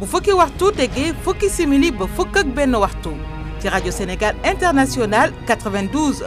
bu 0.00 0.06
fukki 0.10 0.30
waxtu 0.34 0.72
tegee 0.74 1.12
fukki 1.24 1.48
simili 1.50 1.88
ba 1.98 2.06
fukk 2.16 2.34
ak 2.40 2.48
ben 2.56 2.72
waxtu 2.74 3.10
ci 3.62 3.70
radio 3.70 3.92
Sénégal 3.92 4.34
International 4.44 5.30
92.5 5.46 6.26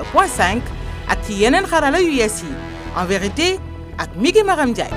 ak 1.11 1.17
ci 1.27 1.33
yeneen 1.43 1.65
xarala 1.67 1.99
yu 1.99 2.11
yees 2.19 2.41
yi 2.43 2.53
en 2.99 3.05
vérité 3.05 3.59
ak 3.97 4.09
Migi 4.15 4.43
Maram 4.43 4.71
Ndiaye. 4.71 4.93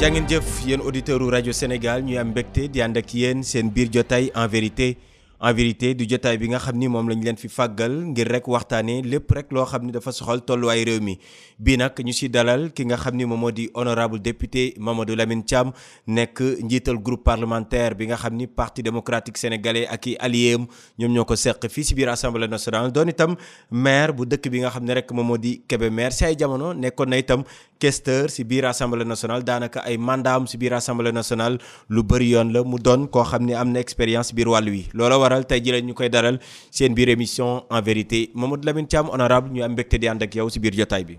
jaa 0.00 0.10
ngeen 0.10 0.26
jëf 0.30 0.46
yéen 0.66 0.80
auditeurs 0.80 1.28
radio 1.30 1.52
Sénégal 1.52 2.02
ñuy 2.06 2.18
am 2.18 2.30
mbégte 2.30 2.68
di 2.70 2.82
ànd 2.82 2.96
ak 2.96 3.14
yéen 3.14 3.42
seen 3.42 3.70
biir 3.70 3.88
jotaay 3.92 4.30
en 4.34 4.46
vérité 4.46 4.96
en 5.40 5.52
vérité 5.54 5.94
du 5.94 6.04
jotaay 6.08 6.36
bi 6.36 6.48
nga 6.48 6.58
xamni 6.58 6.88
mom 6.88 7.06
moom 7.06 7.10
lañ 7.10 7.22
leen 7.22 7.36
fi 7.36 7.48
fagal 7.48 7.92
ngir 8.10 8.26
rek 8.28 8.48
waxtane 8.48 9.02
lepp 9.04 9.30
rek 9.30 9.52
lo 9.52 9.64
xamni 9.64 9.92
dafa 9.92 10.10
soxal 10.12 10.42
tolluwaay 10.44 10.84
réew 10.84 11.00
mi 11.00 11.18
bii 11.60 11.76
nag 11.76 11.92
ñu 11.96 12.12
ci 12.12 12.28
dalal 12.28 12.72
ki 12.72 12.84
nga 12.86 12.96
xamni 12.96 13.24
mom 13.24 13.38
modi 13.40 13.70
honorable 13.74 14.18
député 14.20 14.74
Mamadou 14.78 15.14
Lamine 15.14 15.44
Thiam 15.44 15.70
nek 16.06 16.40
njiital 16.40 16.98
groupe 16.98 17.22
parlementaire 17.24 17.94
bi 17.94 18.06
nga 18.06 18.16
xamni 18.16 18.48
parti 18.48 18.82
démocratique 18.82 19.38
sénégalais 19.38 19.86
ak 19.86 20.06
i 20.06 20.16
allié 20.18 20.54
am 20.54 20.66
ñoom 20.98 21.12
ñoo 21.12 21.24
ko 21.24 21.36
seq 21.36 21.68
fii 21.70 21.94
biir 21.94 22.08
assemblée 22.08 22.48
nationale 22.48 22.90
don 22.90 23.06
itam 23.06 23.36
maire 23.70 24.12
bu 24.12 24.24
dëkk 24.26 24.50
bi 24.50 24.60
nga 24.60 24.70
xamni 24.70 24.92
rek 24.92 25.12
mom 25.12 25.26
modi 25.26 25.62
di 25.68 25.90
maire 25.90 26.12
si 26.12 26.24
ay 26.24 26.34
jamono 26.36 26.74
nekkoon 26.74 27.08
na 27.10 27.18
itam 27.18 27.44
questeur 27.80 28.26
si 28.28 28.42
biir 28.42 28.66
assemblée 28.66 29.06
nationale 29.06 29.46
daanaka 29.46 29.86
ay 29.86 29.94
mandam 29.96 30.44
am 30.44 30.44
si 30.50 30.58
biir 30.58 30.74
assemblée 30.74 31.14
nationale 31.14 31.62
lu 31.88 32.02
bari 32.02 32.34
yoon 32.34 32.50
la 32.50 32.60
mu 32.66 32.78
doon 32.82 33.06
koo 33.06 33.22
xam 33.24 33.46
ne 33.46 33.54
am 33.54 33.70
na 33.72 33.78
expérience 33.80 34.34
biir 34.34 34.50
wàll 34.50 34.66
wi 34.68 34.86
loola 34.98 35.16
waral 35.18 35.46
tey 35.46 35.62
ji 35.62 35.70
la 35.72 35.78
ñu 35.80 35.94
koy 35.94 36.10
daral 36.10 36.38
seen 36.70 36.94
biir 36.94 37.08
émission 37.08 37.62
en 37.70 37.82
vérité 37.82 38.30
Mamadou 38.34 38.66
Lamine 38.66 38.86
Thiam 38.90 39.06
honorable 39.14 39.50
ñu 39.54 39.62
am 39.62 39.72
mbégte 39.72 39.96
di 39.98 40.08
ànd 40.10 40.22
ak 40.22 40.34
yow 40.34 40.50
si 40.50 40.60
biir 40.60 40.74
jotaay 40.74 41.04
bi. 41.06 41.16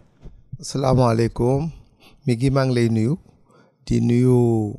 asalaamaaleykum 0.60 1.72
mi 2.28 2.36
ngi 2.36 2.52
maa 2.52 2.66
ngi 2.68 2.76
lay 2.76 2.88
nuyu 2.92 3.16
di 3.88 4.02
nuyu 4.04 4.76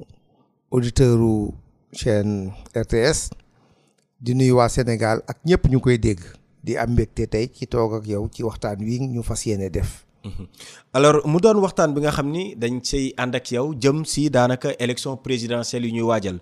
auditeur 0.70 1.18
chaîne 1.92 2.52
RTS 2.76 3.30
di 4.20 4.34
nuyu 4.36 4.54
waa 4.60 4.68
Sénégal 4.68 5.24
ak 5.26 5.38
ñëpp 5.48 5.64
ñu 5.72 5.80
koy 5.80 5.98
dégg 5.98 6.20
di 6.62 6.76
am 6.76 6.92
mbégte 6.92 7.24
tey 7.26 7.48
ci 7.48 7.64
toog 7.66 7.94
ak 8.04 8.04
yow 8.06 8.28
ci 8.28 8.42
waxtaan 8.44 8.80
wi 8.84 9.00
ñu 9.00 9.22
fas 9.24 9.46
yéene 9.48 9.70
def. 9.72 10.04
Mhm. 10.20 10.46
alors 10.92 11.24
mu 11.26 11.40
doon 11.40 11.56
waxtaan 11.64 11.96
bi 11.96 12.04
nga 12.04 12.12
xam 12.16 12.28
ni 12.36 12.44
dañ 12.62 12.74
cey 12.88 13.06
ànd 13.22 13.34
ak 13.38 13.46
yow 13.56 13.66
jëm 13.82 13.98
si 14.12 14.22
daanaka 14.36 14.68
élection 14.84 15.16
présidentielle 15.24 15.86
yu 15.88 15.96
ñuy 15.96 16.06
waajal 16.10 16.36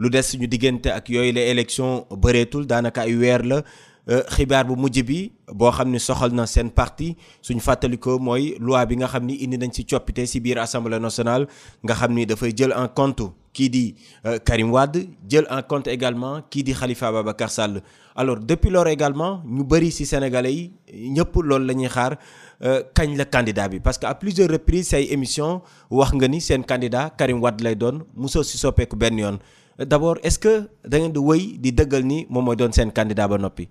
lu 0.00 0.06
des 0.14 0.26
suñu 0.28 0.46
diggante 0.46 0.86
ak 0.98 1.04
yooyu 1.14 1.32
la 1.38 1.42
élection 1.54 1.90
bëreetul 2.22 2.62
daanaka 2.70 3.00
ay 3.06 3.14
weer 3.20 3.42
la 3.50 3.58
Euh, 4.04 4.20
xibaar 4.28 4.68
bu 4.68 4.76
mujj 4.76 5.00
bi 5.00 5.32
boo 5.48 5.72
xam 5.72 5.88
ne 5.88 5.96
soxal 5.96 6.28
na 6.36 6.44
seen 6.44 6.68
parti 6.68 7.16
suñ 7.40 7.56
fàttalikoo 7.56 8.20
mooy 8.20 8.52
loi 8.60 8.84
bi 8.84 9.00
nga 9.00 9.08
xam 9.08 9.24
ni 9.24 9.34
indi 9.40 9.56
nañ 9.56 9.72
ci 9.72 9.82
coppite 9.88 10.26
ci 10.26 10.40
biir 10.44 10.58
assemblée 10.60 11.00
nationale 11.00 11.48
nga 11.82 11.94
xam 11.96 12.12
ni 12.12 12.26
dafay 12.28 12.52
jël 12.54 12.72
en 12.76 12.84
compte 12.88 13.24
kii 13.56 13.70
di 13.72 13.94
euh, 14.28 14.36
Karim 14.44 14.68
Wade 14.70 15.08
jël 15.26 15.46
en 15.50 15.62
compte 15.62 15.88
également 15.88 16.42
kii 16.50 16.62
di 16.64 16.72
Khalifa 16.76 17.10
Babacar 17.12 17.48
Sall 17.48 17.80
alors 18.14 18.36
depuis 18.40 18.68
lors 18.68 18.86
également 18.88 19.40
ñu 19.48 19.64
bari 19.64 19.90
ci 19.90 20.04
sénégalais 20.04 20.52
yi 20.52 20.72
ñëpp 21.16 21.32
loolu 21.40 21.64
la 21.64 21.72
ñuy 21.72 21.88
xaar 21.88 22.18
euh, 22.62 22.82
kañ 22.94 23.16
la 23.16 23.24
candidat 23.24 23.68
bi 23.70 23.80
parce 23.80 23.96
que 23.96 24.04
à 24.04 24.14
plusieurs 24.14 24.50
reprises 24.50 24.88
say 24.88 25.08
émission 25.12 25.62
wax 25.90 26.12
nga 26.12 26.28
ni 26.28 26.42
seen 26.42 26.62
candidat 26.62 27.08
Karim 27.16 27.40
Wade 27.40 27.62
lay 27.62 27.74
doon 27.74 28.04
mosoo 28.14 28.42
ci 28.42 28.58
soppeeku 28.58 28.96
benn 28.96 29.18
yoon 29.18 29.38
d'abord 29.78 30.18
est-ce 30.22 30.38
que 30.38 30.68
da 30.86 30.98
ngeen 30.98 31.12
di 31.12 31.18
wëy 31.18 31.56
di 31.58 31.72
dëggal 31.72 32.04
ni 32.04 32.26
moom 32.28 32.44
mooy 32.44 32.56
doon 32.56 32.70
seen 32.72 32.92
candidat 32.92 33.28
ba 33.28 33.38
noppi. 33.38 33.64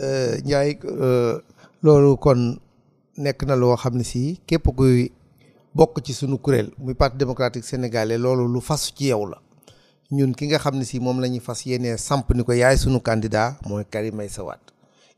Euh, 0.00 0.40
Ndiaye 0.44 0.78
euh, 0.84 1.38
loolu 1.84 2.16
kon 2.16 2.56
nekk 3.20 3.44
na 3.44 3.56
loo 3.56 3.76
xam 3.76 3.96
ne 4.00 4.04
si 4.04 4.40
képp 4.48 4.68
kuy 4.76 5.10
bokk 5.76 6.00
ci 6.02 6.12
sunu 6.16 6.38
kuréel 6.38 6.70
muy 6.78 6.94
parti 6.94 7.16
démocratique 7.18 7.64
sénégalais 7.68 8.16
loolu 8.16 8.48
lu 8.48 8.60
fas 8.60 8.88
ci 8.96 9.06
yow 9.12 9.26
la 9.26 9.36
ñun 10.10 10.32
ki 10.34 10.46
nga 10.46 10.58
xam 10.58 10.78
ne 10.78 10.84
si 10.84 11.00
moom 11.00 11.20
la 11.20 11.28
ñuy 11.28 11.38
fas 11.40 11.66
yéenee 11.66 11.98
samp 11.98 12.30
ni 12.34 12.42
ko 12.44 12.52
yaay 12.52 12.78
sunu 12.78 13.00
candidat 13.00 13.60
mooy 13.68 13.84
kari 13.84 14.10
may 14.10 14.28
Wade 14.40 14.72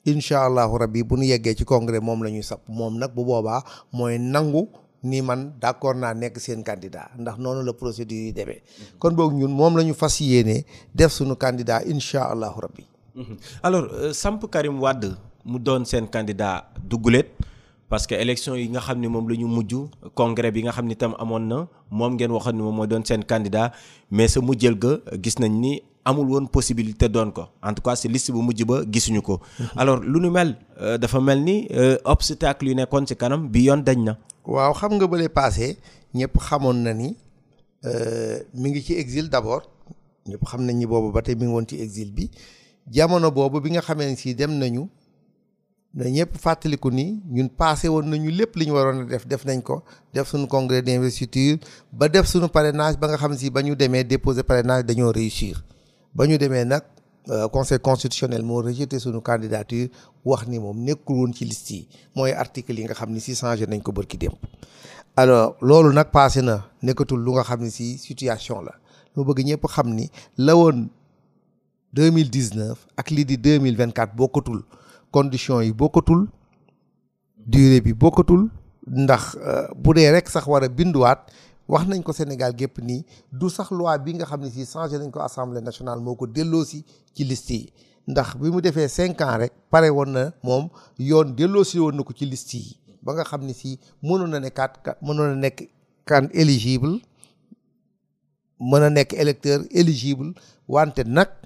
incha 0.04 0.46
allahu 0.46 0.78
rabbi 0.78 1.04
bu 1.04 1.16
ñu 1.16 1.22
yeggee 1.30 1.54
ci 1.54 1.64
congrès 1.64 2.00
moom 2.00 2.24
la 2.24 2.30
ñuy 2.30 2.42
sapp 2.42 2.66
moom 2.68 2.98
nag 2.98 3.14
bu 3.14 3.24
boobaa 3.24 3.62
mooy 3.92 4.18
nangu 4.18 4.66
ni 5.04 5.22
man 5.22 5.52
d'accord 5.60 5.94
naa 5.98 6.14
nekk 6.14 6.40
seen 6.40 6.64
candidat 6.64 7.08
ndax 7.18 7.38
noonu 7.38 7.62
la 7.62 7.72
procédure 7.72 8.16
yi 8.24 8.32
demee 8.32 8.58
mm-hmm. 8.62 8.98
kon 8.98 9.14
boog 9.14 9.32
ñun 9.32 9.50
moom 9.52 9.76
la 9.76 9.84
ñu 9.84 9.94
fas 9.94 10.18
yéenee 10.20 10.64
def 10.92 11.12
sunu 11.12 11.36
candidat 11.36 11.84
incha 11.86 12.24
allahu 12.30 12.60
rabbi 12.60 12.84
Mhm. 13.12 13.36
alors 13.62 13.88
euh, 13.92 14.12
samp 14.16 14.40
Karim 14.48 14.80
Wade 14.80 15.16
mu 15.44 15.58
donne 15.60 15.84
sen 15.84 16.08
candidat 16.08 16.72
Dougoulet, 16.82 17.28
parce 17.88 18.06
que 18.06 18.14
élection 18.16 18.54
yi 18.56 18.68
nga 18.72 18.80
xam 18.80 19.04
un 19.04 19.08
moom 19.08 19.28
la 19.28 19.36
ñu 19.36 19.46
congrès 20.14 20.50
bi 20.50 20.62
nga 20.62 20.72
xam 20.72 20.86
ne 20.86 20.92
itam 20.94 21.12
amoon 21.18 21.40
na 21.46 21.66
moom 21.90 22.14
ngeen 22.16 22.30
doon 22.88 23.02
candidat 23.28 23.72
mais 24.10 24.28
ce 24.28 24.38
mujjël 24.40 24.78
ga 24.78 24.96
gis 25.22 25.36
nañ 25.38 25.50
ni 25.52 25.82
amul 26.06 26.26
won 26.30 26.46
possibilité 26.46 27.08
doon 27.10 27.30
ko 27.32 27.44
en 27.62 27.74
tout 27.74 27.82
cas 27.82 27.96
si 27.96 28.08
liste 28.08 28.32
bu 28.32 28.38
mujj 28.40 28.64
ba 28.64 28.82
gisuñu 28.90 29.20
ko. 29.20 29.40
Mhm. 29.60 29.66
alors 29.76 30.00
lu 30.00 30.18
nu 30.18 30.30
mel 30.30 30.56
euh, 30.80 30.96
dafa 30.96 31.20
melni 31.20 31.44
ni 31.44 31.68
euh, 31.72 31.98
obstacle 32.06 32.66
yu 32.68 32.74
nekkoon 32.74 33.04
ci 33.06 33.14
kanam 33.14 33.46
bi 33.48 33.64
yoon 33.66 33.82
dañ 33.84 34.04
na. 34.04 34.16
waaw 34.46 34.72
xam 34.72 34.92
nga 34.96 35.06
bële 35.06 35.28
passé 35.28 35.76
ñëpp 36.14 36.38
xamoon 36.48 36.82
na 36.82 36.94
ni 36.94 37.14
mi 38.54 38.70
ngi 38.70 38.82
ci 38.82 38.94
exil 38.94 39.28
d'abord 39.28 39.68
ñëpp 40.28 40.42
xam 40.48 40.62
nañ 40.64 40.76
ni 40.78 40.86
bobu 40.86 41.12
batay 41.12 41.34
mi 41.34 41.44
ngi 41.44 41.52
won 41.52 41.66
ci 41.66 41.76
exil 41.78 42.10
bi. 42.10 42.30
jamono 42.90 43.30
boobu 43.30 43.60
bi 43.60 43.70
nga 43.70 43.80
xamee 43.82 44.08
ne 44.10 44.16
si 44.16 44.34
dem 44.34 44.58
nañu 44.58 44.88
na 45.94 46.04
ñëpp 46.08 46.32
fàttaliku 46.42 46.88
ni 46.90 47.04
ñun 47.36 47.48
passé 47.58 47.88
woon 47.88 48.08
nañu 48.10 48.30
lépp 48.38 48.56
li 48.56 48.64
ñu 48.66 48.72
waroon 48.74 49.00
a 49.00 49.04
def 49.04 49.26
def 49.26 49.44
nañ 49.44 49.60
ko 49.62 49.82
def 50.12 50.28
suñu 50.28 50.46
congrès 50.46 50.82
d'investiture 50.82 51.58
ba 51.92 52.08
def 52.08 52.26
suñu 52.26 52.48
parrainage 52.48 52.96
ba 52.98 53.08
nga 53.08 53.16
xam 53.20 53.36
si 53.36 53.50
ba 53.50 53.60
ñu 53.62 53.74
demee 53.76 54.04
déposer 54.04 54.42
parrainage 54.42 54.86
dañoo 54.86 55.12
réussir 55.12 55.62
ba 56.14 56.26
ñu 56.26 56.38
demee 56.38 56.64
nag 56.64 56.82
euh, 57.30 57.48
conseil 57.48 57.78
constitutionnel 57.78 58.42
moo 58.42 58.62
rejeté 58.62 58.98
suñu 58.98 59.20
candidature 59.20 59.88
wax 60.24 60.46
ni 60.48 60.58
moom 60.58 60.78
nekkul 60.82 61.16
woon 61.16 61.32
ci 61.34 61.44
liste 61.44 61.70
yi 61.72 61.88
mooy 62.16 62.32
article 62.32 62.72
yi 62.74 62.84
nga 62.84 62.94
xam 62.94 63.10
ne 63.12 63.20
si 63.20 63.34
changé 63.34 63.66
nañ 63.66 63.82
ko 63.82 63.92
bërki 63.92 64.16
démb 64.18 64.34
alors 65.16 65.56
loolu 65.60 65.92
nag 65.94 66.10
passé 66.10 66.40
na 66.42 66.70
nekkatul 66.82 67.20
lu 67.20 67.32
nga 67.32 67.42
xam 67.42 67.60
ne 67.62 67.70
si 67.70 67.98
situation 67.98 68.62
la 68.62 68.74
2019, 71.94 72.72
ak 72.96 73.10
li 73.12 73.22
di 73.28 73.36
2024 73.36 74.16
bokotul 74.16 74.64
condition 75.12 75.12
conditions 75.12 75.64
yi 75.68 75.72
bokotul 75.76 76.20
durée 77.36 77.80
bi 77.80 77.92
bokotul 77.92 78.48
ndax 78.86 79.36
euh, 79.36 79.68
boudé 79.76 80.10
rek 80.12 80.28
sax 80.28 80.46
wara 80.46 80.66
a 80.66 81.14
wax 81.68 81.86
nañ 81.86 82.02
ko 82.02 82.12
Sénégal 82.12 82.56
gépp 82.56 82.78
ni 82.82 83.04
du 83.30 83.48
sax 83.50 83.70
loi 83.70 83.96
bi 83.98 84.14
nga 84.14 84.24
xamni 84.24 84.50
ci 84.50 84.64
changer 84.64 84.88
changé 84.96 84.98
nañ 85.04 85.10
ko 85.10 85.20
assemblée 85.20 85.60
nationale 85.60 86.00
moko 86.00 86.26
ko 86.26 86.26
delloosi 86.26 86.82
ci 87.14 87.24
liste 87.24 87.50
yi 87.52 87.70
ndax 88.08 88.36
bi 88.36 88.50
mu 88.50 88.60
défé 88.62 88.88
cinq 88.88 89.20
ans 89.20 89.36
rek 89.38 89.52
paré 89.70 89.88
won 89.90 90.06
na 90.06 90.32
mom 90.42 90.68
yoon 90.98 91.34
delloosi 91.36 91.78
woon 91.78 91.92
na 91.94 92.02
ko 92.02 92.12
ci 92.14 92.24
liste 92.26 92.54
yi 92.54 92.76
ba 93.02 93.12
nga 93.12 93.24
xamni 93.24 93.54
si 93.54 93.78
mënoon 94.02 94.30
na 94.30 94.40
nekkaat 94.40 94.96
mënon 95.02 95.34
na 95.34 95.34
nekk 95.34 95.68
kan 96.06 96.28
éligible 96.32 97.00
mëna 98.60 98.88
nek 98.90 99.12
électeur 99.12 99.60
éligible 99.70 100.32
wante 100.68 101.04
nak 101.04 101.41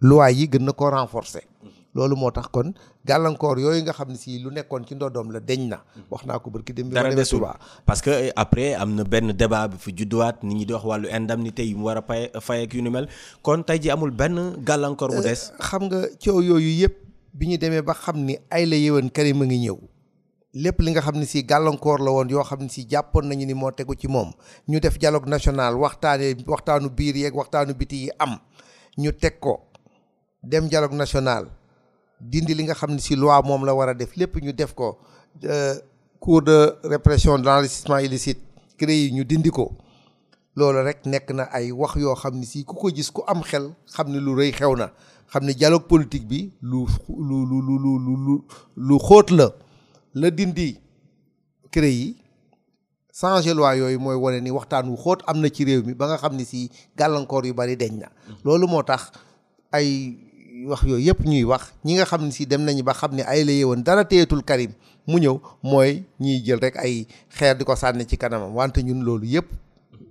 loi 0.00 0.32
yi 0.32 0.46
gën 0.48 0.64
na 0.64 0.72
ko 0.72 0.90
renforcer. 0.90 1.44
loolu 1.90 2.14
moo 2.16 2.30
tax 2.30 2.46
kon 2.54 2.70
gàllankoor 3.04 3.58
yooyu 3.58 3.82
nga 3.82 3.90
xam 3.92 4.12
ne 4.14 4.14
si 4.16 4.38
lu 4.38 4.50
nekkoon 4.54 4.86
ci 4.86 4.94
ndodoom 4.94 5.32
la 5.34 5.40
deñ 5.40 5.68
na. 5.68 5.82
wax 6.10 6.22
naa 6.24 6.38
ko 6.38 6.50
barki 6.50 6.72
dem 6.72 6.88
bi 6.88 6.94
ma 6.94 7.02
demee 7.02 7.24
Touba 7.26 7.58
parce 7.84 8.00
que 8.00 8.10
eh, 8.30 8.32
après 8.36 8.74
am 8.74 8.94
na 8.94 9.02
benn 9.02 9.32
débat 9.32 9.66
bi 9.66 9.76
fi 9.76 9.90
judduwaat 9.92 10.44
nit 10.44 10.54
ñi 10.54 10.64
di 10.66 10.72
wax 10.72 10.84
wàllu 10.84 11.08
indemnité 11.10 11.64
yu 11.66 11.76
mu 11.76 11.86
war 11.90 11.98
a 11.98 12.02
fay 12.02 12.30
fay 12.40 12.62
ak 12.62 12.74
yu 12.74 12.82
nu 12.82 12.90
mel 12.90 13.08
kon 13.42 13.62
tey 13.66 13.80
ji 13.82 13.90
amul 13.90 14.12
benn 14.12 14.62
gàllankoor 14.64 15.10
bu 15.10 15.20
des. 15.20 15.50
Eh, 15.50 15.58
xam 15.58 15.82
nga 15.90 16.06
coow 16.22 16.40
yooyu 16.40 16.70
yëpp 16.80 16.94
bi 17.34 17.46
ñu 17.48 17.58
demee 17.58 17.82
ba 17.82 17.94
xam 17.94 18.18
ni 18.22 18.38
ay 18.50 18.66
la 18.66 18.76
yéwén 18.76 19.10
Karim 19.10 19.42
a 19.42 19.44
ngi 19.46 19.58
ñëw 19.58 19.76
lépp 20.54 20.80
li 20.80 20.92
nga 20.92 21.00
xam 21.02 21.16
ne 21.18 21.24
si 21.24 21.42
gàllankoor 21.42 21.98
la 21.98 22.10
woon 22.10 22.28
yoo 22.30 22.44
xam 22.44 22.62
ne 22.62 22.68
si 22.68 22.86
jàppoon 22.88 23.26
nañu 23.26 23.46
ni 23.46 23.54
moo 23.54 23.72
tegu 23.72 23.94
ci 23.98 24.06
moom 24.06 24.30
ñu 24.68 24.78
def 24.78 24.96
dialogue 24.96 25.26
national 25.26 25.74
waxtaanee 25.74 26.36
waxtaanu 26.46 26.88
biir 26.88 27.16
yeeg 27.16 27.34
waxtaanu 27.34 27.74
biti 27.74 27.96
yi 28.06 28.10
am 28.18 28.38
ñu 28.96 29.10
teg 29.12 29.40
ko. 29.40 29.66
dem 30.42 30.68
dialogue 30.68 30.94
national 30.96 31.46
dindi 32.20 32.54
li 32.54 32.64
nga 32.64 32.74
xam 32.74 32.90
ne 32.94 33.00
si 33.00 33.16
loi 33.16 33.40
moom 33.44 33.64
la 33.64 33.74
war 33.74 33.88
a 33.88 33.94
def 33.94 34.16
lépp 34.16 34.34
ñu 34.42 34.52
def 34.52 34.72
ko 34.74 34.98
euh, 35.48 35.74
cour 36.18 36.42
de 36.42 36.76
répression 36.84 37.38
de 37.38 37.44
l'enrichissement 37.44 37.98
illicite 37.98 38.40
créé 38.78 39.04
yi 39.06 39.12
ñu 39.12 39.24
dindi 39.24 39.50
ko 39.50 39.72
loolu 40.56 40.82
rek 40.84 41.04
nekk 41.06 41.30
na 41.32 41.44
ay 41.52 41.72
wax 41.72 41.96
yoo 41.96 42.14
xam 42.14 42.38
ne 42.40 42.44
si 42.44 42.64
ku 42.64 42.74
ko 42.76 42.88
gis 42.94 43.10
ku 43.10 43.22
am 43.26 43.42
xel 43.42 43.72
xam 43.94 44.08
ne 44.12 44.18
lu 44.18 44.34
rëy 44.36 44.52
xew 44.52 44.76
na 44.76 44.90
xam 45.32 45.44
ne 45.44 45.52
dialogue 45.54 45.86
politique 45.88 46.26
bi 46.28 46.50
lu 46.60 46.86
lu 47.08 47.44
lu 47.46 47.60
lu 47.78 47.98
lu 47.98 48.44
lu 48.76 48.98
xóot 48.98 49.30
la 49.30 49.48
la 50.14 50.30
dindi 50.30 50.76
créé 51.70 51.90
yi 51.92 52.16
changer 53.12 53.54
loi 53.54 53.76
yooyu 53.76 53.98
mooy 54.00 54.16
wane 54.16 54.40
ni 54.40 54.50
waxtaan 54.50 54.88
wu 54.88 54.96
xóot 54.96 55.22
am 55.26 55.38
na 55.40 55.48
ci 55.50 55.64
réew 55.64 55.82
mi 55.84 55.94
ba 55.94 56.06
nga 56.08 56.16
xam 56.16 56.36
ni 56.36 56.44
si 56.44 56.70
gàllankoor 56.96 57.46
yu 57.46 57.54
bari 57.54 57.76
deñ 57.76 57.92
na 57.98 58.06
mm-hmm. 58.08 58.38
loolu 58.44 58.66
moo 58.66 58.82
tax 58.82 59.10
wax 60.68 60.82
yooyu 60.84 61.08
yëpp 61.10 61.22
ñuy 61.24 61.44
wax 61.44 61.62
ñi 61.84 61.94
nga 61.96 62.04
xam 62.06 62.26
ne 62.26 62.30
si 62.32 62.44
dem 62.46 62.62
nañu 62.64 62.82
ba 62.82 62.92
xam 62.92 63.14
ne 63.16 63.22
ay 63.22 63.44
la 63.44 63.52
yeewoon 63.52 63.82
dara 63.84 64.04
téyetul 64.04 64.42
Karim 64.42 64.72
mu 65.06 65.18
ñëw 65.18 65.36
mooy 65.62 66.04
ñuy 66.20 66.42
jël 66.44 66.60
rek 66.60 66.76
ay 66.76 67.06
xeer 67.30 67.56
di 67.56 67.64
ko 67.64 67.74
sànni 67.76 68.04
ci 68.06 68.16
kanamam 68.16 68.52
wante 68.54 68.78
ñun 68.82 69.02
loolu 69.04 69.26
yëpp 69.26 69.48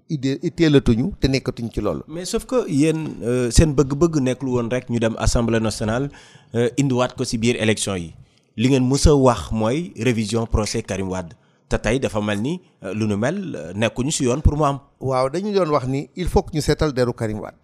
idée 0.09 0.39
itteelatuñu 0.41 1.13
te 1.21 1.27
nekkatuñ 1.27 1.69
ci 1.69 1.81
loolu. 1.81 2.01
mais 2.07 2.25
sauf 2.25 2.45
que 2.45 2.65
yéen 2.69 3.15
euh, 3.21 3.51
seen 3.51 3.73
bëgg-bëgg 3.75 4.21
nekkul 4.21 4.49
woon 4.49 4.69
rek 4.69 4.89
ñu 4.89 4.99
dem 4.99 5.15
assemblée 5.17 5.59
nationale 5.59 6.09
euh, 6.55 6.69
indiwaat 6.77 7.13
ko 7.15 7.23
si 7.25 7.37
biir 7.37 7.55
élection 7.61 7.95
yi 7.95 8.13
li 8.57 8.69
ngeen 8.69 8.83
mës 8.85 9.07
a 9.07 9.15
wax 9.15 9.51
mooy 9.51 9.93
révision 9.95 10.45
procès 10.47 10.81
Karim 10.83 11.09
Wade 11.09 11.35
te 11.69 11.77
tey 11.77 11.99
dafa 11.99 12.21
mel 12.21 12.41
ni 12.41 12.61
euh, 12.83 12.93
lu 12.93 13.05
nu 13.07 13.15
mel 13.15 13.71
nekkuñu 13.75 14.11
si 14.11 14.23
yoon 14.23 14.41
pour 14.41 14.57
mu 14.57 14.65
am. 14.65 14.79
waaw 14.99 15.29
dañu 15.29 15.53
doon 15.53 15.69
wax 15.69 15.85
ni 15.87 16.09
il 16.15 16.27
faut 16.27 16.45
ñu 16.53 16.61
seetal 16.61 16.93
deru 16.93 17.13
Karim 17.13 17.39
Wade 17.39 17.57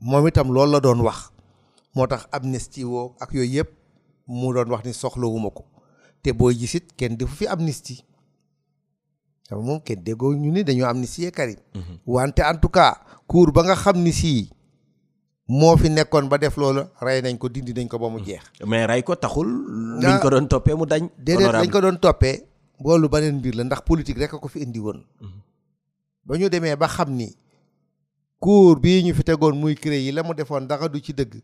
moom 0.00 0.26
itam 0.28 0.48
loolu 0.52 0.72
la 0.72 0.80
doon 0.80 1.00
wax. 1.02 1.30
motax 1.96 2.26
amnesty 2.32 2.84
wo 2.86 3.14
ak 3.18 3.34
yoy 3.34 3.46
yep 3.50 3.68
mu 4.30 4.54
doon 4.54 4.70
wax 4.70 4.86
ni 4.86 4.94
soxlawuma 4.94 5.50
te 6.22 6.30
boy 6.32 6.54
gisit 6.54 6.92
ken 6.96 7.16
defu 7.16 7.34
fi 7.42 7.46
amnesty 7.50 8.04
xam 9.48 9.62
mom 9.64 9.80
ken 9.82 10.02
dego 10.04 10.32
ñu 10.34 10.52
ni 10.52 10.62
dañu 10.64 10.84
amnesty 10.86 11.30
Karim 11.32 11.56
mhm. 11.74 11.98
wante 12.06 12.42
en 12.42 12.58
tout 12.60 12.70
cas 12.70 13.00
cour 13.26 13.52
ba 13.52 13.62
nga 13.64 13.74
xamni 13.74 14.12
si 14.12 14.50
mo 15.48 15.76
fi 15.76 15.88
nekkon 15.90 16.28
ba 16.28 16.38
def 16.38 16.56
lolu 16.56 16.86
ray 17.00 17.22
nañ 17.22 17.38
ko 17.38 17.48
dindi 17.48 17.72
nañ 17.74 17.88
ko 17.88 17.98
ba 17.98 18.08
mu 18.08 18.18
mhm. 18.18 18.24
jeex 18.24 18.42
mais 18.66 18.86
ray 18.86 19.02
ko 19.02 19.16
taxul 19.16 19.50
niñ 19.98 20.20
ko 20.22 20.30
doon 20.30 20.46
topé 20.46 20.74
mu 20.74 20.86
dañ 20.86 21.10
déedéet 21.18 21.50
lañ 21.52 21.70
ko 21.70 21.80
doon 21.80 21.98
topé 21.98 22.46
bolu 22.78 23.08
banen 23.08 23.40
bir 23.42 23.54
la 23.54 23.64
ndax 23.64 23.82
politique 23.82 24.18
rek 24.18 24.30
ko 24.30 24.48
fi 24.48 24.62
indi 24.62 24.78
won 24.78 25.02
mhm. 25.20 25.38
ba 26.22 26.38
ñu 26.38 26.46
ba 26.78 26.86
xamni 26.86 27.34
cour 28.38 28.78
bi 28.78 29.02
ñu 29.02 29.12
fi 29.14 29.24
tégon 29.24 29.56
muy 29.58 29.74
créé 29.74 30.04
yi 30.06 30.12
lamu 30.12 30.34
defon 30.34 30.62
du 30.92 31.00
ci 31.02 31.12
deug 31.12 31.42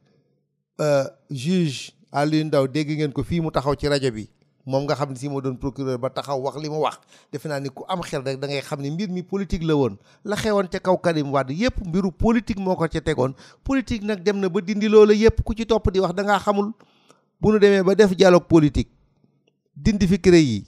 Euh, 0.80 1.04
juge 1.30 1.90
Alioune 2.12 2.48
ndaw 2.52 2.68
dégg 2.68 2.90
ngeen 2.90 3.12
ko 3.12 3.22
fii 3.24 3.40
mu 3.40 3.48
taxaw 3.50 3.72
ci 3.80 3.88
rajo 3.88 4.10
bi 4.12 4.28
moom 4.68 4.84
nga 4.84 4.94
xam 4.94 5.08
ne 5.10 5.16
si 5.16 5.26
moo 5.28 5.40
doon 5.40 5.56
procureur 5.56 5.96
ba 5.98 6.10
taxaw 6.12 6.36
wax 6.38 6.56
li 6.62 6.68
mu 6.68 6.76
wax 6.84 7.00
defe 7.32 7.46
naa 7.48 7.60
ni 7.60 7.70
ku 7.72 7.82
am 7.88 8.02
xel 8.04 8.20
rek 8.22 8.36
dangay 8.38 8.60
xam 8.60 8.80
ni 8.82 8.90
mbir 8.92 9.08
mi 9.08 9.22
politique 9.22 9.64
la 9.64 9.74
woon 9.74 9.96
la 10.28 10.36
xewoon 10.36 10.68
ca 10.68 10.78
kaw 10.78 10.96
Karim 10.98 11.32
Wade 11.32 11.54
yépp 11.56 11.80
mbiru 11.86 12.12
politique 12.12 12.60
moo 12.60 12.76
ko 12.76 12.84
ca 12.92 13.00
tegoon 13.00 13.32
politique 13.64 14.04
nag 14.04 14.20
dem 14.22 14.36
na 14.38 14.48
ba 14.50 14.60
dindi 14.60 14.86
loola 14.88 15.14
yépp 15.16 15.40
ku 15.42 15.54
ci 15.56 15.64
topp 15.66 15.88
di 15.90 15.98
wax 15.98 16.12
da 16.14 16.22
ngaa 16.22 16.40
xamul 16.44 16.68
bu 17.40 17.52
nu 17.52 17.58
demee 17.58 17.82
ba 17.82 17.94
def 17.94 18.12
dialogue 18.14 18.46
politique 18.48 18.92
dindi 19.74 20.06
fi 20.06 20.18
cré 20.18 20.40
yi 20.44 20.60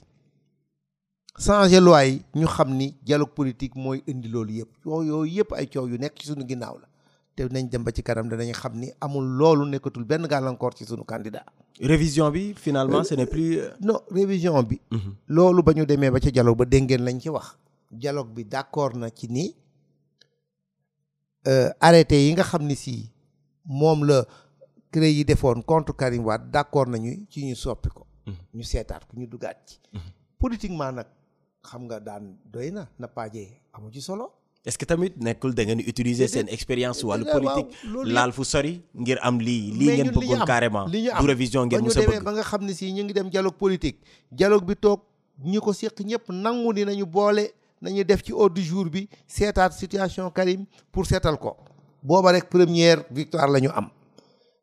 changer 1.37 1.81
loi 1.81 2.17
ñu 2.33 2.47
xam 2.47 2.69
ni 2.73 2.95
dialogue 3.05 3.35
politique 3.35 3.75
mooy 3.75 4.01
indi 4.09 4.27
loolu 4.27 4.53
yépp 4.57 4.71
coow 4.83 5.03
yooyu 5.05 5.33
yépp 5.35 5.53
ay 5.53 5.69
coow 5.69 5.87
yu 5.87 5.97
nekk 5.99 6.17
ci 6.17 6.25
suñu 6.25 6.47
ginnaaw 6.49 6.79
la 6.81 6.87
te 7.47 7.53
nañ 7.53 7.69
dem 7.71 7.83
ba 7.83 7.91
ci 7.91 8.01
kanam 8.03 8.27
danañ 8.29 8.51
xam 8.53 8.73
ni 8.79 8.89
amul 8.99 9.23
loolu 9.39 9.63
nekkatul 9.65 10.03
benn 10.05 10.27
gàllankoor 10.27 10.73
ci 10.75 10.85
sunu 10.85 11.03
candidat. 11.05 11.45
révision 11.79 12.29
bi 12.31 12.53
finalement 12.55 13.03
ce 13.03 13.15
ne 13.15 13.25
plus. 13.25 13.57
Euh, 13.59 13.71
non 13.81 13.99
révision 14.11 14.61
bi. 14.63 14.79
Mhm. 14.91 15.15
loolu 15.27 15.63
ba 15.63 15.71
ñu 15.73 15.85
demee 15.85 16.11
ba 16.11 16.19
ca 16.19 16.29
dialogue 16.31 16.57
ba 16.57 16.65
dégg 16.65 16.83
ngeen 16.89 17.03
lañ 17.03 17.19
ci 17.21 17.29
wax. 17.29 17.57
dialogue 17.91 18.31
bi 18.33 18.43
d'accord 18.45 18.95
na 18.97 19.09
ci 19.09 19.27
ni 19.31 19.55
euh, 21.47 21.71
arrêté 21.79 22.15
yi 22.25 22.33
nga 22.33 22.43
xam 22.43 22.63
ni 22.65 22.75
si 22.75 23.09
moom 23.65 24.03
la 24.05 24.25
CREI 24.91 25.13
yi 25.17 25.23
defoon 25.23 25.61
contre 25.63 25.95
Karim 25.95 26.23
Wade 26.25 26.49
d'accord 26.51 26.87
nañu 26.89 27.25
ci 27.29 27.45
ñu 27.45 27.55
soppi 27.55 27.89
ko. 27.89 28.05
Mhm. 28.25 28.35
ñu 28.53 28.63
seetaat 28.63 29.05
ko 29.07 29.15
ñu 29.17 29.27
duggaat 29.27 29.57
ci. 29.65 29.79
Mhm. 29.93 30.11
politiquement 30.37 30.91
nag 30.91 31.07
xam 31.63 31.83
nga 31.85 31.99
daan 31.99 32.37
doy 32.43 32.71
na 32.71 32.87
nappaajee 32.99 33.61
amu 33.73 33.91
ci 33.91 34.01
solo. 34.01 34.38
est-ce 34.65 34.77
que 34.77 34.85
tamit 34.85 35.13
nekul 35.23 35.53
da 35.55 35.63
ngeen 35.65 35.79
utiliser 35.87 36.27
sen 36.27 36.47
expérience 36.51 37.01
wàllu 37.05 37.25
politique 37.31 37.71
laal 38.15 38.31
fu 38.33 38.43
sori 38.43 38.81
ngir 38.99 39.17
am 39.21 39.39
li 39.39 39.59
li 39.71 39.85
ngeen 39.87 40.09
bëggoon 40.11 40.43
carrément 40.45 40.85
du 40.89 41.27
révision 41.27 41.65
ngeen 41.65 41.81
mos 41.83 41.93
sa 41.95 42.01
bëgg 42.07 42.23
ba 42.25 42.31
nga 42.35 42.43
xamni 42.43 42.73
si 42.73 42.91
ñu 42.91 43.03
ngi 43.03 43.13
dem 43.13 43.29
dialogue 43.29 43.57
politique 43.57 43.99
dialogue 44.31 44.65
bi 44.65 44.75
tok 44.75 44.99
ñiko 45.45 45.65
ko 45.65 45.73
séq 45.73 45.99
ñëpp 46.05 46.29
nangu 46.29 46.73
ni 46.73 46.83
nañu 46.85 47.05
boole 47.05 47.53
nañu 47.81 48.03
def 48.03 48.21
ci 48.23 48.33
ordre 48.33 48.55
du 48.55 48.61
jour 48.61 48.89
bi 48.89 49.07
seetaat 49.27 49.71
situation 49.71 50.29
Karim 50.29 50.65
pour 50.91 51.05
sétal 51.05 51.37
ko 51.37 51.55
boba 52.03 52.31
rek 52.31 52.49
première 52.49 53.01
victoire 53.11 53.47
lañu 53.49 53.69
am 53.73 53.87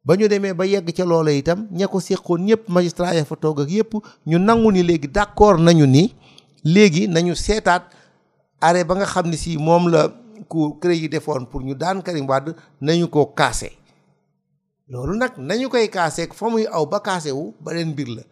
ba 0.05 0.15
ñu 0.17 0.29
démé 0.29 0.53
ba 0.53 0.67
yegg 0.67 0.91
ci 0.95 1.03
loola 1.05 1.33
itam 1.33 1.67
ña 1.73 1.87
ko 1.89 2.01
séqoon 2.01 2.55
magistrat 2.69 3.15
ya 3.15 3.25
fa 3.25 3.35
toog 3.35 3.61
ak 3.63 3.71
yëpp 3.71 3.95
ñu 4.27 4.39
nangu 4.39 4.73
ni 4.73 4.83
léegi 4.83 5.09
d'accord 5.09 5.59
nañu 5.59 5.87
ni 5.87 6.15
légui 6.65 7.09
nañu 7.09 7.35
seetaat 7.35 7.96
arrêt 8.61 8.85
ba 8.87 8.95
nga 8.97 9.07
xam 9.07 9.27
ne 9.31 9.37
sii 9.37 9.57
moom 9.59 9.89
la 9.93 10.09
ku 10.51 10.77
CREI 10.81 11.01
yi 11.03 11.09
defoon 11.09 11.45
pour 11.51 11.63
ñu 11.65 11.75
daan 11.75 12.03
Karim 12.03 12.27
Wade 12.29 12.53
nañu 12.81 13.09
ko 13.09 13.27
kaase 13.37 13.71
loolu 14.89 15.15
nag 15.17 15.33
nañu 15.39 15.69
koy 15.69 15.89
kaasee 15.89 16.29
fa 16.33 16.49
muy 16.49 16.67
aw 16.71 16.87
ba 16.87 17.01
kaase 17.01 17.33
wu 17.33 17.55
beneen 17.65 17.89
mbir 17.93 18.09
la 18.09 18.23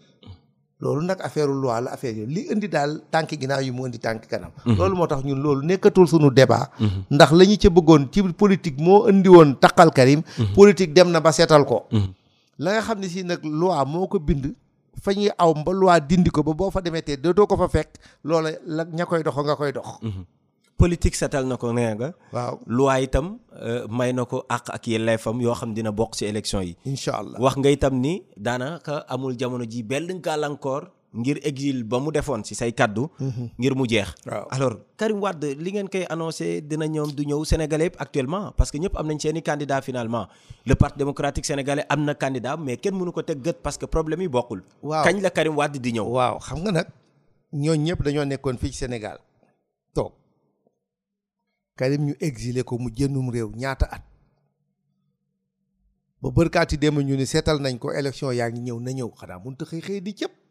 loolu 0.80 1.02
nag 1.06 1.18
affaire 1.20 1.48
loi 1.52 1.80
la 1.84 1.90
affaire 1.92 2.16
yi 2.18 2.26
li 2.26 2.40
indi 2.52 2.68
daal 2.68 3.00
tànk 3.10 3.30
ginnaaw 3.40 3.60
yi 3.62 3.70
mu 3.72 3.86
indi 3.86 3.98
tànk 3.98 4.26
kanam. 4.30 4.50
Mhm. 4.64 4.76
loolu 4.78 4.96
moo 4.96 5.06
tax 5.06 5.24
ñun 5.24 5.40
loolu 5.42 5.62
nekkatul 5.66 6.06
sunu 6.06 6.30
débat. 6.30 6.70
Mhm. 6.80 7.00
ndax 7.10 7.30
lañu 7.32 7.56
ñu 7.56 7.68
bëggoon 7.70 8.08
ci 8.12 8.22
politique 8.22 8.80
moo 8.80 9.08
indi 9.08 9.28
woon 9.28 9.56
taqal 9.56 9.90
Karim. 9.90 10.22
Mhm. 10.38 10.54
politique 10.54 10.92
dem 10.94 11.10
na 11.10 11.20
ba 11.20 11.32
seetal 11.32 11.64
ko. 11.64 11.86
la 12.58 12.70
nga 12.72 12.80
xam 12.80 13.00
ne 13.00 13.08
sii 13.08 13.22
nag 13.24 13.40
loi 13.44 13.84
moo 13.86 14.06
ko 14.06 14.18
bind. 14.18 14.54
fa 15.02 15.10
ñuy 15.14 15.30
aw 15.38 15.50
ba 15.64 15.72
loi 15.72 15.98
dindi 16.00 16.30
ko 16.30 16.42
ba 16.42 16.54
boo 16.54 16.70
fa 16.70 16.80
demee 16.82 17.02
te 17.02 17.16
dootoo 17.16 17.46
ko 17.46 17.56
fa 17.56 17.68
fekk 17.70 17.98
loola 18.26 18.52
la 18.66 18.84
ña 18.86 19.06
koy 19.06 19.22
dox 19.22 19.34
nga 19.42 19.56
koy 19.56 19.72
dox. 19.72 19.98
Mhm. 20.02 20.24
politique 20.76 21.16
setal 21.16 21.46
na 21.46 21.56
ko 21.56 21.72
nee 21.72 21.94
nga. 21.94 22.12
waaw 22.34 22.58
loi 22.66 23.04
itam 23.08 23.38
euh, 23.62 23.86
may 23.88 24.12
na 24.12 24.24
ko 24.26 24.44
àq 24.48 24.70
ak 24.76 24.84
yelleefam 24.88 25.40
yoo 25.40 25.54
xam 25.54 25.74
dina 25.74 25.90
bokk 25.90 26.14
si 26.14 26.26
élection 26.26 26.62
yi. 26.62 26.76
incha 26.86 27.12
allah 27.20 27.38
wax 27.40 27.54
nga 27.58 27.70
itam 27.70 27.94
ni 28.00 28.22
daanaka 28.36 29.04
amul 29.08 29.34
jamono 29.38 29.64
ji 29.64 29.82
benn 29.82 30.20
gàllankoor 30.26 30.93
ngir 31.14 31.38
exil 31.46 31.86
ba 31.86 32.02
mu 32.02 32.10
defoon 32.10 32.42
ci 32.42 32.58
say 32.58 32.74
kaddu. 32.74 33.06
Mhm. 33.22 33.54
ngir 33.58 33.72
mu 33.78 33.86
jeex. 33.86 34.10
alors 34.50 34.82
Karim 34.98 35.22
Wade 35.22 35.54
li 35.54 35.70
ngeen 35.70 35.86
koy 35.86 36.02
annoncé 36.10 36.58
dina 36.60 36.90
ñoom 36.90 37.14
du 37.14 37.22
ñëw 37.22 37.42
sénégalais 37.46 37.94
actuellement 37.98 38.50
parce 38.58 38.70
que 38.74 38.78
ñëpp 38.78 38.98
am 38.98 39.06
nañ 39.06 39.18
seeni 39.22 39.42
candidat 39.42 39.80
finalement 39.82 40.26
le 40.66 40.74
parti 40.74 40.98
démocratique 40.98 41.46
sénégalais 41.46 41.86
am 41.88 42.04
na 42.04 42.14
candidat 42.14 42.56
mais 42.56 42.76
kenn 42.76 42.94
mënu 42.98 43.12
ko 43.12 43.22
teg 43.22 43.38
gët 43.42 43.62
parce 43.62 43.78
que 43.78 43.86
problème 43.86 44.22
yi 44.22 44.28
bokkul. 44.28 44.62
waaw 44.82 45.04
kañ 45.06 45.22
la 45.22 45.30
Karim 45.30 45.54
Wade 45.54 45.78
di 45.78 45.92
ñëw. 45.94 46.02
waaw 46.08 46.38
xam 46.38 46.58
nga 46.66 46.72
nag 46.82 46.88
ñoo 47.52 47.74
ñëpp 47.74 48.02
dañoo 48.02 48.24
nekkoon 48.24 48.58
fii 48.58 48.72
ci 48.72 48.78
Sénégal 48.82 49.18
toog 49.94 50.10
Karim 51.78 52.10
ñu 52.10 52.14
exilé 52.18 52.64
ko 52.66 52.78
mu 52.78 52.90
jëndum 52.90 53.30
réew 53.30 53.54
ñaata 53.54 53.86
at. 53.86 54.02
ba 56.22 56.30
bërkaati 56.34 56.74
dem 56.76 56.98
ñu 56.98 57.14
ni 57.14 57.26
seetal 57.26 57.60
nañ 57.62 57.78
ko 57.78 57.92
élection 57.94 58.32
yaa 58.34 58.50
ngi 58.50 58.60
ñëw 58.70 58.78
na 58.82 58.90
ñëw 58.90 59.10
xanaa 59.14 59.38
mënut 59.38 59.62
xëy 59.62 59.78
xëy 59.80 60.00
di 60.02 60.12
cëpp 60.18 60.43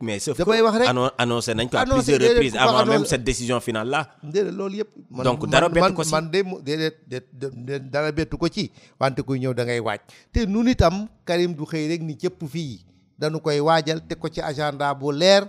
mais 0.00 0.20
sauf 0.20 0.36
damay 0.36 0.60
wax 0.60 0.78
rek 0.84 0.88
annoncé 1.18 1.54
nañ 1.54 1.68
ko 1.68 1.76
à 1.78 1.84
plusieurs 1.86 2.20
reprises 2.20 2.56
avant 2.60 2.84
même 2.84 3.06
cette 3.06 3.24
décision 3.24 3.58
finale 3.60 3.88
là. 3.88 4.08
déedéet 4.22 4.52
loolu 4.52 4.76
yëpp. 4.78 4.88
donc 5.24 5.48
dara 5.48 5.68
bettu 5.68 5.80
ko 5.96 6.02
ci 6.04 6.10
man 6.12 6.28
man 6.28 6.60
déedéet 6.60 7.80
dara 7.88 8.12
bettu 8.12 8.36
ko 8.36 8.48
ci 8.52 8.70
wante 9.00 9.22
kuy 9.24 9.38
ñëw 9.40 9.54
da 9.54 9.64
ngay 9.64 9.80
waaj 9.80 9.98
Té 10.32 10.44
nun 10.46 10.68
itam 10.68 11.08
Karim 11.24 11.54
du 11.54 11.64
xey 11.64 11.88
rek 11.88 12.02
ni 12.02 12.16
cëpp 12.18 12.44
fi 12.52 12.84
dañu 13.18 13.40
koy 13.40 13.60
waajal 13.64 14.00
té 14.06 14.14
ko 14.14 14.28
ci 14.28 14.40
agenda 14.42 14.92
bu 14.94 15.08
lèr 15.12 15.48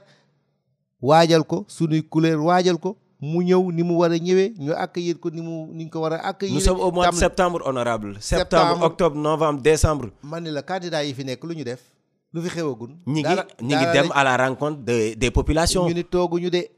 waajal 1.01 1.43
ko 1.43 1.65
suñu 1.67 1.99
couleur 2.07 2.39
waajal 2.39 2.77
ko 2.79 2.95
mu 3.19 3.41
ñëw 3.43 3.71
ni 3.75 3.83
mu 3.83 3.99
wara 3.99 4.15
a 4.15 4.19
ñu 4.19 4.71
accueillir 4.75 5.19
ko 5.19 5.29
ni 5.35 5.41
mu 5.41 5.67
ni 5.73 5.89
ko 5.89 5.99
wara 6.01 6.17
a 6.23 6.29
accueillir. 6.31 6.55
nous 6.55 6.59
sommes 6.63 6.79
au 6.79 6.91
mois 6.95 7.09
de 7.11 7.15
septembre 7.15 7.59
honorable 7.65 8.15
septembre 8.21 8.81
octobre 8.87 9.15
novembre 9.17 9.61
décembre. 9.61 10.09
man 10.23 10.41
ni 10.43 10.49
la 10.51 10.61
candidat 10.63 11.03
yi 11.03 11.13
fi 11.13 11.23
nekk 11.25 11.43
lu 11.43 11.55
ñu 11.55 11.63
def 11.67 11.91
lu 12.33 12.41
fi 12.41 12.61
ñi 13.07 13.23
ngi 13.61 13.85
dem 13.93 14.09
à 14.11 14.23
la 14.23 14.35
rencontre 14.37 14.77
de 14.83 15.13
des 15.13 15.31
populations. 15.31 15.87
ñu 15.87 15.93
ni 15.93 16.03
tooguñu 16.03 16.49
de 16.49 16.69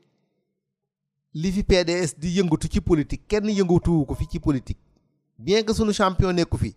li 1.34 1.52
di 2.18 2.30
yëngatu 2.38 2.68
ci 2.74 2.82
politique 2.82 3.28
kenn 3.28 3.50
yëngatuwu 3.50 4.06
ko 4.06 4.16
fi 4.16 4.28
ci 4.28 4.40
politique 4.40 4.80
bien 5.38 5.64
que 5.64 5.74
sunu 5.74 5.94
champion 5.94 6.32
nekku 6.34 6.58
fi 6.58 6.74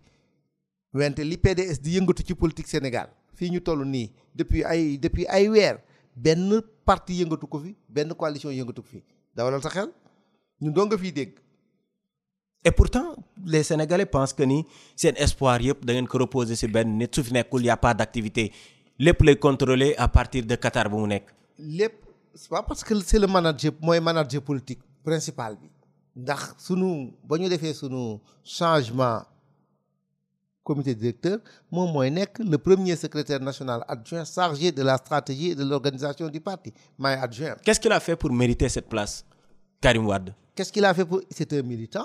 wante 0.94 1.18
li 1.24 1.36
PDS 1.36 1.80
di 1.80 1.96
yëngatu 1.96 2.22
ci 2.24 2.34
politique 2.34 2.68
Sénégal 2.68 3.08
fi 3.34 3.50
ñu 3.50 3.60
tollu 3.60 3.84
ni 3.84 4.10
depuis 4.34 4.62
ay 4.64 4.96
depuis 4.98 5.26
ay 5.28 5.48
weer 5.48 5.78
ben 6.16 6.60
parti 6.84 7.12
yëngatu 7.20 7.46
ko 7.46 7.58
fi 7.58 7.76
ben 7.88 8.12
coalition 8.14 8.50
yëngatu 8.50 8.82
ko 8.82 8.88
fi 8.90 9.02
dawalal 9.34 9.62
sa 9.62 9.70
xel 9.70 9.90
ñu 10.60 10.70
doo 10.72 10.86
nga 10.86 10.96
dégg 10.96 11.34
et 12.64 12.70
pourtant 12.72 13.14
les 13.44 13.62
sénégalais 13.62 14.06
pensent 14.06 14.32
que 14.32 14.42
ni 14.42 14.64
un 15.04 15.14
espoir 15.24 15.60
yep 15.62 15.84
da 15.86 15.92
ngeen 15.94 16.08
ko 16.10 16.18
reposer 16.24 16.56
ci 16.56 16.66
ben 16.66 16.98
a 17.70 17.76
pas 17.76 17.94
d'activité. 17.94 18.52
Les 18.98 19.12
plus 19.14 19.36
contrôlés 19.36 19.94
à 19.96 20.08
partir 20.08 20.44
de 20.44 20.56
Qatar 20.56 20.90
bu 20.90 20.96
mu 20.96 21.20
c'est 22.34 22.50
pas 22.50 22.62
parce 22.62 22.84
que 22.84 22.94
c'est 23.00 23.18
le 23.18 23.26
manager 23.28 23.72
manager 23.82 24.42
politique 24.42 24.80
principal 25.04 25.56
bi. 25.56 25.70
ndax 26.16 26.54
sunu 26.58 27.12
un 27.30 27.48
défé 27.48 27.72
changement 28.44 29.22
comité 30.64 30.94
directeur 30.96 31.38
moom 31.70 31.92
moy 31.92 32.10
le 32.10 32.56
premier 32.58 32.96
secrétaire 32.96 33.38
national 33.40 33.84
adjoint 33.88 34.24
chargé 34.24 34.70
de 34.72 34.82
la 34.82 34.96
stratégie 34.98 35.50
et 35.50 35.54
de 35.54 35.62
l'organisation 35.64 36.28
du 36.28 36.40
parti 36.40 36.72
adjoint. 37.02 37.54
qu'est-ce 37.64 37.78
qu'il 37.80 37.92
a 37.92 37.98
fait 38.00 38.14
pour 38.16 38.30
mériter 38.32 38.68
cette 38.68 38.88
place 38.88 39.24
Karim 39.80 40.06
Wade. 40.06 40.32
qu'est-ce 40.56 40.72
qu'il 40.72 40.84
a 40.84 40.92
fait 40.94 41.04
pour 41.04 41.20
c'est 41.30 41.52
un 41.54 41.62
militant. 41.62 42.04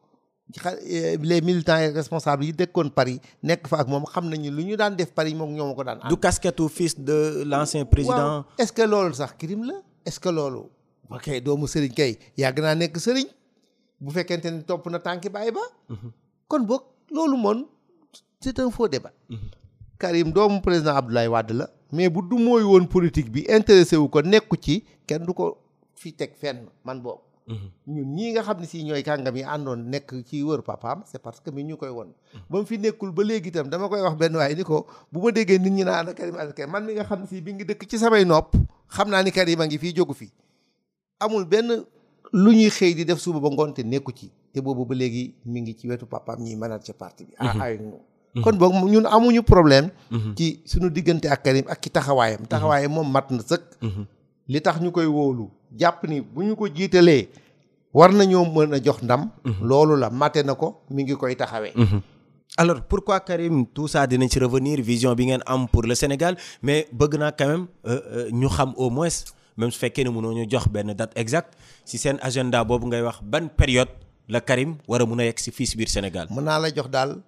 Eh, 0.83 1.17
les 1.21 1.41
militants 1.41 1.77
et 1.79 1.93
responsables 1.95 2.43
ils 2.43 2.55
dëkkoon 2.57 2.89
Paris 2.91 3.19
nek 3.47 3.67
fa 3.71 3.77
ak 3.85 3.91
mom 3.91 4.03
xam 4.09 4.25
ni 4.31 4.49
luñu 4.51 4.75
daan 4.75 4.97
def 4.99 5.13
Paris 5.15 5.33
moom 5.33 5.53
ñoo 5.55 5.67
ma 5.69 5.75
ko 5.79 5.83
daan 5.87 5.99
du 6.09 6.17
casquette 6.17 6.67
fils 6.67 6.97
de 6.99 7.43
l'ancien 7.45 7.85
président. 7.85 8.45
est 8.57 8.65
ce 8.65 8.73
que 8.73 8.81
lolu 8.81 9.13
sax 9.13 9.33
crime 9.39 9.63
la 9.63 9.75
est 10.05 10.11
ce 10.11 10.19
que 10.19 10.27
lolu 10.27 10.65
ok 11.09 11.39
doomu 11.43 11.67
Serigne 11.67 11.93
kay 11.95 12.19
yàgg 12.37 12.59
naa 12.65 12.75
nekk 12.75 12.97
Serigne 12.99 13.31
bu 14.01 14.11
fekkente 14.11 14.51
ni 14.51 14.61
topp 14.63 14.89
na 14.91 14.99
tanki 14.99 15.29
bàyyi 15.29 15.51
ba. 15.55 15.63
Mhm. 15.89 16.11
kon 16.49 16.65
bok 16.67 16.83
lolu 17.11 17.37
mon 17.37 17.65
c'est 18.41 18.59
un 18.59 18.69
faux 18.71 18.89
débat. 18.89 19.13
Mhm. 19.29 19.47
Karim 19.99 20.31
doomu 20.33 20.59
président 20.59 20.95
Abdoulaye 20.97 21.27
Wade 21.29 21.53
la. 21.53 21.69
mais 21.93 22.09
bu 22.09 22.19
du 22.29 22.35
moy 22.43 22.61
won 22.63 22.85
politique 22.87 23.31
bi 23.31 23.45
intéressé 23.47 23.95
wu 23.95 24.09
ko 24.09 24.21
nekku 24.21 24.57
ci 24.57 24.83
ken 25.07 25.23
du 25.25 25.33
ko 25.33 25.57
fi 25.95 26.11
tek 26.11 26.35
fenn 26.35 26.65
man 26.83 26.99
boobu. 26.99 27.23
Mm-hmm. 27.41 27.89
ñun 27.89 28.07
ñii 28.15 28.29
nga 28.37 28.43
xam 28.45 28.57
ne 28.61 28.67
si 28.69 28.83
ñooy 28.85 29.01
kàngam 29.03 29.33
yi 29.37 29.41
àndoon 29.43 29.79
nekk 29.89 30.09
ci 30.29 30.43
wër 30.45 30.61
papaam 30.61 31.01
c'est 31.09 31.17
parce 31.17 31.39
que 31.41 31.49
mii 31.49 31.63
ñu 31.73 31.73
koy 31.75 31.89
won 31.89 32.05
mm-hmm. 32.13 32.45
ba 32.49 32.59
mu 32.61 32.65
fi 32.69 32.77
nekkul 32.77 33.09
ba 33.11 33.21
léegi 33.25 33.49
itam 33.49 33.65
dama 33.69 33.89
koy 33.89 33.97
wax 34.01 34.13
benn 34.17 34.37
waaye 34.37 34.53
ni 34.55 34.61
ko 34.63 34.85
bu 35.11 35.17
ma 35.25 35.29
déggee 35.33 35.57
nit 35.57 35.73
ñi 35.73 35.81
naan 35.83 36.13
Karim 36.13 36.35
Wade 36.37 36.53
Karim 36.53 36.69
man 36.71 36.85
mi 36.85 36.93
nga 36.93 37.03
xam 37.03 37.25
ne 37.25 37.41
bi 37.41 37.51
ngi 37.53 37.65
dëkk 37.65 37.81
ci 37.89 37.97
samay 37.97 38.25
nopp 38.29 38.53
xam 38.95 39.09
naa 39.09 39.23
ni 39.25 39.31
Karim 39.33 39.57
a 39.61 39.65
ngi 39.65 39.77
fii 39.81 39.89
jógu 39.97 40.13
fi 40.13 40.29
amul 41.19 41.45
benn 41.49 41.81
lu 42.31 42.49
ñuy 42.53 42.69
xëy 42.69 42.93
di 42.93 43.03
def 43.09 43.17
suba 43.19 43.39
ba 43.41 43.49
ngoonte 43.49 43.81
nekku 43.83 44.13
ci 44.13 44.29
te 44.53 44.61
boobu 44.61 44.85
ba 44.85 44.93
léegi 44.95 45.33
mi 45.45 45.61
ngi 45.65 45.73
ci 45.77 45.89
wetu 45.89 46.05
papaam 46.05 46.39
ñiy 46.45 46.55
mënaat 46.61 46.83
ci 46.85 46.93
parti 46.93 47.25
bi 47.25 47.33
ah 47.41 47.57
ay 47.59 47.79
kon 48.43 48.53
boog 48.57 48.73
ñun 48.85 49.05
amuñu 49.09 49.41
problème 49.41 49.89
ci 50.37 50.61
suñu 50.65 50.89
diggante 50.93 51.25
ak 51.27 51.41
Karim 51.43 51.65
ak 51.67 51.81
ci 51.81 51.89
taxawaayam 51.89 52.45
taxawaayam 52.45 52.93
moom 52.93 53.09
mat 53.11 53.31
na 53.33 53.41
sëkk 53.41 53.81
li 54.47 54.59
tax 54.61 54.77
ñu 54.79 54.91
koy 54.93 55.07
wóolu 55.09 55.49
japni 55.71 56.15
ni 56.19 56.21
bu 56.21 56.51
ko 56.55 56.67
jiitalee 56.67 57.27
war 57.93 58.11
nañoo 58.11 58.45
mëna 58.45 58.79
jox 58.85 59.01
ndam. 59.01 59.31
Mhm. 59.43 59.63
loolu 59.69 59.95
la 59.97 60.09
maté 60.09 60.43
nako 60.43 60.81
mi 60.89 61.03
ngi 61.03 61.15
koy 61.15 61.35
taxawé 61.35 61.71
mhm. 61.75 62.01
alors 62.57 62.81
pourquoi 62.81 63.19
Karim 63.19 63.65
tout 63.67 63.87
ça 63.87 64.07
dinañ 64.07 64.29
ci 64.29 64.39
revenir 64.39 64.81
vision 64.81 65.15
bi 65.15 65.25
ngeen 65.25 65.41
am 65.45 65.67
pour 65.67 65.83
le 65.83 65.95
Sénégal 65.95 66.35
mais 66.61 66.87
bëgg 66.91 67.15
na 67.17 67.31
quand 67.31 67.47
même 67.47 67.67
euh, 67.87 68.01
euh, 68.15 68.27
ñu 68.31 68.47
xam 68.49 68.73
au 68.75 68.89
moins 68.89 69.13
même 69.57 69.71
su 69.71 69.79
fekkee 69.79 70.03
ne 70.03 70.09
mënoo 70.09 70.33
ñu 70.33 70.45
jox 70.49 70.67
benn 70.69 70.93
date 70.93 71.13
exacte 71.15 71.57
si 71.85 71.97
seen 71.97 72.17
agenda 72.21 72.63
boobu 72.63 72.87
ngay 72.87 73.01
wax 73.01 73.19
ban 73.23 73.47
période 73.47 73.89
la 74.27 74.41
Karim 74.41 74.75
war 74.87 75.01
a 75.01 75.05
mun 75.05 75.19
a 75.19 75.23
yegg 75.25 75.39
si 75.39 75.51
fii 75.51 75.65
si 75.67 75.75
biir 75.77 75.89
Sénégal. 75.89 76.27
mën 76.29 76.43
naa 76.43 76.59
la 76.59 76.69
jox 76.75 76.87
daal 76.89 77.19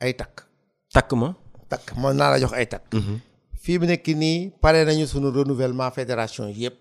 ay 0.00 0.14
takk. 0.16 0.44
takk 0.92 1.12
ma. 1.12 1.34
takk 1.68 1.94
mën 1.96 2.14
naa 2.16 2.30
la 2.30 2.40
jox 2.40 2.52
ay 2.52 2.66
takk. 2.68 2.94
Mhm. 2.94 3.18
fii 3.60 3.78
mu 3.78 3.86
nekk 3.86 4.06
nii 4.08 4.52
pare 4.60 4.84
nañu 4.84 5.06
sunu 5.06 5.28
renouvellement 5.30 5.90
fédération 5.90 6.48
yépp 6.48 6.76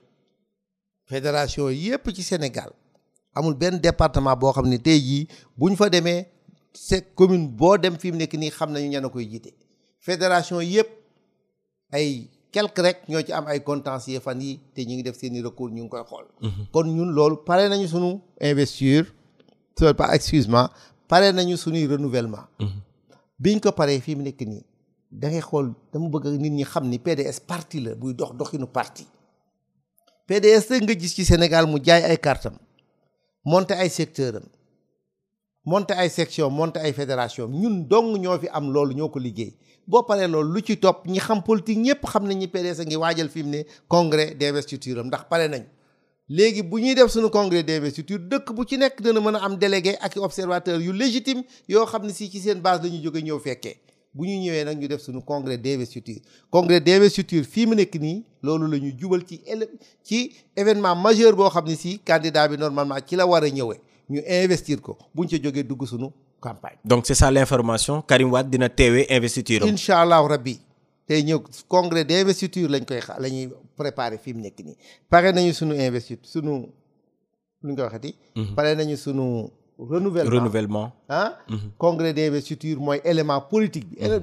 fédération 1.10 1.70
yépp 1.70 2.12
ci 2.14 2.22
Sénégal 2.22 2.72
amul 3.34 3.56
benn 3.56 3.80
département 3.80 4.36
boo 4.36 4.52
xam 4.54 4.68
ne 4.70 4.78
tey 4.78 5.00
jii 5.02 5.28
bu 5.58 5.70
ñu 5.72 5.76
fa 5.76 5.90
demee 5.90 6.28
c'est 6.74 7.14
commune 7.16 7.48
boo 7.48 7.78
dem 7.78 7.98
fi 8.00 8.12
mu 8.12 8.18
nekk 8.20 8.34
nii 8.38 8.52
xam 8.52 8.72
nañu 8.72 8.90
ñan 8.94 9.06
a 9.06 9.10
koy 9.10 9.26
jiite 9.30 9.52
fédération 10.00 10.62
yépp 10.62 10.90
ay 11.92 12.30
quelque 12.52 12.82
rek 12.82 12.98
ñoo 13.10 13.22
ci 13.24 13.32
am 13.34 13.48
ay 13.48 13.64
contentieux 13.64 14.20
fan 14.20 14.40
yi 14.42 14.60
te 14.76 14.82
ñu 14.82 14.94
ngi 14.96 15.04
def 15.04 15.18
seen 15.18 15.36
i 15.36 15.42
recours 15.42 15.72
ñu 15.74 15.82
ngi 15.84 15.90
koy 15.90 16.04
xool. 16.10 16.28
Mhm. 16.42 16.66
kon 16.72 16.86
ñun 16.88 17.10
loolu 17.12 17.38
pare 17.46 17.68
nañu 17.70 17.88
sunu 17.88 18.20
investiture 18.42 19.08
soit 19.78 19.94
pas 19.96 20.14
excuse-moi 20.14 20.70
pare 21.08 21.32
nañu 21.34 21.58
sunuy 21.58 21.88
renouvellement. 21.88 22.46
Mhm. 22.60 22.82
biñ 23.40 23.60
ko 23.60 23.72
paree 23.72 24.00
fi 24.00 24.16
mu 24.16 24.22
nekk 24.24 24.42
nii 24.42 24.66
da 25.12 25.28
ngay 25.30 25.42
xool 25.42 25.74
dama 25.92 26.10
bëgg 26.10 26.26
nit 26.38 26.52
ñi 26.52 26.64
xam 26.66 26.88
ni 26.90 27.00
PDS 27.00 27.40
parti 27.48 27.80
la 27.82 27.96
buy 27.96 28.14
dox 28.14 28.36
doxinu 28.38 28.68
parti. 28.68 29.08
PDS 30.32 30.68
rek 30.70 30.82
nga 30.84 30.94
gis 30.94 31.16
ci 31.18 31.24
Sénégal 31.26 31.66
mu 31.68 31.78
jaay 31.86 32.04
ay 32.06 32.18
kartam 32.22 32.54
monte 33.52 33.74
ay 33.82 33.90
secteur 33.90 34.36
am 34.38 34.44
monte 35.66 35.94
ay 35.98 36.08
section 36.18 36.52
monte 36.52 36.78
ay 36.78 36.94
fédération 36.94 37.48
ñun 37.50 37.80
dong 37.90 38.14
ñoo 38.22 38.38
fi 38.42 38.48
am 38.54 38.72
loolu 38.74 38.94
ñoo 38.94 39.10
ko 39.10 39.18
liggéey 39.18 39.56
boo 39.90 40.04
paree 40.04 40.28
loolu 40.28 40.52
lu 40.54 40.62
ci 40.62 40.78
topp 40.78 41.08
ñi 41.08 41.18
xam 41.20 41.42
politique 41.42 41.80
ñëpp 41.86 42.02
xam 42.06 42.24
nañ 42.28 42.38
ñi 42.40 42.48
PDS 42.48 42.80
a 42.82 42.84
ngi 42.86 42.96
waajal 43.02 43.30
fi 43.34 43.42
mu 43.44 43.50
ne 43.54 43.60
congrès 43.88 44.36
d'investiture 44.38 45.00
am 45.02 45.08
ndax 45.08 45.24
pare 45.32 45.48
nañ 45.50 45.64
léegi 46.38 46.62
bu 46.62 46.78
ñuy 46.80 46.94
def 46.94 47.10
suñu 47.10 47.30
congrès 47.32 47.64
d'investiture 47.64 48.20
dëkk 48.30 48.54
bu 48.54 48.68
ci 48.70 48.78
nekk 48.78 49.02
dana 49.02 49.20
mën 49.20 49.36
a 49.36 49.40
am 49.46 49.56
délégué 49.58 49.98
ak 50.00 50.14
observateur 50.18 50.80
yu 50.80 50.94
légitime 50.94 51.42
yoo 51.68 51.88
xam 51.88 52.04
ne 52.06 52.14
si 52.14 52.30
ci 52.30 52.40
seen 52.40 52.60
base 52.62 52.84
la 52.84 52.90
ñu 52.90 53.02
jóge 53.04 53.24
ñëw 53.26 53.40
fekkee 53.40 53.76
bu 54.14 54.26
ñu 54.26 54.40
ñëwee 54.40 54.64
nag 54.66 54.78
ñu 54.80 54.88
def 54.88 55.02
suñu 55.02 55.22
congrès 55.22 55.58
d'investiture 55.58 56.22
congrès 56.50 56.80
d'investiture 56.82 57.44
fii 57.44 57.66
mu 57.68 57.76
nekk 57.76 57.96
nii 58.00 58.24
loolu 58.42 58.66
la 58.72 58.78
ñu 58.78 58.92
jubal 59.00 59.24
ci 59.26 59.40
ci 60.04 60.32
événement 60.56 60.96
majeur 60.96 61.36
boo 61.36 61.50
xam 61.50 61.66
ne 61.66 61.76
si 61.76 62.00
candidat 62.04 62.48
bi 62.50 62.58
normalement 62.58 62.98
ci 63.06 63.16
la 63.16 63.26
war 63.28 63.44
a 63.44 63.48
ñëwee 63.50 63.80
ñu 64.10 64.22
investir 64.44 64.82
ko 64.82 64.98
buñ 65.14 65.28
ca 65.30 65.38
jógee 65.38 65.64
dugg 65.64 65.86
suñu 65.86 66.10
campagne. 66.42 66.80
donc 66.84 67.06
c'est 67.06 67.14
ça 67.16 67.30
l'information 67.32 68.02
Karim 68.02 68.32
Wade 68.32 68.50
dina 68.50 68.68
teewee 68.70 69.06
investiture 69.10 69.62
am. 69.64 69.70
incha 69.70 70.02
allahu 70.02 70.28
rabbi 70.28 70.60
tey 71.06 71.22
ñëw 71.24 71.40
congrès 71.68 72.04
d'investiture 72.06 72.68
lañ 72.68 72.86
koy 72.86 73.00
xa 73.02 73.18
ñuy 73.30 73.52
préparer 73.76 74.18
fi 74.20 74.34
mu 74.34 74.42
nekk 74.42 74.60
nii 74.66 74.76
pare 75.08 75.32
nañu 75.34 75.54
suñu 75.54 75.76
investiture 75.76 76.22
suñu 76.28 76.66
lu 77.62 77.70
ñu 77.72 77.76
koy 77.76 77.84
waxati. 77.84 78.16
Mhm. 78.36 78.56
pare 78.56 78.74
nañu 78.76 78.98
suñu 78.98 79.50
renouvellement 79.80 80.38
renouvellement 80.40 80.86
des 80.88 81.16
hein? 81.16 81.34
mhm. 81.50 81.58
congrès 81.78 82.14
d'investiture 82.14 82.80
élément 83.06 83.42
politique 83.42 83.88
J'ai 84.00 84.06
eh, 84.06 84.08
nan 84.08 84.22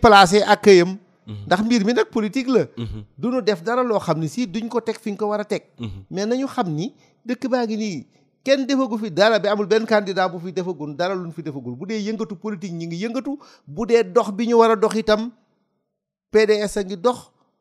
placer 0.00 0.40
mhm. 0.84 2.04
politique 2.10 2.48
la 2.48 2.66
mhm. 2.76 3.40
def 3.44 3.62
dara 3.62 3.84
si 4.26 4.48
mais 6.10 6.26
nañu 6.26 6.44
dëkk 7.24 7.50
kenn 8.42 8.66
dara 8.66 9.38
bi 9.54 9.84
candidat 9.86 10.28
bu 10.28 10.38
fi 10.44 10.52
defagul 10.52 10.96
dara 10.96 11.14
fi 11.34 11.42
defagul 11.42 11.76
politique 11.76 12.72
ñi 12.72 12.86
ngi 12.88 13.12
dox 14.14 15.28
PDS 16.32 16.78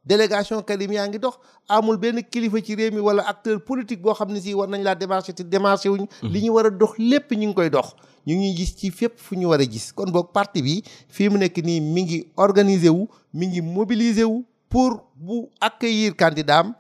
délégation 0.06 0.62
Karim 0.62 0.92
yaa 0.92 1.08
ngi 1.08 1.20
dox 1.20 1.36
amul 1.68 1.98
benn 1.98 2.22
kilifa 2.32 2.62
ci 2.62 2.76
réew 2.76 2.92
mi 2.94 3.00
wala 3.00 3.24
acteur 3.30 3.62
politique 3.64 4.02
boo 4.02 4.14
xam 4.14 4.32
ne 4.34 4.40
si 4.40 4.54
war 4.54 4.68
nañ 4.68 4.84
laa 4.84 4.96
démarché 4.96 5.34
te 5.34 5.44
démarché 5.44 5.90
wuñ 5.90 6.02
mm-hmm. 6.04 6.30
li 6.32 6.42
ñu 6.44 6.52
war 6.52 6.66
a 6.66 6.70
dox 6.70 6.92
lépp 6.98 7.32
ñu 7.32 7.46
ngi 7.48 7.54
koy 7.56 7.70
dox 7.70 7.96
ñu 8.28 8.36
ngi 8.36 8.56
gis 8.56 8.76
ci 8.76 8.92
fépp 8.92 9.18
fu 9.18 9.36
ñu 9.36 9.48
war 9.48 9.62
a 9.62 9.66
gis 9.66 9.92
kon 9.96 10.12
boog 10.12 10.32
parti 10.34 10.62
bi 10.62 10.84
fii 11.08 11.30
mu 11.30 11.38
nekk 11.38 11.58
nii 11.64 11.80
mi 11.82 12.04
ngi 12.04 12.28
organiser 12.38 12.90
wu 12.92 13.08
mi 13.34 13.48
ngi 13.48 13.62
mobiliser 13.62 14.28
wu 14.28 14.44
pour 14.70 15.04
bu 15.16 15.50
accueillir 15.62 16.16
candidat 16.16 16.60
am 16.60 16.76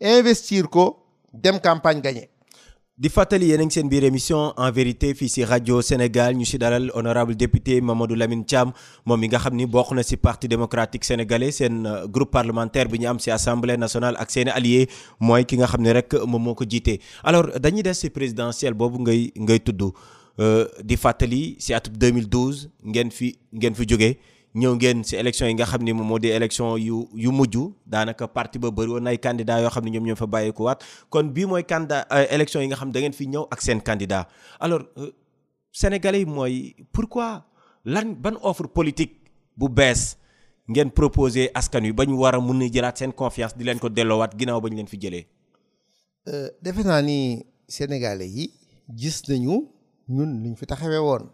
investir 0.00 0.68
ko 0.68 1.02
dem 1.34 1.58
campagne 1.60 2.00
gagné 2.00 2.30
di 2.98 3.06
fatali 3.08 3.46
yéen 3.46 3.60
a 3.60 3.70
seen 3.70 3.88
émission 4.02 4.52
en 4.56 4.72
vérité 4.72 5.14
fii 5.14 5.44
Radio 5.44 5.80
Sénégal 5.80 6.34
ñu 6.34 6.44
ci 6.44 6.58
dalal 6.58 6.90
honorable 6.94 7.36
député 7.36 7.80
Mamadou 7.80 8.16
Lamine 8.16 8.42
Cham, 8.44 8.72
moom 9.06 9.20
mi 9.20 9.28
nga 9.28 9.38
xam 9.38 9.54
ni 9.54 9.68
parti 10.20 10.48
démocratique 10.48 11.04
sénégalais 11.04 11.52
seen 11.52 11.86
euh, 11.86 12.08
groupe 12.08 12.32
parlementaire 12.32 12.88
bi 12.88 12.98
ñu 12.98 13.06
am 13.06 13.18
assemblée 13.28 13.76
nationale 13.76 14.16
ak 14.18 14.32
seen 14.32 14.48
allié 14.48 14.88
mooy 15.20 15.44
ki 15.44 15.58
nga 15.58 15.68
xam 15.68 15.86
rek 15.86 16.12
moom 16.26 16.42
moo 16.42 16.56
ko 16.56 16.64
alors 17.22 17.46
dañuy 17.60 17.84
des 17.84 17.94
ci 17.94 18.10
présidentiel 18.10 18.74
boobu 18.74 18.98
ngay 18.98 19.30
ngay 19.38 19.60
tudd 19.60 19.92
euh, 20.40 20.66
di 20.82 20.96
fàttali 20.96 21.54
ci 21.60 21.74
atum 21.74 21.94
2012 21.96 22.68
ngeen 22.84 23.12
fi 23.12 23.38
ngeen 23.54 23.74
fi 23.76 23.86
ñëw 24.56 24.74
ngeen 24.74 25.04
ci 25.04 25.16
élection 25.16 25.48
yi 25.48 25.54
nga 25.54 25.66
xam 25.66 25.82
ni 25.84 25.92
moo 25.92 26.18
di 26.18 26.28
élection 26.32 26.78
yu 26.80 27.08
yu 27.14 27.30
mujj 27.32 27.56
daanaka 27.84 28.24
parti 28.28 28.58
ba 28.58 28.70
bëri 28.70 28.90
woon 28.90 29.06
ay 29.06 29.18
candidat 29.20 29.60
yoo 29.60 29.68
xam 29.70 29.84
ne 29.84 29.90
ñoom 30.00 30.16
fa 30.16 30.26
bàyyeeku 30.26 30.62
waat 30.64 30.80
kon 31.10 31.28
bii 31.32 31.44
mooy 31.44 31.64
candidat 31.68 32.06
euh, 32.10 32.24
élection 32.30 32.60
yi 32.62 32.68
nga 32.68 32.76
xam 32.76 32.92
da 32.92 33.00
ngeen 33.00 33.12
fi 33.12 33.26
ñëw 33.28 33.44
ak 33.50 33.60
seen 33.60 33.80
candidat 33.84 34.28
alors 34.60 34.82
euh, 34.96 35.12
sénégalais 35.72 36.24
yi 36.50 36.74
pourquoi 36.92 37.44
lan 37.84 38.16
ban 38.18 38.34
offre 38.42 38.66
politique 38.68 39.20
bu 39.56 39.68
bees 39.68 40.16
ngeen 40.70 40.90
proposer 40.90 41.50
askan 41.54 41.82
wi 41.84 41.92
bañ 41.92 42.10
war 42.16 42.34
a 42.34 42.40
mun 42.40 42.62
a 42.62 42.68
jëlaat 42.72 42.96
seen 42.98 43.12
confiance 43.12 43.54
di 43.56 43.64
leen 43.64 43.78
ko 43.78 43.88
delloowaat 43.90 44.32
ginnaaw 44.38 44.60
bañ 44.60 44.74
leen 44.74 44.88
fi 44.88 44.96
jëlee 44.96 45.26
euh, 46.28 46.48
defe 46.62 46.84
naa 46.84 47.02
ni 47.02 47.44
sénégalais 47.68 48.28
yi 48.32 48.50
gis 48.96 49.20
nañu 49.28 49.68
ñun 50.08 50.42
liñ 50.42 50.56
fi 50.56 50.64
taxawee 50.66 50.98
woon 51.04 51.28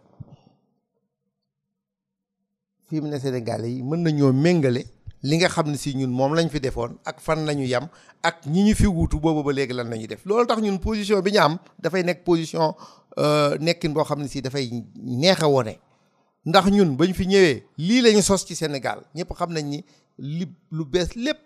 fii 2.89 2.99
mu 3.01 3.07
ne 3.09 3.19
Sénégalais 3.19 3.69
yi 3.69 3.83
mën 3.83 3.97
nañoo 4.03 4.31
méngale 4.33 4.83
li 5.23 5.35
nga 5.37 5.47
xam 5.49 5.71
ne 5.71 5.77
si 5.77 5.93
ñun 5.95 6.09
moom 6.11 6.33
lañ 6.35 6.49
fi 6.49 6.59
defoon 6.59 6.97
ak 7.05 7.19
fan 7.19 7.45
lañu 7.45 7.65
yam 7.65 7.87
ak 8.23 8.45
ñi 8.47 8.61
ñu 8.63 8.75
fi 8.75 8.85
wuutu 8.87 9.19
boobu 9.19 9.43
ba 9.43 9.51
léegi 9.51 9.73
lan 9.73 9.89
lañu 9.89 10.07
def 10.07 10.25
loolu 10.25 10.45
tax 10.45 10.59
ñun 10.61 10.79
position 10.79 11.21
bi 11.21 11.31
ñu 11.31 11.39
am 11.39 11.57
dafay 11.79 12.03
nekk 12.03 12.23
position 12.23 12.73
euh, 13.17 13.57
nekkin 13.59 13.89
boo 13.93 14.03
xam 14.03 14.21
ne 14.21 14.27
si 14.27 14.41
dafay 14.41 14.69
neex 14.95 15.41
a 15.43 15.47
wone 15.47 15.79
ndax 16.45 16.65
ñun 16.71 16.95
bañ 16.97 17.13
fi 17.13 17.25
ñëwee 17.27 17.63
lii 17.77 18.01
lañu 18.01 18.21
sos 18.21 18.45
ci 18.45 18.55
Sénégal 18.55 18.99
ñëpp 19.15 19.33
xam 19.33 19.51
nañ 19.51 19.65
ni 19.67 19.83
li 20.17 20.45
lu 20.71 20.85
bees 20.85 21.09
lépp 21.15 21.39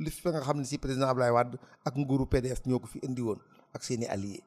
li 0.00 0.10
fi 0.10 0.28
nga 0.28 0.40
xam 0.40 0.58
ne 0.58 0.64
si 0.64 0.78
président 0.78 1.06
Ablaye 1.08 1.30
Wade 1.30 1.58
ak 1.84 1.96
nguru 1.96 2.26
PDS 2.26 2.66
ñoo 2.66 2.78
ko 2.80 2.86
fi 2.86 2.98
indi 3.06 3.22
woon 3.22 3.38
ak 3.74 3.84
seeni 3.84 4.06
alliés 4.06 4.42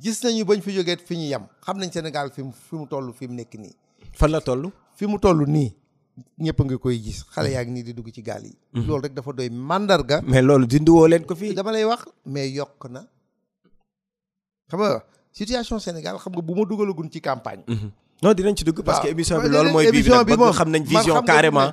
gis 0.00 0.24
nañu 0.24 0.44
bañ 0.44 0.60
fi 0.60 0.72
jógee 0.74 0.96
fi 0.96 1.14
ñu 1.16 1.28
yam 1.30 1.46
xam 1.64 1.78
nañ 1.78 1.90
Sénégal 1.92 2.30
fi 2.34 2.42
mu 2.42 2.52
fi 2.52 2.74
mu 2.74 2.86
toll 2.88 3.12
fi 3.12 3.28
mu 3.28 3.34
nekk 3.34 3.54
nii. 3.54 3.74
fan 4.18 4.30
la 4.30 4.40
toll. 4.40 4.72
fi 4.98 5.06
mu 5.06 5.16
toll 5.22 5.46
nii 5.46 5.70
ñëpp 6.42 6.58
ngi 6.66 6.76
koy 6.82 6.98
gis 6.98 7.22
xale 7.30 7.48
mm. 7.54 7.54
yaa 7.54 7.62
ngi 7.62 7.72
nii 7.78 7.84
di 7.86 7.92
dugg 7.94 8.10
ci 8.10 8.18
gaal 8.26 8.42
yi. 8.42 8.50
Mm-hmm. 8.50 8.82
loolu 8.86 9.02
rek 9.06 9.14
dafa 9.14 9.30
doy 9.32 9.46
mandarga. 9.48 10.18
mais 10.26 10.42
loolu 10.42 10.66
dindi 10.66 10.90
woo 10.90 11.06
leen 11.06 11.22
ko 11.22 11.38
fii. 11.38 11.54
dama 11.54 11.70
lay 11.70 11.86
wax 11.86 12.10
mais 12.26 12.50
yokk 12.50 12.82
na 12.90 13.06
xam 14.66 14.82
nga 14.82 14.98
situation 15.30 15.78
Sénégal 15.78 16.18
xam 16.18 16.34
nga 16.34 16.42
bu 16.42 16.52
ma 16.58 16.66
dugalagun 16.66 17.06
ci 17.06 17.22
campagne. 17.22 17.62
Mm-hmm. 17.70 17.90
non 18.26 18.34
dinañ 18.34 18.58
ci 18.58 18.66
dugg 18.66 18.82
parce 18.82 18.98
que 18.98 19.14
émission 19.14 19.38
bi 19.38 19.46
mooy 19.70 19.86
bii 19.94 20.02
bi 20.02 20.10
nag 20.34 20.50
xam 20.50 20.66
nañ 20.74 20.82
vision 20.82 21.14
carrément 21.22 21.70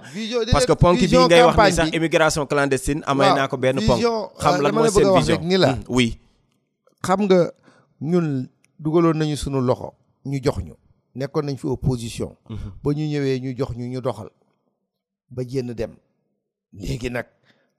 parce 0.54 0.68
que 0.70 0.78
ponk 0.78 1.02
bi 1.02 1.10
ngay 1.10 1.42
wax 1.50 1.58
ni 1.66 1.74
sax 1.82 1.90
immigration 1.98 2.46
clandestine 2.46 3.02
amay 3.10 3.34
naa 3.34 3.48
ko 3.50 3.58
benn 3.58 3.82
ponk 3.82 3.98
euh, 4.06 4.30
xam 4.38 4.62
lan 4.62 4.70
mooy 4.72 4.90
seen 4.94 5.10
vision 5.18 5.42
ni 5.42 5.58
la 5.58 5.74
mm, 5.74 5.90
oui 5.90 6.20
xam 7.02 7.26
nga 7.26 7.42
ñun 8.02 8.46
dugaloon 8.78 9.18
nañu 9.18 9.34
sunu 9.36 9.58
loxo 9.62 9.94
ñu 10.30 10.38
jox 10.44 10.62
ñu 10.62 10.78
nekkoon 11.16 11.46
nañ 11.48 11.56
fi 11.58 11.68
opposition. 11.72 12.32
Mhm. 12.50 12.70
ba 12.84 12.92
ñu 12.98 13.06
ñëwee 13.14 13.40
ñu 13.44 13.50
jox 13.58 13.72
ñu 13.78 13.86
ñu 13.94 14.02
doxal. 14.02 14.30
ba 15.30 15.44
jénn 15.48 15.74
dem. 15.74 15.96
léegi 16.74 17.10
nag 17.10 17.26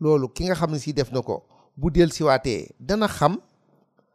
loolu 0.00 0.28
ki 0.32 0.44
nga 0.44 0.54
xam 0.54 0.70
ne 0.72 0.78
si 0.78 0.92
def 0.92 1.12
na 1.12 1.20
ko 1.20 1.42
bu 1.76 1.90
del 1.90 2.10
siwaatee 2.12 2.70
dana 2.80 3.08
xam 3.08 3.36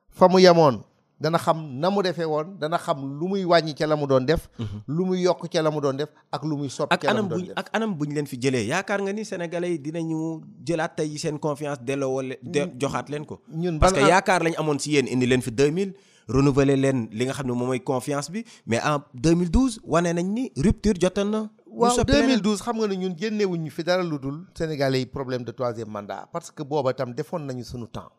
fa 0.09 0.27
mu 0.27 0.39
yemoon 0.39 0.81
dana 1.19 1.37
xam 1.37 1.57
na 1.79 1.89
mu 1.89 2.01
defee 2.01 2.25
woon 2.25 2.57
dana 2.59 2.77
xam 2.77 2.97
lu 3.19 3.27
muy 3.29 3.45
wàññi 3.45 3.75
ca 3.77 3.85
la 3.87 3.95
mu 3.95 4.07
doon 4.07 4.25
def. 4.25 4.49
Mhm. 4.57 4.77
lu 4.87 5.05
muy 5.05 5.21
yokk 5.21 5.45
ca 5.51 5.61
la 5.61 5.69
mu 5.69 5.81
doon 5.81 5.93
def 5.97 6.09
ak 6.31 6.41
lu 6.43 6.57
muy 6.57 6.69
soppi 6.69 6.97
ca 6.97 7.13
la 7.13 7.21
doon 7.21 7.51
ak 7.55 7.69
anam 7.73 7.93
bu 7.97 8.05
ñu 8.05 8.13
leen 8.15 8.25
fi 8.27 8.37
jëlee 8.41 8.65
yaakaar 8.65 9.01
nga 9.01 9.13
ni 9.13 9.21
sénégalais 9.25 9.77
yi 9.85 9.91
ñu 10.03 10.41
jëlaat 10.65 10.95
tey 10.97 11.17
seen 11.17 11.37
confiance 11.39 11.81
delloo 11.85 12.15
wala 12.17 12.35
joxaat 12.79 13.09
leen 13.09 13.25
ko. 13.25 13.39
ñun 13.53 13.77
parce 13.79 13.93
que 13.93 14.01
yaakaar 14.07 14.41
lañ 14.43 14.55
amoon 14.57 14.79
si 14.79 14.91
yeen 14.93 15.07
indi 15.07 15.25
leen 15.27 15.41
fi 15.41 15.51
2000. 15.51 15.93
renouveler 16.35 16.75
len 16.83 16.97
li 17.11 17.23
nga 17.25 17.33
xam 17.33 17.47
ne 17.47 17.79
confiance 17.91 18.29
bi 18.31 18.45
mais 18.65 18.79
en 18.81 18.97
2012 19.13 19.79
wané 19.83 20.13
nañ 20.13 20.27
ni 20.33 20.51
rupture 20.65 20.97
jotoon 21.01 21.29
na. 21.31 21.49
waaw 21.81 21.97
2012 22.03 22.63
xam 22.65 22.75
nga 22.79 22.87
ni 22.87 22.97
ñun 22.97 23.15
génnewuñu 23.21 23.69
fi 23.71 23.83
dara 23.83 24.03
luddul 24.03 24.37
Sénégalais 24.57 25.05
problème 25.05 25.43
de 25.43 25.51
troisième 25.51 25.89
mandat 25.89 26.27
parce 26.31 26.49
que 26.51 26.63
booba 26.63 26.93
tam 26.93 27.13
défon 27.13 27.39
nañu 27.39 27.63
suñu 27.63 27.87
temps 27.87 28.11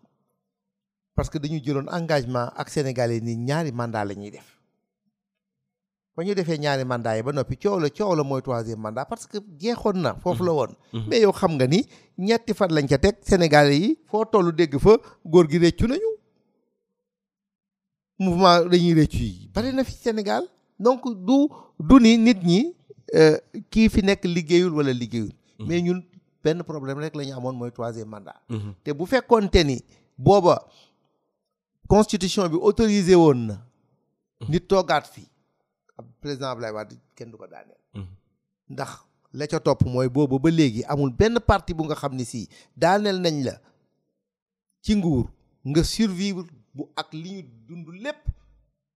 parce 1.15 1.31
que 1.31 1.39
dañu 1.39 1.59
jëloon 1.65 1.87
engagement 1.91 2.51
ak 2.57 2.69
Sénégalais 2.71 3.21
ni 3.21 3.37
ñaari 3.37 3.73
mandat 3.73 4.05
la 4.05 4.15
ñuy 4.15 4.31
def 4.31 4.47
ba 6.17 6.25
ñu 6.25 6.35
defee 6.35 6.59
ñaari 6.59 6.85
mandat 6.85 7.17
yi 7.17 7.23
ba 7.23 7.33
nopi 7.33 7.57
ciowlo 7.63 7.89
ciowlo 7.97 8.25
moy 8.25 8.39
la 8.39 8.43
troisième 8.43 8.79
mandat 8.81 9.05
parce 9.07 9.27
que 9.27 9.39
jéxon 9.59 9.95
na 10.05 10.15
fofu 10.23 10.45
la 10.45 10.53
mhm. 10.53 10.59
won 10.59 10.69
mhm. 10.93 11.09
mais 11.09 11.21
yow 11.21 11.33
xam 11.33 11.53
nga 11.57 11.67
ni 11.67 11.81
ñetti 12.19 12.53
fat 12.55 12.69
lañ 12.71 12.87
ca 12.87 12.99
Sénégalais 13.23 13.79
yi 13.85 13.99
fo 14.11 14.25
tollu 14.25 14.53
dégg 14.53 14.77
fa 14.79 14.93
gor 15.33 15.49
gi 15.49 15.59
réccu 15.59 15.87
nañu 15.87 16.09
mouvement 18.19 18.69
dañuy 18.69 18.95
rëccu 18.95 19.17
yi 19.17 19.49
bari 19.55 19.73
na 19.73 19.85
Sénégal 19.85 20.45
donc 20.79 21.03
du 21.27 21.49
du 21.81 21.95
ni 22.01 22.19
nit 22.19 22.35
ñi 22.43 22.77
euh, 23.15 23.39
ki 23.71 23.89
fi 23.89 24.03
nek 24.03 24.23
wala 24.25 24.93
mhm. 24.95 25.31
mais 25.67 25.81
ñun 25.83 26.03
problème 26.65 26.99
rek 26.99 27.13
troisième 27.73 28.09
mandat 28.09 28.41
mhm. 28.49 28.75
te 28.83 28.91
bu 28.93 29.05
ni 29.65 29.81
booba 30.19 30.65
constitution 31.89 32.49
bi 32.49 32.57
autorisé 32.61 33.15
woon 33.15 33.35
na 33.47 33.67
mhm. 34.41 34.51
nit 34.51 34.61
toogaat 34.69 35.03
fi 35.13 35.27
président 36.21 36.55
la 36.59 36.73
booba 40.13 40.39
ba 40.39 40.85
amul 40.89 41.13
parti 41.47 41.75
bu 41.75 41.85
nga 41.85 41.97
si 42.25 42.49
la 42.77 42.99
ci 45.85 46.43
bu 46.75 46.89
ak 46.97 47.13
li 47.15 47.33
ñu 47.37 47.43
dund 47.69 47.87
lépp 48.03 48.25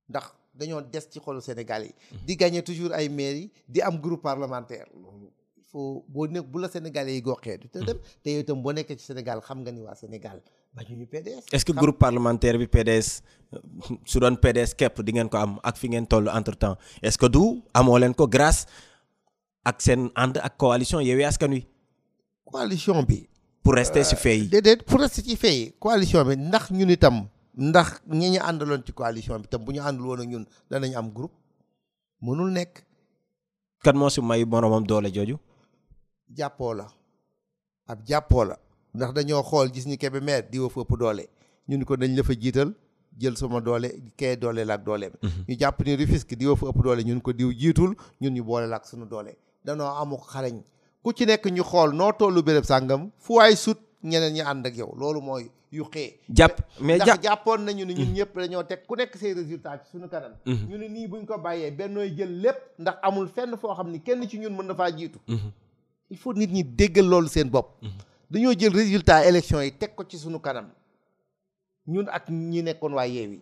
ndax 0.08 0.24
dañoo 0.56 0.80
des 0.80 1.04
ci 1.12 1.20
xolu 1.20 1.40
Sénégal 1.40 1.84
yi 1.84 1.92
di 2.26 2.36
gagner 2.36 2.62
toujours 2.64 2.92
ay 2.96 3.08
maire 3.08 3.36
yi 3.38 3.50
di 3.68 3.80
am 3.82 4.00
groupe 4.00 4.22
parlementaire 4.24 4.86
loolu 4.96 5.28
il 5.56 5.64
faut 5.70 6.04
boo 6.08 6.26
nekk 6.26 6.46
bu 6.50 6.58
la 6.60 6.68
Sénégalais 6.68 7.14
yi 7.14 7.20
goxee 7.22 7.58
du 7.60 7.68
te 7.68 7.78
dem 7.84 7.98
te 8.22 8.28
yow 8.32 8.40
itam 8.40 8.62
boo 8.62 8.72
nekkee 8.72 8.96
ci 8.96 9.04
Sénégal 9.04 9.40
xam 9.44 9.60
nga 9.60 9.72
ni 9.72 9.80
waa 9.84 9.94
Sénégal 9.94 10.40
bañu 10.74 10.96
ñu 10.96 11.06
PDS 11.06 11.44
est-ce 11.52 11.64
que 11.64 11.72
groupe 11.72 11.98
parlementaire 11.98 12.58
bi 12.58 12.66
PDS 12.66 13.08
su 14.04 14.20
doon 14.20 14.36
PDS 14.36 14.72
képp 14.76 15.02
di 15.04 15.12
ngeen 15.12 15.28
ko 15.28 15.36
am 15.36 15.52
ak 15.62 15.76
fi 15.76 15.86
ngeen 15.88 16.06
toll 16.06 16.28
entre 16.28 16.56
temps 16.56 16.76
est-ce 17.02 17.18
que 17.20 17.26
du 17.26 17.62
amoo 17.74 17.98
leen 17.98 18.14
ko 18.14 18.26
grâce 18.26 18.64
ak 19.64 19.82
seen 19.84 20.08
ànd 20.14 20.36
ak 20.40 20.56
coalition 20.56 21.00
Yewwi 21.04 21.24
Askan 21.28 21.50
Wi 21.52 21.66
coalition 22.48 23.02
bi 23.02 23.28
pour 23.62 23.74
rester 23.74 24.04
ci 24.04 24.14
euh, 24.14 24.18
fait 24.24 24.38
yi 24.38 24.46
déedéet 24.48 24.80
pour 24.86 25.00
rester 25.00 25.20
ci 25.22 25.36
fait 25.36 25.54
yi 25.58 25.72
coalition 25.78 26.24
bi 26.24 26.36
ndax 26.36 26.70
ñun 26.70 26.88
itam 26.96 27.28
ndax 27.56 28.02
ñi 28.08 28.30
ñu 28.30 28.40
àndaloon 28.42 28.82
ci 28.86 28.92
coalition 28.92 29.38
bi 29.40 29.48
tam 29.48 29.64
bu 29.64 29.72
ñu 29.72 29.80
àndul 29.82 30.06
woon 30.06 30.20
ak 30.20 30.28
ñun 30.28 30.44
danañ 30.70 30.94
am 30.94 31.08
groupe 31.12 31.34
mënul 32.20 32.50
nekk. 32.52 32.82
kan 33.82 33.94
moo 33.96 34.10
si 34.10 34.20
may 34.20 34.44
moromam 34.44 34.86
doole 34.86 35.08
jooju. 35.14 35.38
jàppoo 36.28 36.74
la 36.74 36.86
ab 37.86 37.98
jàppoo 38.06 38.44
la 38.44 38.56
ndax 38.94 39.12
dañoo 39.14 39.42
xool 39.42 39.72
gis 39.72 39.86
ñu 39.86 39.96
kebe 39.96 40.20
meer 40.20 40.42
di 40.50 40.58
wa 40.58 40.68
ëpp 40.68 40.96
doole 40.98 41.28
ñu 41.68 41.76
ni 41.78 41.84
ko 41.84 41.96
dañ 41.96 42.14
la 42.16 42.22
fa 42.22 42.32
jiital 42.34 42.74
jël 43.18 43.36
suma 43.36 43.60
doole 43.60 43.88
kee 44.18 44.36
doole 44.36 44.64
la 44.64 44.74
ak 44.74 44.84
dooleem. 44.84 45.12
Mhm. 45.22 45.44
ñu 45.48 45.58
jàpp 45.58 45.80
ni 45.84 45.96
Rufisque 45.96 46.36
di 46.36 46.46
wa 46.46 46.56
fa 46.56 46.66
ëpp 46.66 46.82
doole 46.84 47.02
ñun 47.04 47.20
ko 47.22 47.32
diw 47.32 47.50
jiitul 47.52 47.96
ñun 48.20 48.32
ñu 48.34 48.42
boole 48.44 48.66
la 48.66 48.76
ak 48.76 48.86
sunu 48.86 49.06
doole 49.06 49.36
danoo 49.64 49.86
amu 49.96 50.16
xarañ 50.28 50.60
ku 51.02 51.12
ci 51.16 51.24
nekk 51.24 51.46
ñu 51.46 51.62
xool 51.64 51.94
noo 51.94 52.12
tollu 52.12 52.42
béréb 52.42 52.64
sàngam 52.64 53.10
fu 53.16 53.36
waay 53.38 53.56
sut 53.56 53.78
ñeneen 54.04 54.32
ñi 54.35 54.40
ànd 54.40 54.66
ak 54.66 54.76
yow 54.76 54.94
loolu 54.98 55.20
mooy 55.20 55.46
yuqee 55.72 56.14
jàpp 56.35 56.61
mais 56.80 57.00
ndax 57.02 57.22
jàppoon 57.22 57.64
nañu 57.64 57.85
ni 57.85 57.94
ñun 57.94 58.04
mm-hmm. 58.04 58.14
ñëpp 58.14 58.37
dañoo 58.37 58.62
teg 58.62 58.87
ku 58.87 58.94
nekk 58.96 59.16
say 59.16 59.32
résultat 59.35 59.80
suñu 59.90 60.09
kanam 60.09 60.32
mm-hmm. 60.46 60.68
ñu 60.70 60.78
ne 60.78 60.88
nii 60.88 61.06
buñ 61.09 61.26
ko 61.26 61.38
bàyyee 61.38 61.70
bennooy 61.70 62.11
jël 62.16 62.40
lépp 62.40 62.56
ndax 62.78 62.94
amul 63.02 63.28
fenn 63.28 63.56
foo 63.56 63.74
xam 63.74 63.90
ni 63.90 64.00
kenn 64.00 64.28
ci 64.28 64.38
ñun 64.38 64.52
mën 64.56 64.66
na 64.66 64.74
faa 64.74 64.90
jiitu 64.96 65.18
mm-hmm. 65.28 65.52
il 66.11 66.16
faut 66.18 66.35
nit 66.35 66.50
ñi 66.52 66.64
déggal 66.64 67.06
loolu 67.06 67.28
seen 67.28 67.48
bopp 67.50 67.78
dañoo 68.30 68.52
jël 68.59 68.72
résultat 68.72 69.26
élection 69.26 69.61
yi 69.61 69.72
teg 69.72 69.94
ko 69.94 70.04
ci 70.09 70.18
suñu 70.18 70.38
kanam 70.38 70.68
ñun 71.87 72.09
ak 72.09 72.28
ñi 72.30 72.62
nekkoon 72.62 72.94
waa 72.94 73.06
yi 73.06 73.40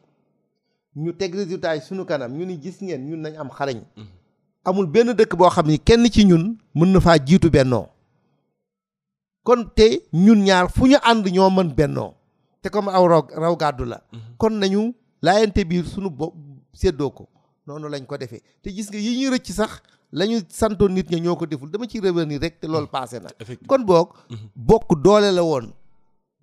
ñu 0.96 1.12
teg 1.12 1.34
résultat 1.34 1.74
yi 1.76 1.82
suñu 1.82 2.04
kanam 2.04 2.32
ñu 2.32 2.46
ni 2.46 2.60
gis 2.62 2.76
ngeen 2.82 3.04
ñun 3.08 3.20
nañ 3.20 3.36
am 3.38 3.50
xarañ 3.50 3.82
amul 4.64 4.86
benn 4.86 5.12
dëkk 5.14 5.36
boo 5.36 5.50
xam 5.50 5.66
ni 5.66 5.78
kenn 5.78 6.06
ci 6.10 6.24
ñun 6.24 6.56
mën 6.74 6.92
na 6.92 7.00
faa 7.00 7.18
jiitu 7.18 7.50
bennoo 7.50 7.88
kon 9.44 9.62
te 9.76 9.86
ñun 10.10 10.40
ñaar 10.48 10.66
fu 10.74 10.86
ñu 10.86 10.96
ànd 11.10 11.24
ñoo 11.36 11.50
mën 11.50 11.74
bennoo 11.76 12.14
te 12.62 12.70
comme 12.70 12.88
aw 12.90 13.04
raw 13.06 13.22
raw 13.42 13.54
gàddu 13.56 13.84
la 13.84 14.00
mhm. 14.12 14.20
kon 14.38 14.58
nañu 14.58 14.94
laayante 15.22 15.64
biir 15.68 15.84
suñu 15.86 16.10
bo 16.10 16.32
séddoo 16.72 17.10
ko 17.10 17.28
noonu 17.66 17.88
lañ 17.88 18.06
ko 18.06 18.16
defee 18.16 18.40
te 18.62 18.70
gis 18.72 18.88
nga 18.88 18.98
yi 18.98 19.14
ñuy 19.20 19.30
rëcc 19.36 19.48
sax 19.52 19.82
la 20.12 20.26
ñu 20.26 20.40
santoon 20.48 20.92
nit 20.94 21.10
ña 21.10 21.18
ñoo 21.18 21.36
ko 21.36 21.46
deful 21.46 21.70
dama 21.70 21.86
ciy 21.86 22.00
nii 22.00 22.38
rek 22.38 22.60
te 22.60 22.66
loolu 22.66 22.86
mhm. 22.86 22.90
passé 22.90 23.20
na 23.20 23.28
kon 23.68 23.84
boog 23.84 24.08
mhm. 24.30 24.48
bokk 24.56 24.88
doole 25.04 25.30
la 25.32 25.42
woon 25.42 25.66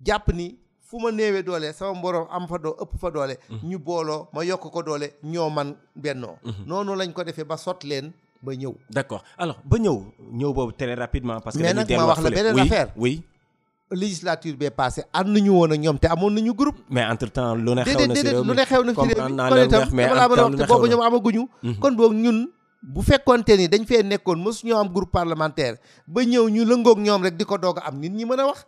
jàpp 0.06 0.28
ni 0.34 0.56
fu 0.80 1.00
ma 1.00 1.10
néewee 1.10 1.42
doole 1.42 1.72
sama 1.72 1.98
mborom 1.98 2.26
am 2.30 2.46
fa 2.46 2.58
doo 2.58 2.76
ëpp 2.82 2.98
fa 3.00 3.10
doole 3.10 3.34
ñu 3.64 3.78
booloo 3.78 4.28
ma 4.32 4.44
yokk 4.44 4.70
ko 4.70 4.82
doole 4.82 5.12
ñoo 5.24 5.50
man 5.50 5.74
bennoo 5.96 6.36
noonu 6.66 6.94
lañ 6.94 7.12
ko 7.12 7.24
defee 7.24 7.44
ba 7.44 7.56
sot 7.56 7.82
leen 7.84 8.12
ba 8.42 8.52
ñëw. 8.58 8.74
d'accord 8.90 9.22
alors 9.38 9.56
ba 9.64 9.78
ñëw 9.78 9.96
ñëw 10.34 10.50
boobu 10.52 10.74
très 10.74 10.92
rapidement. 10.98 11.38
parce 11.40 11.56
que 11.56 11.62
dañuy 11.62 11.84
delluwaat 11.86 12.18
fële 12.18 12.30
mais 12.30 12.44
nag 12.50 12.50
ma 12.50 12.50
wax 12.50 12.50
la 12.50 12.50
beneen 12.50 12.66
affaire 12.66 12.88
oui. 12.98 13.22
oui. 13.22 13.94
législature 13.98 14.56
bee 14.58 14.70
passé 14.74 15.00
am 15.14 15.30
nañu 15.30 15.50
woon 15.54 15.70
ak 15.72 15.78
ñoom 15.78 15.98
te 15.98 16.06
amoon 16.10 16.34
nañu 16.34 16.52
groupe. 16.54 16.78
mais 16.90 17.06
entre 17.06 17.30
temps 17.30 17.54
lu 17.54 17.72
ne 17.72 17.84
xew 17.84 18.06
na 18.06 18.14
si 18.16 18.22
réew 18.26 18.42
mi 18.42 18.48
lu 18.48 18.52
ne 18.54 18.64
xew 18.64 18.82
na 18.82 18.92
si 18.92 18.94
réew 18.94 18.94
mi 18.94 18.94
kon 18.94 19.08
itam 19.08 19.36
dama 19.36 19.56
laa 19.60 19.88
mën 19.94 20.08
a 20.10 20.26
wax 20.28 20.56
te 20.58 20.64
boobu 20.66 20.86
ñoom 20.90 21.02
amaguñu. 21.06 21.42
Mhm. 21.62 21.78
kon 21.78 21.94
boog 21.96 22.14
ñun 22.14 22.38
bu 22.82 23.00
fekkoonte 23.02 23.54
ni 23.56 23.68
dañ 23.68 23.86
fee 23.86 24.02
nekkoon 24.02 24.38
mosu 24.42 24.66
ñoo 24.66 24.78
am 24.78 24.88
groupe 24.92 25.12
parlementaire 25.12 25.76
ba 26.06 26.20
ñëw 26.24 26.48
ñu 26.50 26.62
lëngoog 26.66 26.98
ñoom 26.98 27.22
rek 27.22 27.36
di 27.38 27.44
ko 27.44 27.56
doog 27.58 27.78
a 27.78 27.86
am 27.88 27.94
nit 28.00 28.12
ñi 28.12 28.24
mën 28.26 28.40
a 28.40 28.46
wax 28.46 28.66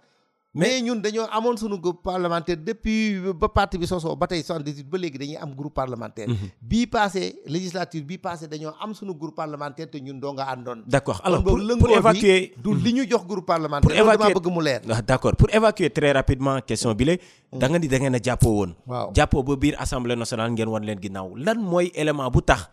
mais 0.54 0.78
ñun 0.80 1.02
dañoo 1.02 1.26
amoon 1.34 1.56
suñu 1.58 1.80
groupe 1.82 1.98
parlementaire 2.04 2.56
depuis 2.62 3.18
ba 3.34 3.48
parti 3.50 3.76
bi 3.76 3.86
sosoo 3.90 4.14
ba 4.14 4.26
tey 4.30 4.38
soixante 4.40 4.70
ba 4.86 4.98
léegi 5.02 5.18
dañuy 5.18 5.36
am 5.36 5.50
groupe 5.52 5.74
parlementaire 5.74 6.28
mhm. 6.30 6.46
bii 6.62 6.86
passé 6.86 7.42
législature 7.44 8.04
bii 8.06 8.18
passé 8.18 8.46
dañoo 8.46 8.70
am 8.80 8.94
suñu 8.94 9.18
groupe 9.18 9.34
parlementaire 9.34 9.90
te 9.90 9.96
ñun 10.00 10.20
doo 10.20 10.32
nga 10.32 10.46
àndoon 10.54 10.86
d'accord 10.86 11.20
alors 11.24 11.42
pour 11.42 11.90
évacuer 11.90 12.54
du 12.62 12.72
li 12.74 12.92
ñu 12.94 13.02
jox 13.10 13.26
groupe 13.26 13.46
parlementaire 13.46 13.96
pour 13.98 14.12
dama 14.16 14.30
bëgg 14.30 14.46
mu 14.54 14.62
leer 14.62 14.80
ah, 14.88 15.02
d'accord 15.02 15.34
pour 15.34 15.52
évacuer 15.52 15.90
très 15.90 16.12
rapidement 16.12 16.60
question 16.60 16.94
bi 16.94 17.04
la 17.04 17.14
mm. 17.14 17.58
da 17.58 17.68
nga 17.68 17.78
ni 17.78 17.88
da 17.88 17.98
ngeen 17.98 18.14
a 18.14 18.20
jàppoo 18.22 18.54
woon 18.54 18.74
jàppoo 19.12 19.42
ba 19.42 19.56
biir 19.56 19.74
assemblée 19.76 20.14
nationale 20.14 20.52
ngeen 20.52 20.68
wan 20.68 20.84
leen 20.86 21.00
ginnaaw 21.02 21.34
lan 21.36 21.58
mooy 21.58 21.90
élément 21.96 22.30
bu 22.30 22.42
tax 22.42 22.68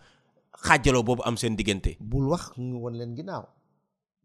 xaajaloo 0.64 1.02
boobu 1.02 1.24
am 1.26 1.36
seen 1.38 1.56
diggante 1.56 1.98
bul 2.00 2.30
wax 2.30 2.54
ñu 2.60 2.78
wan 2.78 2.94
leen 2.94 3.18
ginnaaw 3.18 3.48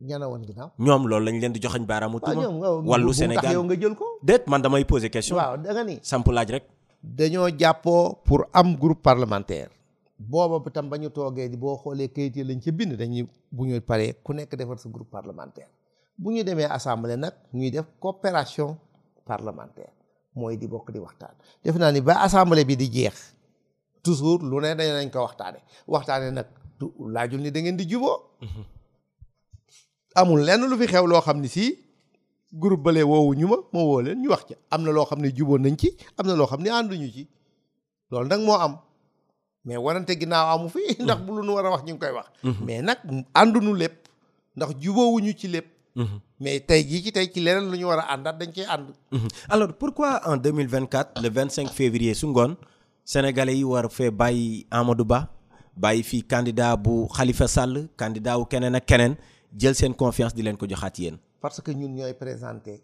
ñana 0.00 0.28
woon 0.28 0.44
ginnaaw 0.46 0.68
ñoom 0.78 1.02
loolu 1.08 1.24
lañ 1.26 1.36
leen 1.40 1.52
di 1.54 1.60
joxañ 1.62 1.82
baaraamu 1.88 2.18
tuuma 2.20 2.42
wàllu 2.90 3.12
Sénégal 3.14 3.52
yow 3.54 3.64
nga 3.64 3.76
jël 3.80 3.94
ko 3.96 4.04
déet 4.22 4.42
man 4.46 4.60
damay 4.62 4.84
poser 4.84 5.10
question 5.10 5.36
waaw 5.38 5.56
da 5.64 5.70
nga 5.72 5.82
ni 5.84 5.94
samp 6.02 6.26
laaj 6.36 6.48
rek 6.50 6.64
dañoo 7.18 7.48
jàppoo 7.60 8.18
pour 8.26 8.40
am 8.52 8.76
groupe 8.76 9.02
parlementaire 9.02 9.68
booba 10.18 10.58
bi 10.64 10.70
tam 10.70 10.88
ba 10.90 10.96
ñu 10.98 11.08
toogee 11.10 11.48
di 11.48 11.56
boo 11.56 11.76
xoolee 11.82 12.08
kayit 12.14 12.36
yi 12.36 12.44
lañ 12.44 12.60
ca 12.64 12.70
bind 12.72 12.92
dañuy 13.00 13.24
bu 13.50 13.64
ñu 13.66 13.80
paree 13.80 14.12
ku 14.24 14.32
nekk 14.34 14.52
defar 14.56 14.78
sa 14.78 14.88
groupe 14.90 15.10
parlementaire 15.10 15.68
bu 16.18 16.28
ñu 16.34 16.42
demee 16.44 16.68
assemblée 16.76 17.16
nag 17.16 17.32
ñuy 17.54 17.70
def 17.70 17.86
coopération 18.00 18.76
parlementaire 19.24 19.92
mooy 20.34 20.56
di 20.58 20.66
bokk 20.68 20.92
di 20.92 20.98
waxtaan 20.98 21.34
def 21.64 21.76
naa 21.78 21.92
ni 21.92 22.00
ba 22.02 22.14
assemblée 22.20 22.64
bi 22.68 22.76
di 22.76 22.88
jeex 22.92 23.32
toujours 24.04 24.42
lu 24.44 24.56
ne 24.60 24.74
dañ 24.76 24.90
nañ 24.98 25.08
ko 25.10 25.18
waxtaane 25.24 25.58
waxtaane 25.88 26.28
nag 26.36 26.46
laajul 27.14 27.40
ni 27.40 27.50
da 27.50 27.60
ngeen 27.60 27.76
di 27.80 27.86
juboo 27.88 28.20
mhm. 28.42 28.75
amul 30.16 30.40
lenn 30.48 30.64
lu 30.64 30.76
fi 30.80 30.86
xew 30.88 31.04
loo 31.06 31.20
xam 31.20 31.38
ne 31.40 31.48
si 31.48 31.66
groupe 32.52 32.82
bële 32.82 33.02
woowu 33.04 33.34
ñu 33.34 33.46
ma 33.50 33.56
ma 33.72 33.80
woo 33.88 34.00
leen 34.00 34.18
ñu 34.22 34.30
wax 34.32 34.42
ci 34.48 34.54
am 34.70 34.82
na 34.82 34.90
loo 34.90 35.04
xam 35.04 35.20
ne 35.20 35.28
juboon 35.36 35.62
nañ 35.62 35.76
ci 35.80 35.88
am 36.18 36.26
na 36.26 36.34
loo 36.34 36.46
xam 36.48 36.60
ne 36.64 36.70
ànduñu 36.72 37.08
ci 37.14 37.28
loolu 38.10 38.28
nag 38.28 38.40
moo 38.40 38.56
am 38.64 38.74
mais 39.66 39.78
warante 39.78 40.12
ginnaaw 40.20 40.48
amu 40.56 40.68
fi. 40.68 40.80
ndax 41.04 41.20
bu 41.22 41.32
lu 41.36 41.42
nu 41.44 41.52
war 41.54 41.66
a 41.66 41.70
wax 41.70 41.82
ñu 41.84 41.94
ngi 41.94 41.98
koy 42.00 42.12
wax. 42.16 42.26
Mhm. 42.42 42.64
mais 42.66 42.82
nag 42.82 42.98
àndunu 43.34 43.74
lépp 43.74 44.06
ndax 44.56 44.70
juboowuñu 44.82 45.32
ci 45.38 45.48
lépp. 45.48 45.66
Mhm. 45.96 46.18
mais 46.40 46.60
tey 46.66 46.82
jii 46.88 47.02
ci 47.04 47.12
tey 47.12 47.26
ci 47.34 47.40
leneen 47.40 47.68
lu 47.70 47.76
ñu 47.78 47.84
war 47.86 47.98
a 48.00 48.06
àndaat 48.16 48.36
dañ 48.40 48.52
cee 48.54 48.64
ànd. 48.66 48.88
Mhm. 49.12 49.28
alors 49.48 49.72
pourquoi 49.78 50.20
en 50.28 50.36
2024 50.36 51.20
le 51.22 51.28
25 51.28 51.68
février 51.72 52.14
su 52.14 52.26
ngoon 52.28 52.56
sénégalais 53.04 53.56
yi 53.58 53.64
war 53.64 53.90
fee 53.90 54.10
bàyyi 54.10 54.66
Amadou 54.70 55.04
Ba 55.04 55.28
bàyyi 55.76 56.02
fii 56.02 56.22
candidat 56.24 56.76
bu 56.76 57.08
Khalifa 57.16 57.46
Sall 57.48 57.88
candidat 57.96 58.38
wu 58.38 58.46
keneen 58.46 58.74
ak 58.76 58.86
keneen. 58.86 59.16
jël 59.56 59.74
seen 59.74 59.94
confiance 59.94 60.34
di 60.36 60.42
leen 60.42 60.56
ko 60.56 60.66
joxaat 60.68 60.98
yéen. 60.98 61.16
parce 61.40 61.60
que 61.62 61.70
ñun 61.70 61.88
ñooy 61.94 62.14
présenté 62.14 62.82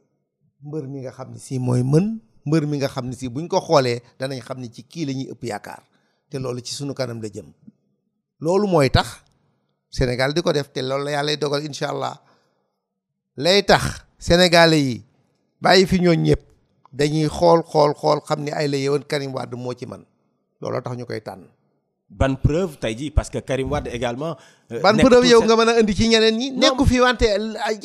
mbër 0.63 0.85
mi 0.89 1.01
nga 1.03 1.11
xam 1.11 1.31
ne 1.33 1.39
si 1.39 1.59
mooy 1.59 1.83
mën 1.83 2.19
mbër 2.47 2.67
mi 2.67 2.77
nga 2.79 2.89
xam 2.89 3.07
ne 3.07 3.15
si 3.15 3.29
buñ 3.29 3.47
ko 3.47 3.61
xoolee 3.61 4.03
danañ 4.19 4.41
xam 4.41 4.59
ne 4.61 4.69
ci 4.73 4.83
kii 4.83 5.05
la 5.05 5.13
ñuy 5.13 5.29
ëpp 5.33 5.45
yaakaar 5.45 5.83
te 6.31 6.37
loolu 6.39 6.61
ci 6.65 6.73
suñu 6.75 6.95
kanam 6.95 7.21
la 7.21 7.29
jëm 7.29 7.47
loolu 8.41 8.67
mooy 8.67 8.91
tax 8.91 9.21
Sénégal 9.93 10.33
di 10.33 10.41
ko 10.41 10.53
def 10.53 10.73
te 10.73 10.81
loolu 10.81 11.05
la 11.05 11.11
yàlla 11.11 11.37
dogal 11.37 11.63
incha 11.67 11.91
allah 11.91 12.15
lay 13.37 13.63
tax 13.63 14.07
sénégalais 14.19 14.81
yi 14.83 15.05
bàyyi 15.61 15.87
fi 15.87 15.99
ñooñ 16.01 16.21
ñëpp 16.27 16.43
dañuy 16.93 17.29
xool 17.29 17.61
xool 17.71 17.93
xool 18.01 18.21
xam 18.27 18.41
ne 18.45 18.51
ay 18.53 18.69
la 18.69 18.79
yewan 18.79 19.05
Karim 19.05 19.35
Wade 19.35 19.57
moo 19.57 19.75
ci 19.77 19.85
man 19.85 20.05
looloo 20.61 20.81
tax 20.81 20.97
ñu 20.97 21.05
koy 21.07 21.21
tànn. 21.21 21.47
ban 22.19 22.37
preuve 22.37 22.77
tay 22.79 22.95
jii 22.97 23.11
parce 23.11 23.31
que 23.31 23.39
Karim 23.43 23.71
Wade 23.71 23.89
également. 23.93 24.37
Euh, 24.71 24.81
ban 24.81 24.97
preuve 24.97 25.27
yow 25.29 25.43
nga 25.43 25.57
meuna 25.57 25.73
a 25.73 25.83
ci 25.93 26.09
ñeneen 26.09 26.37
ñi. 26.37 26.51
nekku 26.51 26.85
fi 26.85 27.01
wante 27.01 27.23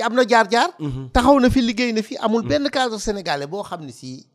amna 0.05 0.23
na 0.23 0.27
jaar-jaar. 0.27 0.69
Mhm. 0.79 1.09
taxaw 1.13 1.39
na 1.39 1.49
fi 1.49 1.61
liggéey 1.61 1.93
na 1.93 2.01
fi. 2.03 2.17
amul 2.19 2.41
mhm. 2.41 2.49
benn 2.49 2.69
cadre 2.69 2.99
sénégalais 2.99 3.47
bo 3.47 3.63
xamni 3.63 3.91
si. 3.91 4.25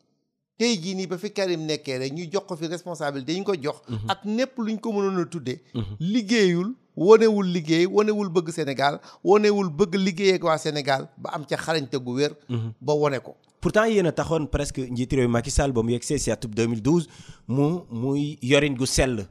tay 0.59 0.75
jii 0.83 0.95
ni 0.95 1.07
ba 1.07 1.19
fi 1.19 1.31
Karim 1.31 1.65
nekkee 1.67 1.99
rek 1.99 2.13
ñu 2.13 2.25
jox 2.33 2.45
ko 2.47 2.57
fi 2.57 2.67
responsable 2.67 3.23
dañ 3.25 3.45
ko 3.45 3.53
jox. 3.55 3.81
Mhm. 3.89 4.09
ak 4.11 4.25
nepp 4.25 4.59
luñ 4.59 4.79
ko 4.81 4.93
mënoon 4.93 5.19
a 5.19 5.25
tuddee. 5.27 5.61
liggéeyul 6.01 6.75
wonewul 6.97 7.47
liggéey 7.47 7.87
wonewul 7.87 8.29
bëgg 8.29 8.51
Sénégal 8.51 9.01
wonewul 9.25 9.71
bëgg 9.71 9.95
liggéey 9.95 10.35
ak 10.35 10.43
wa 10.45 10.59
Sénégal 10.59 11.09
ba 11.19 11.31
am 11.35 11.45
ci 11.47 11.55
xarañte 11.55 11.97
gu 11.97 12.13
wér. 12.15 12.33
ba 12.81 12.95
woné 12.95 13.19
ko. 13.21 13.35
pourtant 13.61 13.85
yéen 13.85 14.07
a 14.07 14.13
taxoon 14.13 14.47
presque 14.47 14.79
njiitu 14.79 15.17
réew 15.17 15.29
Macky 15.29 15.51
Sall 15.51 15.73
ba 15.73 15.83
mu 15.83 15.91
yegsee 15.93 16.19
si 16.19 16.31
atum 16.31 16.51
2012 16.51 17.07
mu 17.49 17.81
muy 17.91 18.39
yorin 18.43 18.75
gu 18.75 18.87
sell. 18.87 19.27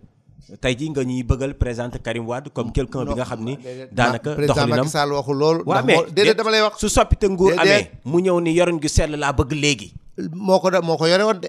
tey 0.62 0.74
jii 0.76 0.90
nga 0.90 1.04
ñuy 1.06 1.22
bëggal 1.24 1.54
présenter 1.56 2.00
Karim 2.02 2.26
Wade 2.26 2.50
comme 2.54 2.72
quelqu'un 2.72 3.06
bi 3.06 3.14
nga 3.14 3.26
xam 3.30 3.42
ni 3.48 3.54
daanaka 3.98 4.30
doxalinam 4.50 4.86
président 4.86 4.86
Macky 4.86 4.90
Sall 4.90 5.14
waxul 5.18 5.38
loolu 5.40 5.60
waaw 5.66 5.86
mais 5.86 6.62
wax 6.66 6.74
su 6.82 6.90
soppite 6.90 7.26
nguur 7.30 7.54
amee 7.62 7.92
mu 8.06 8.18
ñëw 8.22 8.40
ni 8.42 8.52
yorin 8.58 8.80
gi 8.82 8.90
sell 8.90 9.14
laa 9.18 9.34
bëgg 9.34 9.52
léegi 9.54 9.94
moo 10.34 10.60
ko 10.60 10.70
da 10.72 10.82
ko 10.82 11.06
yore 11.08 11.24
woon 11.24 11.40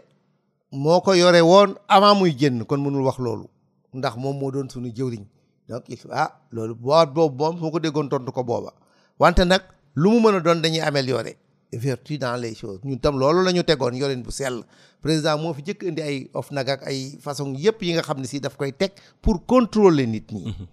moo 0.72 1.00
ko 1.00 1.14
yore 1.14 1.40
woon 1.40 1.70
avant 1.88 2.14
muy 2.14 2.36
génn 2.38 2.64
kon 2.64 2.80
mënul 2.84 3.02
wax 3.02 3.18
loolu 3.18 3.48
ndax 3.92 4.16
moom 4.16 4.36
moo 4.38 4.50
doon 4.52 4.68
suñu 4.68 4.92
jëwriñ 4.94 5.24
donc 5.68 5.84
ah 6.10 6.28
loolu 6.52 6.74
boo 6.74 7.06
boobu 7.06 7.42
moom 7.44 7.58
moo 7.60 7.70
ko 7.70 7.78
déggoon 7.80 8.08
tontu 8.08 8.32
ko 8.32 8.44
booba 8.44 8.72
wante 9.18 9.44
nag 9.44 9.62
lu 9.96 10.10
mu 10.12 10.20
mën 10.20 10.36
a 10.36 10.40
doon 10.40 10.60
dañuy 10.62 10.80
améliorer 10.80 11.36
vertu 11.78 12.18
dans 12.18 12.36
les 12.40 12.54
choses 12.54 12.80
ñun 12.84 12.98
tam 12.98 13.16
loolu 13.18 13.42
la 13.44 13.52
ñu 13.52 13.62
tegoon 13.62 13.94
yoreen 13.94 14.22
bu 14.22 14.30
sell 14.30 14.62
président 15.02 15.38
moo 15.38 15.52
fi 15.52 15.62
jëkk 15.62 15.82
indi 15.82 16.02
ay 16.02 16.28
of 16.34 16.50
nag 16.52 16.68
ak 16.68 16.82
ay 16.86 17.16
façon 17.20 17.54
yëpp 17.54 17.82
yi 17.82 17.92
nga 17.94 18.02
xam 18.02 18.18
ne 18.20 18.26
si 18.26 18.38
daf 18.40 18.56
koy 18.56 18.72
teg 18.72 18.90
pour 19.22 19.46
contrôler 19.46 20.06
nit 20.06 20.30
ñi 20.32 20.44
mhm. 20.58 20.66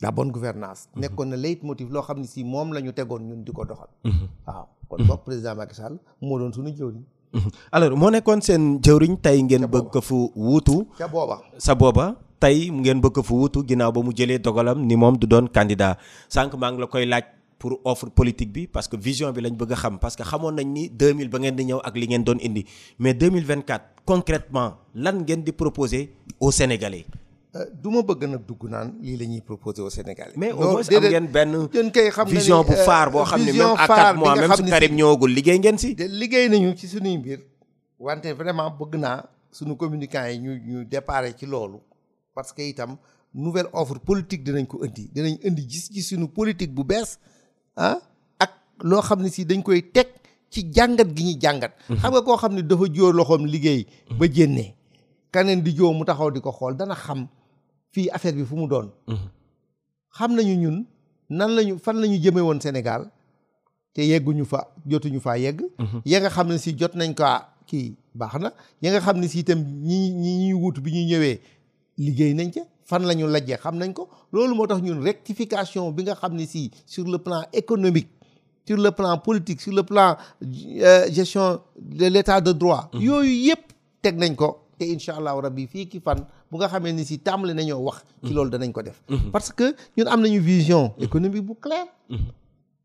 la 0.00 0.10
bonne 0.10 0.30
gouvernance 0.30 0.88
mhm. 0.94 1.00
nekkoon 1.02 1.26
na 1.28 1.36
leitmotiv 1.36 1.90
loo 1.90 2.02
xam 2.02 2.18
ne 2.20 2.26
si 2.26 2.44
moom 2.44 2.72
la 2.72 2.80
ñu 2.80 2.92
tegoon 2.92 3.22
ñun 3.28 3.44
di 3.44 3.52
ko 3.52 3.64
doxal 3.64 3.88
mhm. 4.04 4.26
waaw 4.46 4.66
kon 4.88 5.04
boog 5.06 5.22
président 5.26 5.54
Macky 5.56 5.74
Sall 5.74 5.98
moo 6.20 6.38
doon 6.38 6.52
suñu 6.52 6.70
jëwriñ 6.76 7.02
alors 7.72 7.96
moo 7.96 8.10
nekkoon 8.10 8.40
seen 8.40 8.78
jëwriñ 8.80 9.16
tey 9.22 9.42
ngeen 9.42 9.66
bëgg 9.66 9.90
ko 9.92 10.00
fu 10.00 10.30
wuutu 10.36 10.86
ca 10.98 11.08
booba 11.08 11.38
sa 11.58 11.74
booba 11.74 12.14
tey 12.40 12.70
ngeen 12.70 13.00
bëgg 13.00 13.12
ko 13.14 13.22
fu 13.22 13.34
wuutu 13.42 13.64
ginnaaw 13.66 13.92
ba 13.92 14.00
mu 14.02 14.12
jëlee 14.14 14.38
dogalam 14.38 14.86
ni 14.86 14.94
moom 14.96 15.16
du 15.18 15.26
doon 15.26 15.46
candidat 15.48 15.98
sànq 16.34 16.54
maa 16.60 16.70
ngi 16.72 16.80
la 16.80 16.86
koy 16.86 17.06
laaj 17.06 17.24
pour 17.62 17.78
offre 17.86 18.10
politique 18.10 18.72
parce 18.76 18.88
que 18.90 18.96
vision 19.10 19.30
bi 19.34 19.40
lañ 19.46 19.52
parce 20.02 20.14
que 20.18 20.24
xamoon 20.30 20.54
nañ 20.58 20.66
ni 20.76 20.82
2000 20.90 21.30
ba 21.32 21.38
ngeen 21.38 22.34
di 22.56 22.64
mais 22.98 23.14
2024 23.14 24.02
concrètement 24.04 24.70
lan 24.94 25.16
ngeen 25.22 25.44
di 25.44 25.52
proposer 25.52 26.02
aux 26.40 26.50
Sénégalais. 26.58 27.06
Euh, 27.54 27.66
du 27.82 27.88
bëgg 28.08 28.22
nak 28.32 28.42
dugg 28.48 28.62
naan 28.68 28.88
lii 29.00 29.40
proposer 29.42 29.80
aux 29.86 29.90
Sénégalais. 29.98 30.32
mais 30.36 30.50
au 30.52 30.72
moins 30.72 31.86
am 32.20 32.28
vision 32.36 32.58
euh, 32.62 32.68
pour 32.68 32.78
faire 32.88 33.38
même 33.46 33.64
à 33.82 33.86
4 33.86 34.18
mois 34.20 34.34
même 34.42 34.54
si 34.58 34.62
Karim 34.72 35.76
ci 35.78 37.18
mbir 37.20 37.38
wante 38.06 38.26
vraiment 38.40 38.68
suñu 39.56 39.74
yi 40.04 40.98
parce 42.34 42.50
que 42.54 42.62
itam 42.72 42.92
nouvelle 43.44 43.68
offre 43.80 43.98
politique 44.08 44.42
dinañ 44.46 44.66
ko 44.72 44.76
indi 44.86 45.04
dinañ 45.14 45.34
indi 45.46 45.62
gis 45.70 45.84
ci 45.94 46.02
suñu 46.08 46.26
politique 46.38 46.74
bu 46.76 46.82
Ah, 47.72 47.96
ak 48.36 48.52
loo 48.84 49.00
xam 49.00 49.22
ne 49.22 49.28
sii 49.28 49.44
dañ 49.44 49.62
koy 49.62 49.80
teg 49.94 50.08
ci 50.52 50.60
jàngat 50.74 51.08
gi 51.16 51.24
ñuy 51.24 51.38
jàngat 51.42 51.72
mhm. 51.88 51.96
xam 52.02 52.12
nga 52.12 52.20
koo 52.26 52.36
xam 52.42 52.52
ne 52.54 52.60
dafa 52.68 52.84
jóor 52.96 53.14
loxoom 53.18 53.44
liggéey 53.52 53.80
ba 54.18 54.26
jénnee 54.34 54.70
kaneen 55.34 55.60
di 55.64 55.70
joo 55.78 55.92
mu 55.98 56.04
taxaw 56.04 56.30
di 56.34 56.40
ko 56.44 56.50
xool 56.58 56.74
dana 56.78 56.94
xam 57.04 57.20
fii 57.92 58.08
affaire 58.14 58.36
bi 58.38 58.44
fu 58.48 58.54
mu 58.60 58.66
doon 58.72 58.86
mhm. 59.08 59.26
xam 60.16 60.30
nañu 60.36 60.54
ñun 60.62 60.76
nan 61.38 61.50
lañu 61.56 61.74
fan 61.84 61.96
la 62.00 62.06
ñu 62.06 62.16
jëme 62.24 62.40
woon 62.46 62.60
Sénégal 62.60 63.02
te 63.94 64.00
yegguñu 64.10 64.44
fa 64.50 64.58
jotuñu 64.90 65.20
faa 65.20 65.38
yegg 65.44 65.58
mhm. 65.78 66.02
ya 66.10 66.18
nga 66.20 66.28
xam 66.34 66.46
ne 66.48 66.58
si 66.58 66.70
jot 66.80 66.92
nañ 67.00 67.10
ko 67.18 67.24
ah, 67.24 67.40
kii 67.68 67.96
baax 68.18 68.34
na 68.42 68.50
ya 68.82 68.88
nga 68.92 69.00
xam 69.04 69.16
ne 69.18 69.26
si 69.28 69.38
itam 69.38 69.58
ñi 69.88 69.98
ñi 70.22 70.30
ñuy 70.40 70.54
wut 70.62 70.76
bi 70.82 70.90
ñu 70.94 71.02
ñëwee 71.10 71.36
liggéey 72.04 72.34
nañ 72.34 72.50
ca 72.54 72.62
fan 72.86 73.02
lañu 73.08 73.26
lajje 73.26 73.56
xam 73.62 73.76
nañ 73.78 73.92
ko 73.96 74.02
loolu 74.32 74.54
moo 74.54 74.66
tax 74.66 74.80
ñun 74.82 75.00
rectification 75.06 75.90
bi 75.96 76.02
nga 76.02 76.14
xam 76.14 76.32
ne 76.34 76.44
si 76.46 76.70
sur 76.86 77.04
le 77.06 77.18
plan 77.18 77.40
économique 77.52 78.08
sur 78.66 78.76
le 78.76 78.90
plan 78.90 79.18
politique 79.18 79.60
sur 79.60 79.72
le 79.72 79.82
plan 79.82 80.16
euh, 80.42 81.10
gestion 81.10 81.60
de 81.78 82.06
l'état 82.06 82.40
de 82.40 82.52
droit 82.52 82.90
mmh. 82.92 83.00
yooyu 83.00 83.34
yëpp 83.48 83.62
teg 84.02 84.16
nañ 84.18 84.34
ko 84.36 84.68
te 84.78 84.84
incha 84.84 85.16
allahu 85.16 85.40
rabbi 85.42 85.66
fii 85.66 85.86
ki 85.88 86.00
fan 86.00 86.24
bu 86.50 86.56
nga 86.58 86.68
xamee 86.68 86.92
ni 86.92 87.04
si 87.04 87.18
tàmbali 87.18 87.54
nañoo 87.54 87.80
wax 87.86 88.02
ci 88.24 88.30
mmh. 88.30 88.34
loolu 88.34 88.50
danañ 88.50 88.72
ko 88.72 88.82
def 88.82 89.02
mmh. 89.08 89.30
parce 89.32 89.52
que 89.52 89.74
ñun 89.96 90.06
am 90.08 90.20
nañu 90.20 90.38
vision 90.40 90.94
économique 90.98 91.44
bu 91.46 91.54
claire 91.54 91.86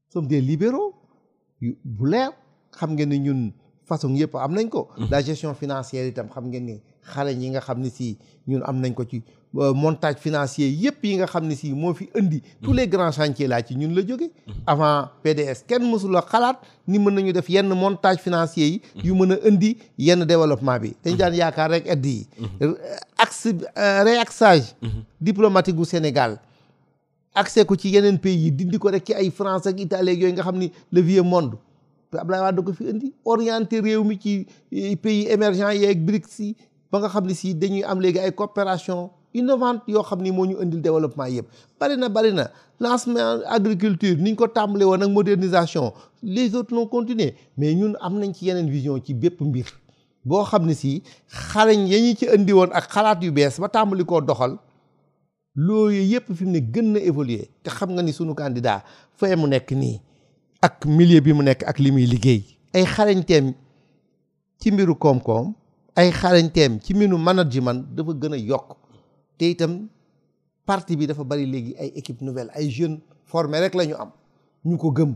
sommes 0.10 0.28
des 0.28 0.42
libéraux 0.42 0.94
bu 1.62 2.06
leer 2.10 2.30
xam 2.72 2.94
ngeen 2.94 3.10
ni 3.10 3.20
ñun 3.20 3.42
façon 3.86 4.14
yëpp 4.16 4.36
am 4.36 4.54
nañ 4.54 4.70
ko 4.70 4.90
la 5.10 5.22
gestion 5.24 5.54
financière 5.54 6.06
itam 6.08 6.28
xam 6.30 6.46
ngeen 6.50 6.66
ni 6.66 6.76
xale 7.14 7.32
ñi 7.36 7.50
nga 7.50 7.62
xam 7.62 7.80
ne 7.80 7.90
si 7.90 8.18
ñun 8.48 8.62
am 8.70 8.78
nañ 8.82 8.94
ko 8.94 9.04
ci 9.04 9.24
euh, 9.56 9.72
montage 9.74 10.18
financier 10.20 10.68
yëpp 10.68 11.06
yi 11.08 11.14
nga 11.18 11.26
xam 11.26 11.46
ne 11.48 11.56
si 11.56 11.70
moo 11.72 11.94
fi 11.96 12.10
indi 12.20 12.42
tous 12.62 12.74
les 12.74 12.86
grands 12.86 13.14
chantiers 13.14 13.48
laa 13.48 13.64
ci 13.66 13.78
ñun 13.78 13.94
la 13.96 14.02
jóge 14.06 14.30
avant 14.68 15.08
PDS 15.24 15.62
kenn 15.66 15.86
mësula 15.88 16.22
xalaat 16.30 16.60
ni 16.86 17.00
mën 17.00 17.16
nañu 17.16 17.32
def 17.34 17.48
yenn 17.50 17.70
montage 17.74 18.20
financier 18.20 18.68
yi 18.68 18.82
yu 19.08 19.16
mën 19.16 19.32
a 19.32 19.38
indi 19.48 19.78
yenn 19.98 20.26
développement 20.26 20.78
bi 20.80 20.92
dañ 21.02 21.16
daan 21.16 21.34
yaakaar 21.34 21.72
rek 21.72 21.88
aide 21.88 22.06
yi 22.06 22.28
mhm. 22.38 22.76
axe 23.18 23.54
euh, 23.78 24.04
réaxage 24.04 24.76
mhm. 24.82 25.02
diplomatique 25.22 25.76
gu 25.78 25.86
Sénégal 25.86 26.38
accès 27.34 27.66
ko 27.66 27.76
ci 27.78 27.90
yeneen 27.90 28.20
pays 28.20 28.36
yi 28.38 28.52
dindi 28.52 28.78
ko 28.78 28.90
rek 28.92 29.06
ci 29.08 29.14
ay 29.14 29.32
France 29.32 29.66
ak 29.66 29.80
Italie 29.80 30.12
ak 30.12 30.20
yooyu 30.22 30.34
nga 30.34 30.44
xam 30.44 30.58
ni 30.58 30.72
le 30.92 31.02
vieux 31.02 31.24
monde 31.24 31.56
Abdoulaye 32.12 32.42
Wade 32.44 32.62
ko 32.62 32.74
fi 32.74 32.90
indi 32.90 33.14
orienté 33.24 33.80
réew 33.80 34.04
mi 34.04 34.20
ci 34.22 34.46
euh, 34.74 34.96
pays 34.98 35.28
émergents 35.32 35.72
yeeg 35.72 36.04
BRICS 36.06 36.40
yi 36.40 36.56
ba 36.92 37.00
nga 37.00 37.08
xam 37.08 37.26
ne 37.26 37.34
si 37.34 37.56
dañuy 37.56 37.84
am 37.84 38.02
léegi 38.02 38.20
ay 38.20 38.34
coopération 38.36 39.10
innovante 39.34 39.84
yoo 39.92 40.04
xam 40.04 40.22
ni 40.22 40.32
moo 40.32 40.46
ñu 40.46 40.58
indil 40.62 40.82
développement 40.82 41.30
yëpp 41.36 41.48
bari 41.80 41.96
na 41.98 42.10
bari 42.10 42.32
na 42.34 42.50
lancement 42.80 43.42
agriculture 43.48 44.16
ni 44.16 44.32
ñu 44.32 44.36
ko 44.36 44.48
tàmbale 44.48 44.84
woon 44.86 45.02
ak 45.04 45.10
modernisation 45.10 45.92
les 46.24 46.56
autres 46.56 46.74
l'ont 46.74 46.88
continué 46.88 47.36
mais 47.58 47.74
ñun 47.76 47.94
am 48.00 48.20
nañ 48.20 48.34
ci 48.34 48.46
yeneen 48.48 48.70
vision 48.70 49.02
ci 49.04 49.14
bépp 49.14 49.42
mbir 49.42 49.66
boo 50.26 50.44
xam 50.46 50.66
ne 50.66 50.74
si 50.74 51.02
xarañ 51.30 51.86
ya 51.88 52.00
ñu 52.00 52.16
ci 52.18 52.26
indi 52.36 52.54
woon 52.54 52.70
ak 52.72 52.88
xalaat 52.90 53.24
yu 53.24 53.32
bees 53.32 53.60
ba 53.60 53.68
tàmbali 53.70 54.06
koo 54.06 54.22
doxal 54.22 54.58
loolu 55.56 55.94
yëpp 56.02 56.34
fi 56.34 56.46
mu 56.46 56.52
ne 56.52 56.60
gën 56.62 56.92
na 56.94 57.00
évoluer 57.00 57.50
te 57.64 57.70
xam 57.70 57.92
nga 57.92 58.02
ni 58.04 58.14
sunu 58.14 58.34
candidat 58.34 58.84
fee 59.18 59.36
mu 59.36 59.48
nekk 59.48 59.72
nii 59.72 60.02
ak 60.62 60.86
millier 60.86 61.22
bi 61.22 61.34
mu 61.34 61.44
nekk 61.44 61.64
ak 61.68 61.80
li 61.80 61.92
muy 61.92 62.06
liggéey 62.06 62.42
ay 62.74 62.86
xarañteem 62.86 63.54
ci 64.60 64.72
mbiru 64.72 64.96
koom-koom 64.96 65.54
ay 65.96 66.12
xarañteem 66.12 66.80
ci 66.80 66.94
mbiru 66.94 67.18
management 67.18 67.84
dafa 67.96 68.12
gën 68.14 68.34
a 68.34 68.38
yokk 68.38 68.87
te 69.38 69.54
itam 69.54 69.86
parti 70.68 70.98
bi 71.00 71.06
dafa 71.08 71.24
bari 71.24 71.46
léegi 71.48 71.78
ay 71.80 71.92
équipe 71.96 72.22
nouvelle 72.22 72.52
ay 72.58 72.68
jeunes 72.70 73.00
formés 73.24 73.60
rek 73.62 73.74
la 73.74 73.86
ñu 73.86 73.94
am 73.96 74.12
ñu 74.66 74.78
ko 74.78 74.92
gëm 74.92 75.14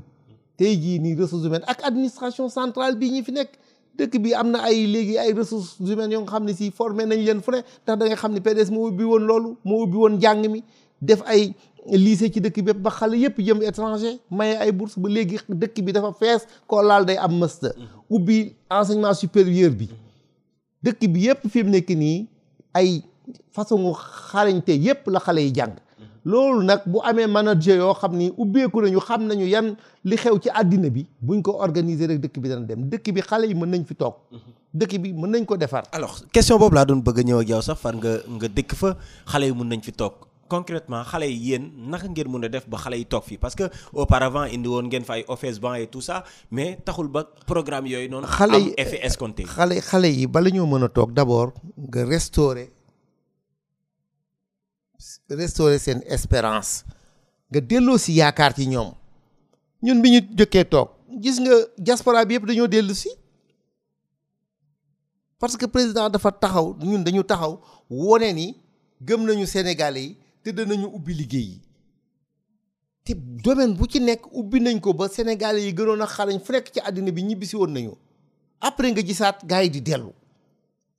tey 0.57 0.77
jii 0.79 0.99
nii 0.99 1.15
ressources 1.19 1.45
humaines 1.45 1.65
ak 1.67 1.81
administration 1.83 2.47
centrale 2.49 2.95
bii 2.95 3.11
ñu 3.17 3.23
fi 3.25 3.31
nekk 3.31 3.51
dëkk 3.97 4.21
bi 4.23 4.33
am 4.33 4.51
na 4.51 4.61
ay 4.63 4.85
léegi 4.87 5.17
ay 5.17 5.33
ressources 5.33 5.75
humaines 5.81 6.13
yoo 6.13 6.21
nga 6.23 6.31
xam 6.37 6.45
ne 6.45 6.53
si 6.53 6.71
formé 6.71 7.03
nañ 7.05 7.19
leen 7.25 7.41
fu 7.41 7.51
ne 7.51 7.59
ndax 7.83 7.97
da 7.99 8.05
nga 8.07 8.15
xam 8.15 8.31
ne 8.33 8.39
PDS 8.39 8.69
moo 8.71 8.87
ubbi 8.87 9.03
woon 9.03 9.23
loolu 9.27 9.57
moo 9.65 9.83
ubbi 9.83 9.97
woon 9.97 10.15
njàng 10.17 10.47
mi 10.51 10.63
def 11.01 11.21
ay 11.25 11.53
lycée 11.91 12.31
ci 12.31 12.39
dëkk 12.39 12.61
bépp 12.65 12.77
ba 12.77 12.91
xale 12.91 13.17
yépp 13.17 13.41
jëm 13.41 13.61
étranger 13.61 14.15
maye 14.29 14.55
ay 14.57 14.71
bourse 14.71 14.95
ba 15.01 15.09
léegi 15.09 15.39
dëkk 15.49 15.81
bi 15.83 15.91
dafa 15.91 16.13
fees 16.13 16.45
ko 16.67 16.81
laal 16.81 17.05
day 17.05 17.17
am 17.17 17.35
master 17.37 17.73
mm-hmm. 17.75 18.15
ubbi 18.15 18.39
enseignement 18.69 19.13
supérieur 19.13 19.71
bi 19.71 19.89
mm-hmm. 19.89 20.83
dëkk 20.83 20.99
bi 21.11 21.19
yépp 21.27 21.49
fi 21.49 21.63
mu 21.63 21.69
nekk 21.69 21.89
nii 21.89 22.27
ay 22.73 23.01
façon 23.53 23.79
xarañte 24.31 24.71
yépp 24.77 25.07
la 25.07 25.19
xalé 25.19 25.41
yi 25.47 25.53
jang 25.55 25.75
loolu 26.25 26.63
nak 26.65 26.85
bu 26.87 26.99
amé 27.03 27.27
manager 27.27 27.77
yo 27.77 27.93
xamni 27.93 28.31
ni 28.31 28.61
nañu 28.81 28.99
xamnañu 28.99 29.27
nañu 29.27 29.45
yan 29.47 29.75
li 30.03 30.15
xew 30.15 30.39
ci 30.39 30.49
adina 30.53 30.89
bi 30.89 31.05
buñ 31.19 31.41
ko 31.41 31.51
organiser 31.57 32.07
rek 32.07 32.19
dëkk 32.19 32.39
bi 32.41 32.49
dana 32.49 32.65
dem 32.65 32.89
dëkk 32.89 33.13
bi 33.13 33.21
xalé 33.21 33.47
yi 33.47 33.53
mën 33.55 33.69
nañ 33.69 33.83
fi 33.85 33.95
tok 33.95 34.15
dëkk 34.73 34.99
bi 35.01 35.13
mën 35.13 35.31
nañ 35.31 35.45
ko 35.45 35.57
défar 35.57 35.83
alors 35.91 36.21
question 36.31 36.57
bobu 36.59 36.75
la 36.75 36.85
doon 36.85 37.01
bëgg 37.01 37.25
ñëw 37.25 37.39
ak 37.41 37.49
yow 37.49 37.61
sax 37.61 37.79
far 37.81 37.95
nga 37.95 38.17
nga 38.27 38.47
dëkk 38.47 38.73
fa 38.75 38.95
xalé 39.25 39.47
yi 39.49 39.53
mën 39.53 39.67
nañ 39.67 39.81
fi 39.81 39.91
tok 39.91 40.27
concrètement 40.47 41.03
xalé 41.03 41.31
yi 41.31 41.51
yeen 41.51 41.71
naka 41.87 42.07
ngeen 42.07 42.29
mëna 42.29 42.49
def 42.49 42.67
ba 42.69 42.77
xalé 42.77 42.97
yi 43.01 43.05
tok 43.05 43.23
fi 43.23 43.37
parce 43.37 43.55
que 43.55 43.69
auparavant 43.93 44.45
indi 44.51 44.67
won 44.67 44.83
ngeen 44.91 45.03
fa 45.03 45.13
ay 45.13 45.25
office 45.27 45.59
banc 45.59 45.75
et 45.75 45.87
tout 45.87 46.01
ça 46.01 46.23
mais 46.51 46.77
taxul 46.85 47.07
ba 47.07 47.25
programme 47.47 47.87
yoy 47.87 48.09
non 48.09 48.21
xalé 48.23 48.59
yi 48.61 48.69
am 48.69 48.73
effet 48.77 48.99
escompté 49.03 49.43
xalé 49.43 49.79
xale 49.81 50.09
yi 50.13 50.27
ba 50.27 50.41
lañu 50.41 50.65
mëna 50.67 50.87
tok 50.89 51.13
d'abord 51.13 51.53
nga 51.77 52.05
restaurer 52.05 52.69
restaurer 55.29 55.79
seen 55.79 55.99
espérance 56.07 56.85
nga 57.51 57.59
delloo 57.69 57.97
si 57.99 58.11
yaakaar 58.19 58.53
ci 58.55 58.65
ñoom 58.67 58.93
ñun 59.83 60.01
bi 60.01 60.09
ñu 60.13 60.19
jëkkee 60.37 60.65
toog 60.71 60.89
gis 61.23 61.37
nga 61.41 61.53
diaspora 61.85 62.25
bi 62.25 62.33
yëpp 62.35 62.45
dañoo 62.47 62.67
dellu 62.67 62.95
si 62.95 63.09
parce 65.39 65.57
que 65.57 65.65
président 65.65 66.09
dafa 66.09 66.31
taxaw 66.31 66.75
ñun 66.79 67.03
dañu 67.03 67.23
taxaw 67.23 67.53
wone 67.89 68.33
ni 68.33 68.55
gëm 69.07 69.23
nañu 69.25 69.45
Sénégalais 69.45 70.15
yi 70.45 70.53
te 70.55 70.61
nañu 70.65 70.87
ubbi 70.95 71.13
liggéey 71.13 71.49
yi 71.53 71.61
te 73.05 73.13
domaine 73.15 73.73
bu 73.75 73.85
ci 73.89 73.99
nekk 73.99 74.21
ubbi 74.31 74.59
nañ 74.59 74.79
ko 74.79 74.93
ba 74.93 75.09
Sénégalais 75.09 75.65
yi 75.65 75.73
gënoon 75.73 76.01
a 76.01 76.07
xarañ 76.07 76.39
fu 76.39 76.51
nekk 76.51 76.71
ci 76.73 76.79
àddina 76.79 77.11
bi 77.11 77.23
ñibbisi 77.23 77.55
woon 77.55 77.71
nañu 77.73 77.93
après 78.59 78.91
nga 78.91 79.01
gisaat 79.01 79.39
gars 79.45 79.63
yi 79.63 79.69
di 79.69 79.81
dellu 79.81 80.13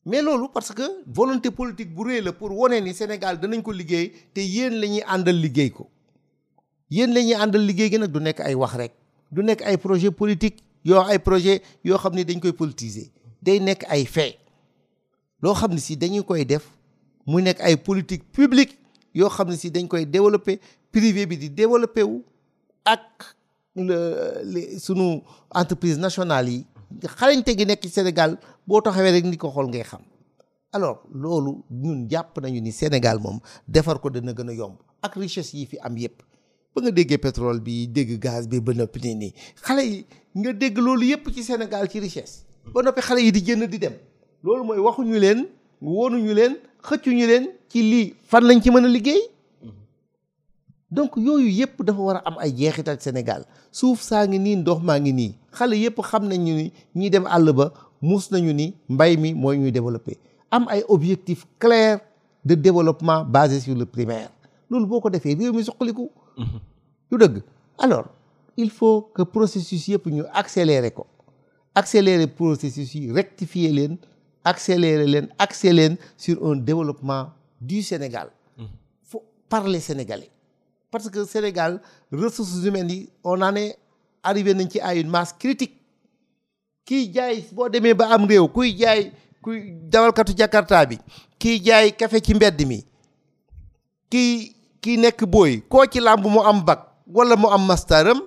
mais 0.05 0.21
loolu 0.23 0.47
parce 0.53 0.73
que 0.73 0.83
volonté 1.07 1.51
politique 1.51 1.95
bu 1.95 2.03
rëy 2.05 2.21
la 2.23 2.33
pour 2.33 2.51
wone 2.57 2.81
ni 2.83 2.93
Sénégal 2.95 3.39
danañ 3.39 3.63
ko 3.63 3.73
liggéey 3.73 4.13
te 4.35 4.41
yéen 4.41 4.75
la 4.81 4.87
ñuy 4.87 5.03
àndal 5.09 5.39
liggéey 5.41 5.71
ko 5.71 5.89
yéen 6.91 7.13
la 7.15 7.23
ñuy 7.23 7.35
àndal 7.35 7.65
liggéey 7.67 7.91
gi 7.91 7.99
nag 7.99 8.11
du 8.11 8.19
nekk 8.21 8.41
ay 8.41 8.55
wax 8.55 8.75
rek 8.77 8.93
du 9.31 9.43
nekk 9.45 9.63
ay 9.63 9.77
projet 9.79 10.11
politique 10.11 10.59
yoo 10.85 10.99
ay 11.07 11.19
projet 11.21 11.63
yoo 11.85 11.99
xam 11.99 12.15
ni 12.15 12.25
dañ 12.25 12.41
koy 12.43 12.53
politiser 12.53 13.11
day 13.43 13.61
nekk 13.61 13.85
ay 13.89 14.05
fait 14.05 14.39
loo 15.43 15.55
xam 15.55 15.71
ne 15.73 15.79
si 15.79 15.97
dañu 15.97 16.23
koy 16.25 16.45
def 16.45 16.67
mu 17.27 17.41
nekk 17.41 17.61
ay 17.61 17.77
politique 17.77 18.25
publique 18.33 18.79
yoo 19.15 19.29
xam 19.31 19.51
ne 19.51 19.57
si 19.57 19.71
dañ 19.71 19.87
koy 19.87 20.05
développer 20.07 20.59
privé 20.91 21.27
bi 21.27 21.37
di 21.37 21.49
développer 21.49 22.03
wu 22.03 22.25
ak 22.85 23.37
le 23.77 24.79
sunu 24.81 25.23
entreprise 25.55 25.99
nationale 25.99 26.49
yi 26.49 26.67
xarañte 27.07 27.55
gi 27.57 27.65
nekk 27.65 27.87
Sénégal 27.89 28.37
boo 28.67 28.81
taxawee 28.81 29.11
rek 29.11 29.25
ni 29.27 29.37
ko 29.37 29.51
xool 29.51 29.67
ngay 29.69 29.83
xam 29.85 30.03
alors 30.73 31.03
loolu 31.13 31.65
ñun 31.71 32.07
jàpp 32.11 32.39
nañu 32.41 32.61
ni 32.61 32.73
Sénégal 32.73 33.19
moom 33.19 33.41
defar 33.69 33.99
ko 34.01 34.09
dana 34.11 34.33
gën 34.33 34.49
a 34.51 34.55
yomb 34.55 34.77
ak 35.03 35.17
richesse 35.17 35.55
yi 35.55 35.67
fi 35.67 35.79
am 35.83 35.97
yépp 35.97 36.23
ba 36.75 36.83
nga 36.83 36.91
déggee 36.91 37.19
pétrole 37.19 37.61
bi 37.61 37.87
dégg 37.89 38.19
gaz 38.21 38.47
bi 38.49 38.61
ba 38.61 38.73
noppi 38.73 39.01
nii 39.01 39.15
nii 39.15 39.35
xale 39.65 39.83
yi 39.85 40.07
nga 40.37 40.53
dégg 40.53 40.79
loolu 40.79 41.03
yépp 41.07 41.29
ci 41.35 41.43
Sénégal 41.43 41.91
ci 41.91 42.01
richesse 42.01 42.47
ba 42.73 42.83
xale 42.97 43.19
yi 43.21 43.33
di 43.33 43.43
génn 43.45 43.67
di 43.67 43.79
dem 43.79 43.95
loolu 44.43 44.65
mooy 44.65 44.79
waxuñu 44.79 45.19
leen 45.19 45.47
woonuñu 45.83 46.33
leen 46.35 46.57
xëccuñu 46.83 47.27
leen 47.27 47.49
ci 47.69 47.83
lii 47.83 48.15
fan 48.27 48.43
lañ 48.45 48.61
ci 48.63 48.71
mën 48.71 48.85
a 48.85 48.89
liggéey 48.89 49.23
donc 50.91 51.17
yooyu 51.17 51.49
yépp 51.51 51.83
dafa 51.83 52.01
war 52.01 52.17
a 52.17 52.19
am 52.25 52.37
ay 52.39 52.53
jeexital 52.57 52.99
Sénégal 53.01 53.43
suuf 53.73 54.01
saa 54.03 54.27
ngi 54.27 54.39
nii 54.39 54.57
ndox 54.57 54.81
maa 54.83 55.01
ngi 55.01 55.13
nii 55.13 55.35
xale 55.51 55.75
yépp 55.77 56.01
xam 56.01 56.29
nañu 56.29 56.55
ni 56.55 56.73
ñi 56.97 57.11
dem 57.11 57.27
àll 57.27 57.53
ba 57.53 57.73
mus 58.03 58.31
nañu 58.33 58.53
ni 58.53 58.75
de 62.45 62.57
développement 62.57 63.25
basé 63.25 63.61
sur 63.61 63.73
le 63.77 63.87
primaire 63.87 64.29
mm-hmm. 64.69 66.03
alors 67.79 68.07
il 68.57 68.69
faut 68.71 69.03
que 69.15 69.23
processus 69.23 69.87
yëpp 69.89 70.07
ñu 70.07 70.25
accélérer 70.35 70.91
ko 70.91 71.07
accélérer 71.75 72.27
processus 72.27 72.93
yi 72.95 73.13
rectifier 73.13 73.71
leen 73.73 73.97
accélérer 74.45 75.07
leen 75.07 75.29
accélérer 75.39 75.97
sur 76.17 76.45
un 76.45 76.57
développement 76.57 77.29
du 77.61 77.81
Sénégal 77.83 78.29
mm-hmm. 78.59 78.67
faut 79.05 79.23
parler 79.49 79.79
sénégalais 79.79 80.29
parce 80.91 81.09
que 81.09 81.25
Sénégal 81.25 81.81
ressources 82.11 82.65
humaines 82.65 83.07
on 83.23 83.41
en 83.41 83.55
est 83.55 83.79
arrivé 84.25 84.53
à 84.83 84.97
une 84.97 85.09
masse 85.09 85.33
critique 85.33 85.79
kiy 86.89 87.11
jaay 87.17 87.37
boo 87.57 87.69
demee 87.75 87.95
ba 88.03 88.07
am 88.17 88.25
réew 88.31 88.47
kuy 88.55 88.69
jaay 88.81 89.03
kuy 89.45 89.57
dawalkatu 89.93 90.35
jakarta 90.41 90.85
bi 90.91 90.97
kiy 91.39 91.59
jaay 91.67 91.91
kafe 91.99 92.21
ci 92.27 92.35
mbedd 92.35 92.63
mi 92.69 92.79
kii 94.13 94.35
kii 94.83 94.97
nekk 95.03 95.25
booy 95.33 95.61
koo 95.73 95.87
ci 95.87 96.01
làmb 96.01 96.27
mu 96.27 96.41
am 96.53 96.65
bac 96.67 96.87
wala 97.07 97.37
mu 97.37 97.49
am 97.57 97.67
mastaram 97.67 98.21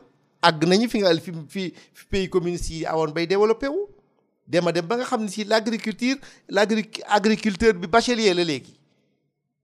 àgg 0.47 0.61
nañu 0.69 0.89
fi 0.89 1.01
nga 1.01 1.11
fi 1.19 1.33
fi 1.47 1.73
pays 2.11 2.29
communiste 2.29 2.71
yi 2.73 2.85
awoon 2.85 3.11
bay 3.13 3.25
développé 3.27 3.67
wu 3.67 3.89
dema 4.47 4.71
dem 4.71 4.87
ba 4.87 4.95
nga 4.97 5.05
xam 5.05 5.21
ne 5.23 5.27
si 5.29 5.43
l' 5.43 5.53
agriculture 5.55 6.17
l' 6.53 6.59
agriculteur 7.15 7.73
bi 7.79 7.87
bachelier 7.87 8.33
la 8.35 8.43
léegi 8.43 8.73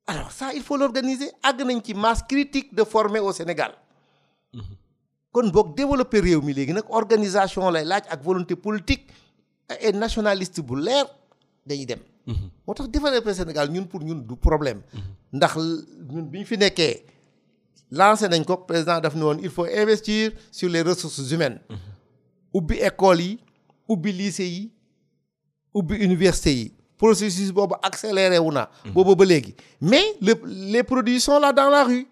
alors 0.08 0.32
ça 0.32 0.54
il 0.54 0.64
faut 0.64 0.78
l' 0.78 0.84
organiser 0.86 1.32
àgg 1.44 1.62
nañ 1.64 1.80
ci 1.84 1.94
masse 1.94 2.24
critique 2.28 2.76
de 2.76 2.84
former 2.84 3.20
au 3.20 3.32
Sénégal 3.34 3.72
mm-hmm. 4.54 4.81
kon 5.32 5.52
boog 5.52 5.76
développé 5.76 6.20
réew 6.20 6.42
mi 6.42 6.54
l'organisation, 6.54 6.90
la 6.90 6.98
organisation 6.98 7.72
lay 7.72 7.84
ak 8.10 8.22
volonté 8.24 8.56
politique 8.56 9.08
et 9.80 9.92
nationaliste 9.94 10.62
bu 10.62 10.76
lèr 10.76 11.06
dañuy 11.66 11.86
dem. 11.86 12.00
Mhm. 12.28 12.50
motax 12.68 12.88
tax 12.92 13.38
Sénégal 13.38 13.70
ñun 13.72 13.86
pour 13.88 14.02
ñun 14.02 14.22
du 14.28 14.36
problème. 14.36 14.82
ndax 15.34 15.56
ñun 16.12 16.24
bi 16.24 16.44
fi 16.44 16.58
lancé 17.92 18.28
nañ 18.28 18.44
ko 18.46 18.58
président 18.58 19.00
daf 19.00 19.16
ne 19.16 19.24
il 19.42 19.50
faut 19.50 19.66
investir 19.66 20.34
sur 20.52 20.70
les 20.70 20.82
ressources 20.82 21.32
humaines. 21.32 21.60
Mhm. 21.70 21.78
ubbi 22.54 22.76
école 22.82 23.22
yi 23.22 23.40
ubbi 23.88 24.12
lycée 24.12 24.50
yi 24.50 24.72
ubbi 25.74 25.96
université 25.96 26.52
yi 26.52 26.74
processus 26.98 27.52
bobu 27.52 27.76
accéléré 27.82 28.38
wu 28.40 28.52
na. 28.54 28.70
Mhm. 28.86 28.92
ba 29.18 29.26
mais 29.80 30.04
les 30.20 30.34
les 30.46 30.84
produits 30.84 31.22
sont 31.22 31.40
là 31.40 31.54
dans 31.54 31.70
la 31.70 31.86
rue 31.86 32.06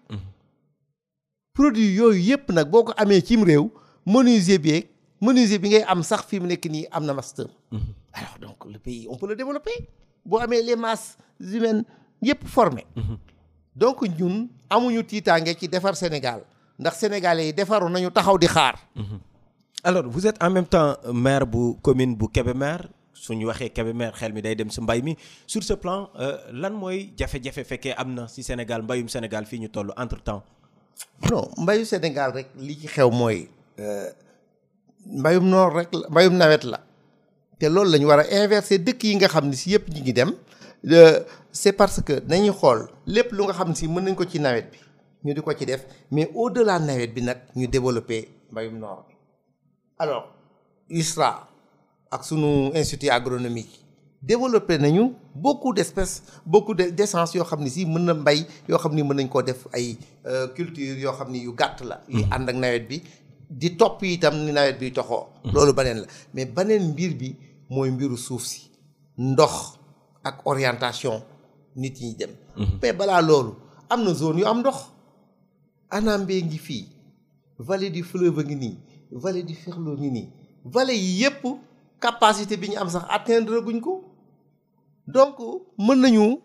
produit 1.52 1.90
yooyu 1.94 2.18
yëpp 2.18 2.50
nag 2.54 2.70
boo 2.70 2.84
ko 2.90 2.92
amee 2.96 3.20
cim 3.20 3.42
réew 3.42 3.70
menuisier 4.06 4.58
bi 4.60 4.68
yeeg 4.74 4.86
menuisier 5.20 5.58
bi 5.58 5.68
ngay 5.72 5.84
am 5.86 6.02
sax 6.02 6.24
fi 6.26 6.38
mu 6.40 6.46
nekk 6.46 6.66
nii 6.70 6.86
am 6.90 7.04
na 7.04 7.12
master. 7.14 7.46
Mm-hmm. 7.72 7.94
alors 8.12 8.38
donc 8.40 8.64
le 8.70 8.78
pays 8.78 9.06
on 9.10 9.16
peut 9.16 9.28
le 9.28 9.36
développer 9.36 9.76
boo 10.26 10.38
amee 10.38 10.62
les 10.62 10.76
masses 10.76 11.16
humaines 11.40 11.82
yëpp 12.22 12.46
formé 12.46 12.86
mm-hmm. 12.96 13.18
donc 13.76 14.02
ñun 14.18 14.48
amuñu 14.70 15.02
tiitaange 15.04 15.56
ci 15.58 15.68
defar 15.68 15.94
Sénégal 15.96 16.42
ndax 16.78 16.96
sénégalais 16.98 17.46
yi 17.46 17.52
defaru 17.52 17.90
nañu 17.90 18.10
taxaw 18.10 18.38
di 18.38 18.46
xaar. 18.46 18.74
Mm-hmm. 18.96 19.18
alors 19.84 20.08
vous 20.08 20.26
êtes 20.26 20.42
en 20.42 20.50
même 20.50 20.66
temps 20.66 20.96
maire 21.12 21.46
bu 21.46 21.74
commune 21.82 22.14
bu 22.16 22.26
maire 22.54 22.88
suñu 23.12 23.46
waxee 23.46 23.92
maire 23.94 24.14
xel 24.14 24.32
mi 24.32 24.40
day 24.42 24.54
dem 24.54 24.70
si 24.70 24.80
mbay 24.80 25.02
mi 25.02 25.16
sur 25.46 25.62
ce 25.64 25.72
plan 25.74 26.10
euh, 26.18 26.38
lan 26.52 26.70
mooy 26.72 27.12
jafe-jafe 27.16 27.64
fekkee 27.64 27.92
am 27.96 28.14
na 28.14 28.28
si 28.28 28.42
Sénégal 28.44 28.82
mbayum 28.82 29.08
Sénégal 29.08 29.46
fii 29.46 29.58
ñu 29.60 29.68
toll 29.68 29.92
entre 29.96 30.22
temps 30.22 30.42
non 31.30 31.44
mbayu 31.62 31.84
Sénégal 31.90 32.30
rek 32.36 32.48
li 32.66 32.74
ci 32.80 32.86
xew 32.94 33.10
moy 33.20 33.38
euh 33.80 34.08
mbayum 35.20 35.46
nord 35.52 35.72
rek 35.78 35.88
mbayum 36.12 36.34
nawet 36.40 36.62
la 36.72 36.80
te 37.58 37.66
loolu 37.72 37.90
la 37.92 38.06
wara 38.10 38.24
inverser 38.40 38.78
dëkk 38.86 39.00
yi 39.08 39.14
nga 39.16 39.28
xam 39.34 39.46
ne 39.48 39.54
si 39.60 39.66
yépp 39.72 39.86
ñi 39.92 40.00
ngi 40.00 40.12
dem 40.18 40.30
euh, 40.86 41.20
c'est 41.52 41.72
parce 41.80 41.98
que 42.06 42.14
nañu 42.30 42.52
xool 42.60 42.80
lépp 43.06 43.30
lu 43.36 43.42
nga 43.44 43.52
xam 43.58 43.74
si 43.74 43.86
mën 43.88 44.02
nañ 44.04 44.14
ko 44.14 44.24
ci 44.24 44.38
nawet 44.40 44.66
bi 44.72 44.78
ñu 45.26 45.34
di 45.34 45.40
ko 45.42 45.52
ci 45.52 45.64
def 45.66 45.84
mais 46.10 46.30
au-delà 46.34 46.78
nawet 46.78 47.06
bi 47.14 47.22
nag 47.22 47.38
ñu 47.56 47.66
développer 47.68 48.22
mbayum 48.52 48.78
nord 48.78 49.04
bi 49.08 49.14
alors 49.98 50.24
ISRA 50.88 51.30
ak 52.10 52.24
sunu 52.24 52.70
institut 52.74 53.10
agronomique 53.10 53.84
développé 54.22 54.76
beaucoup 55.34 55.72
d'espèces 55.72 56.22
beaucoup 56.44 56.74
d'essences 56.74 57.32
yo 57.34 57.42
si 57.66 57.86
mbay 57.86 58.46
euh, 58.68 60.48
culture 60.48 60.96
yo 60.98 61.12
la 61.12 62.02
mm-hmm. 62.08 62.24
ak 62.30 62.52
nawet 62.54 62.80
bi 62.88 63.02
di 63.48 63.70
mm-hmm. 63.76 64.44
la 64.52 65.94
mais 66.34 66.44
banen 66.46 66.88
mbir 66.90 67.16
bi 67.16 67.34
mbiru 67.70 68.16
ak 70.22 70.42
orientation 70.46 71.22
nit 71.76 71.98
dem 72.18 72.30
mm-hmm. 72.56 72.78
mais 72.82 73.54
am 73.88 74.02
ndox 74.02 74.90
ngi 75.90 76.86
vallée 77.58 77.88
du 77.90 78.04
fleuve 78.04 78.42
vallée 79.12 79.42
du 79.42 79.56
vallée 80.64 81.30
capacité 82.00 82.58
am 82.76 82.88
sax 82.90 83.04
atteindre 83.08 83.60
guñ 83.62 83.80
donc 85.12 85.36
mën 85.78 85.96
nañu 85.96 86.38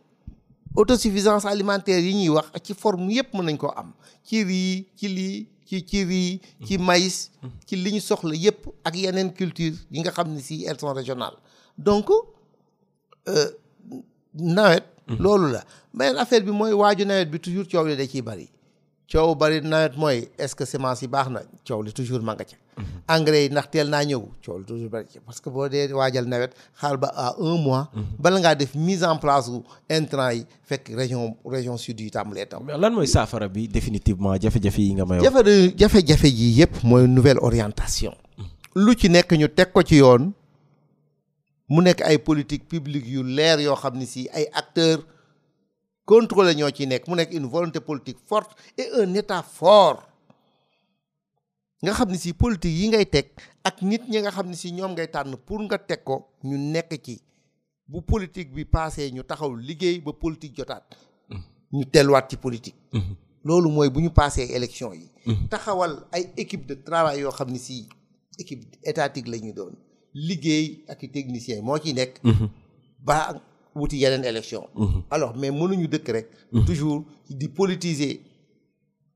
autosuffisance 0.75 1.45
alimentaire 1.45 1.99
yi 2.01 2.13
ñuy 2.15 2.29
wax 2.29 2.45
ci 2.63 2.73
forme 2.73 3.09
yépp 3.13 3.33
mën 3.33 3.43
nañ 3.43 3.57
ko 3.57 3.71
am 3.75 3.91
ci 4.23 4.43
riz 4.43 4.85
ci 4.95 5.07
lii 5.07 5.47
ci 5.67 5.85
ci 5.85 6.03
riz 6.03 6.39
ci 6.65 6.77
maïs 6.77 7.31
ci 7.67 7.75
li 7.75 7.91
ñu 7.93 7.99
soxla 8.01 8.35
yépp 8.35 8.67
ak 8.83 8.95
yeneen 8.95 9.33
culture 9.33 9.75
yi 9.91 9.99
nga 10.01 10.11
xam 10.11 10.33
ne 10.33 10.39
si 10.39 10.65
elles 10.65 10.79
sont 10.79 10.93
régionales 10.93 11.37
donc 11.77 12.09
euh, 13.27 13.49
nawet 14.33 14.83
mhm. 15.07 15.17
loolu 15.19 15.51
la 15.51 15.63
mais 15.93 16.15
affaire 16.17 16.41
bi 16.43 16.51
mooy 16.51 16.73
waaju 16.73 17.05
nawet 17.05 17.25
bi 17.25 17.39
toujours 17.39 17.67
coow 17.71 17.85
li 17.87 17.95
da 17.95 18.05
ciy 18.07 18.21
bari 18.21 18.49
ciow 19.07 19.35
bari 19.37 19.61
nawet 19.61 19.93
mooy 19.97 20.29
est-ce 20.37 20.55
que 20.55 20.65
semence 20.65 21.01
yi 21.01 21.07
baax 21.07 21.29
na 21.29 21.41
ciow 21.63 21.81
li 21.85 21.93
toujours 21.93 22.21
ma 22.25 22.33
nga 22.33 22.43
ca 22.43 22.57
engrais 23.13 23.43
yi 23.45 23.49
ndax 23.53 23.69
teel 23.69 23.89
naa 23.89 24.01
ñëw 24.03 24.23
li 24.57 24.65
toujours 24.65 24.89
bari 24.89 25.05
ca 25.13 25.19
parce 25.25 25.39
que 25.39 25.49
boo 25.49 25.67
dee 25.69 25.93
waajal 25.93 26.25
nawet 26.25 26.53
xaal 26.81 26.97
ba 26.97 27.09
à 27.13 27.35
un 27.39 27.57
mois 27.61 27.89
bala 28.17 28.39
ngaa 28.39 28.55
def 28.55 28.73
mise 28.75 29.03
en 29.03 29.17
place 29.17 29.47
wu 29.49 29.61
intrant 29.89 30.31
yi 30.31 30.45
fekk 30.65 30.89
région 30.97 31.37
région 31.45 31.77
sud 31.77 31.99
yi 31.99 32.09
tàmbalee 32.09 32.45
taw 32.49 32.61
lan 32.65 32.93
mooy 32.93 33.07
saafara 33.07 33.47
bi 33.47 33.67
définitivement 33.67 34.41
jafe-jafe 34.41 34.79
yi 34.81 34.95
nga 34.97 35.05
may 35.05 35.19
jafe 35.23 35.43
jafe-jafe 35.77 36.31
yi 36.33 36.49
yëpp 36.61 36.81
mooy 36.83 37.05
nouvelle 37.07 37.37
orientation 37.41 38.13
lu 38.75 38.95
ci 38.97 39.09
nekk 39.09 39.31
ñu 39.37 39.47
teg 39.49 39.69
ko 39.71 39.83
ci 39.83 40.01
yoon 40.01 40.31
mu 41.69 41.81
nekk 41.83 42.01
ay 42.01 42.17
politique 42.17 42.65
publique 42.67 43.05
yu 43.07 43.21
leer 43.21 43.59
yoo 43.61 43.75
xam 43.77 44.01
si 44.01 44.27
ay 44.33 44.49
acteurs 44.53 45.05
contrôler 46.05 46.55
ñoo 46.55 46.69
ci 46.71 46.85
nekk 46.87 47.07
mu 47.07 47.15
nekk 47.15 47.33
une 47.33 47.47
volonté 47.47 47.79
politique 47.81 48.19
forte 48.25 48.55
et 48.77 48.87
un 48.93 49.13
état 49.13 49.43
fort 49.43 50.03
nga 51.83 51.93
xam 51.93 52.11
ne 52.11 52.17
si 52.17 52.33
politique 52.33 52.77
yi 52.79 52.87
ngay 52.87 53.05
teg 53.05 53.27
ak 53.63 53.81
nit 53.81 54.03
ñi 54.09 54.21
nga 54.21 54.31
xam 54.31 54.47
ne 54.49 54.55
si 54.55 54.71
ñoom 54.71 54.91
ngay 54.93 55.07
tànn 55.11 55.35
pour 55.45 55.59
nga 55.63 55.77
teg 55.77 56.03
ko 56.03 56.15
ñu 56.43 56.57
nekk 56.57 56.91
ci 57.05 57.21
bu 57.87 58.01
politique 58.01 58.53
bi 58.53 58.65
passé 58.65 59.11
ñu 59.11 59.23
taxaw 59.23 59.51
liggéey 59.67 59.99
ba 59.99 60.11
politique 60.13 60.57
jotaat 60.57 60.83
mm-hmm. 61.29 61.43
ñu 61.73 61.83
delluwaat 61.93 62.29
ci 62.29 62.37
politique 62.37 62.79
mm-hmm. 62.93 63.15
loolu 63.45 63.69
mooy 63.69 63.89
bu 63.89 63.99
ñu 64.01 64.09
passé 64.11 64.41
élection 64.57 64.93
yi 64.93 65.09
mm-hmm. 65.25 65.47
taxawal 65.49 65.93
ay 66.11 66.29
équipe 66.37 66.65
de 66.67 66.75
travail 66.75 67.19
yoo 67.21 67.31
xam 67.31 67.49
ne 67.51 67.57
si 67.57 67.89
équipe 68.37 68.63
étatique 68.83 69.27
la 69.27 69.37
ñu 69.37 69.53
doon 69.53 69.73
liggéey 70.13 70.85
ak 70.87 71.03
i 71.03 71.09
technicien 71.11 71.61
moo 71.61 71.77
ci 71.79 71.93
nekk 71.93 72.19
wuti 73.75 74.01
yeneen 74.01 74.23
élection 74.23 74.63
mhm. 74.75 74.99
alors 75.11 75.33
mais 75.37 75.51
mënuñu 75.51 75.87
dëkk 75.87 76.07
rek 76.11 76.29
mhm. 76.51 76.65
toujours 76.65 77.03
di 77.29 77.47
politiser 77.49 78.19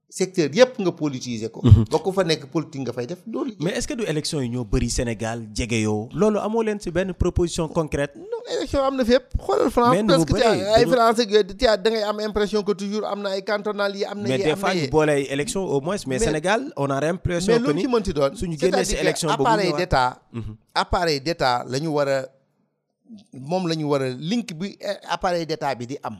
secteur 0.09 0.49
yépp 0.53 0.79
nga 0.81 0.91
politiser 0.91 1.49
ko 1.53 1.61
mhm. 1.63 1.85
ba 1.91 2.11
fa 2.13 2.23
nekk 2.27 2.45
politique 2.51 2.81
nga 2.83 2.93
fay 2.93 3.07
def 3.07 3.19
loolu 3.31 3.53
mais 3.59 3.71
est-ce 3.77 3.87
que 3.87 3.93
du 3.93 4.03
élection 4.03 4.41
yi 4.41 4.49
ñoo 4.49 4.65
bëri 4.65 4.89
Sénégal 4.89 5.47
jege 5.55 5.79
yow 5.81 6.09
loolu 6.13 6.39
amoo 6.39 6.63
leen 6.63 6.79
si 6.79 6.91
benn 6.91 7.13
proposition 7.13 7.69
concrète 7.69 8.17
non 8.17 8.43
élection 8.57 8.83
am 8.83 8.97
na 8.97 9.05
fépp 9.05 9.31
xoolal 9.39 9.71
France 9.71 10.03
parce 10.07 10.25
que 10.25 10.35
ay 10.75 10.85
français 10.85 11.55
tia 11.57 11.77
da 11.77 11.89
ngay 11.89 12.03
am 12.03 12.19
impression 12.19 12.61
que 12.63 12.73
toujours 12.73 13.05
am 13.05 13.21
na 13.21 13.29
ay 13.29 13.43
cantonal 13.43 13.95
yi 13.95 14.03
am 14.03 14.17
na 14.21 14.27
mais 14.27 14.39
des 14.43 14.57
fois 14.57 14.75
ñu 14.75 14.89
boole 14.89 15.09
ay 15.15 15.23
élection 15.29 15.63
au 15.63 15.79
moins 15.79 15.95
mais 16.05 16.19
Sénégal 16.19 16.67
on 16.75 16.89
a 16.89 16.99
l'impression 16.99 17.55
que 17.59 17.61
ni 17.61 17.67
mais 17.67 17.73
lu 17.73 17.81
ci 17.81 17.87
mënti 17.95 18.11
doon 18.13 18.35
suñu 18.35 18.57
génnee 18.59 18.83
si 18.83 18.95
élection 18.95 19.29
boobu 19.29 19.43
appareil 19.47 19.71
d'état 19.77 20.19
appareil 20.75 21.21
d'état 21.21 21.65
la 21.69 21.79
ñu 21.79 21.87
war 21.87 22.09
a 22.09 22.25
moom 23.33 23.67
la 23.67 23.75
ñu 23.75 23.85
war 23.89 24.03
a 24.03 24.09
link 24.09 24.53
bi 24.53 24.77
eh, 24.79 24.99
appareil 25.09 25.45
d'état 25.45 25.75
bi 25.75 25.85
di 25.87 25.97
am 26.03 26.17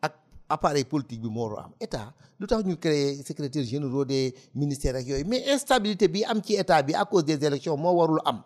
ak 0.00 0.14
appareil 0.48 0.84
politique 0.84 1.20
bi 1.20 1.28
moo 1.28 1.54
am 1.56 1.70
état 1.80 2.12
lu 2.40 2.46
tax 2.46 2.62
ñu 2.64 2.76
créer 2.76 3.22
secrétaire 3.24 3.64
généraux 3.64 4.04
des 4.04 4.34
ministère 4.54 4.96
ak 4.96 5.06
yooyu 5.06 5.24
mais 5.26 5.48
instabilité 5.50 6.08
bi 6.08 6.24
am 6.24 6.42
ci 6.42 6.54
état 6.56 6.82
bi 6.82 6.94
à 6.94 7.04
cause 7.04 7.24
des 7.24 7.38
moo 7.76 7.92
warul 7.94 8.20
am 8.24 8.42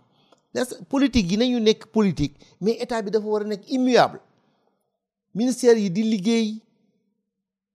politique 0.89 1.31
yi 1.31 1.37
nañu 1.39 1.61
nekk 1.61 1.87
politique 1.87 2.35
mais 2.61 2.77
état 2.81 3.01
bi 3.03 3.11
dafa 3.11 3.27
war 3.27 3.43
a 3.43 3.45
nekk 3.45 3.69
immuable 3.71 4.21
ministère 5.35 5.79
yi 5.79 5.91
di 5.91 6.03
liggéey 6.03 6.55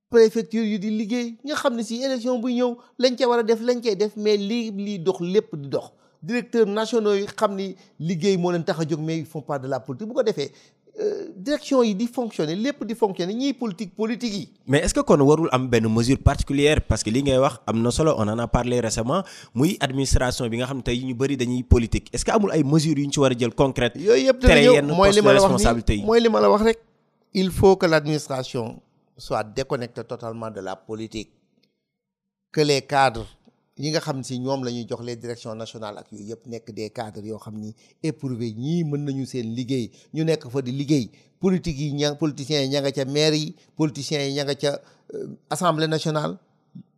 préfecture 0.09 0.63
yi 0.65 0.79
di 0.79 0.89
liggéey 0.89 1.35
nga 1.43 1.55
xam 1.55 1.75
ne 1.75 1.83
si 1.83 2.01
élection 2.03 2.39
bu 2.39 2.53
ñëw 2.53 2.75
lañ 2.99 3.15
ca 3.15 3.27
war 3.27 3.39
a 3.39 3.43
def 3.43 3.61
lañ 3.61 3.81
cay 3.81 3.95
def 3.95 4.15
mais 4.17 4.37
lii 4.37 4.71
lii 4.71 4.99
dox 4.99 5.19
lépp 5.21 5.55
di 5.55 5.67
dox 5.69 5.91
directeurs 6.21 6.67
nationaux 6.67 7.15
yi 7.15 7.25
mais 8.99 9.17
ils 9.17 9.25
font 9.25 9.41
pas 9.41 9.57
de 9.59 9.67
la 9.67 9.79
politique 9.79 10.07
bu 10.07 10.13
ko 10.13 10.21
defee 10.23 10.51
euh, 11.01 11.27
direction 11.35 11.81
yi 11.83 11.95
di 11.95 12.05
fonctionner 12.07 12.55
lepp 12.55 12.83
di 12.85 12.93
fonctionner 12.95 13.33
Ni 13.35 13.53
politique 13.53 13.95
politique 13.95 14.33
yi. 14.33 14.49
mais 14.67 14.79
est-ce 14.79 14.93
que 14.93 14.99
kon 15.01 15.19
warul 15.21 15.49
am 15.51 15.67
ben 15.67 15.87
mesure 15.87 16.19
particulière 16.19 16.79
parce 16.87 17.01
que 17.03 17.09
li 17.09 17.23
ngay 17.23 17.39
wax 17.39 17.55
solo 17.91 18.13
on 18.17 18.27
en 18.27 18.37
a 18.37 18.47
parlé 18.47 18.79
récemment 18.79 19.23
muy 19.55 19.77
administration 19.79 20.47
bi 20.47 20.57
nga 20.57 20.67
xam 20.67 20.83
tay 20.83 20.99
ñu 21.03 21.15
bari 21.15 21.35
dañuy 21.37 21.63
politique 21.63 22.09
est-ce 22.13 22.23
que 22.23 22.29
amul 22.31 22.51
ay 22.51 22.61
mesures 22.63 22.95
ñu 22.95 23.11
ci 23.11 23.19
a 23.19 23.29
jël 23.39 23.55
concrètes. 23.55 23.95
yooyu 23.95 24.29
li 24.29 24.31
ma 26.29 26.47
wax 26.49 26.61
rek. 26.63 26.77
il 27.33 27.49
faut 27.49 27.77
que 27.77 27.87
l'administration 27.87 28.79
soit 29.17 29.43
déconnectée 29.43 30.03
totalement 30.03 30.51
de 30.51 30.59
la 30.61 30.75
politique 30.75 31.31
que 32.51 32.61
les 32.61 32.81
cadres 32.81 33.25
yi 33.77 33.89
nga 33.91 33.99
xam 34.01 34.23
si 34.23 34.37
ñoom 34.39 34.63
la 34.63 34.71
ñuy 34.71 34.85
les 35.03 35.15
directions 35.15 35.55
nationales 35.57 35.99
ak 36.01 36.11
yooyu 36.11 36.25
yëpp 36.29 36.47
nekk 36.47 36.71
des 36.75 36.89
cadres 36.89 37.23
yoo 37.23 37.37
xam 37.39 37.55
ni 37.57 37.73
éprouvé 38.03 38.51
ñii 38.51 38.83
mën 38.83 39.05
nañu 39.05 39.25
seen 39.25 39.55
liggéey 39.55 39.91
ñu 40.13 40.23
nekk 40.23 40.49
fa 40.49 40.61
di 40.61 40.71
liggéey 40.71 41.09
politique 41.39 41.79
yi 41.79 41.93
ña 41.93 42.15
politiciens 42.17 42.63
yi 42.65 42.69
ña 42.69 42.81
nga 42.81 42.91
ca 42.91 43.05
maire 43.05 43.37
yi 43.37 43.55
politiciens 43.77 44.27
yi 44.27 44.33
ña 44.35 44.43
nga 44.43 44.55
ca 44.55 44.81
euh, 45.13 45.35
assemblée 45.49 45.87
nationale 45.87 46.37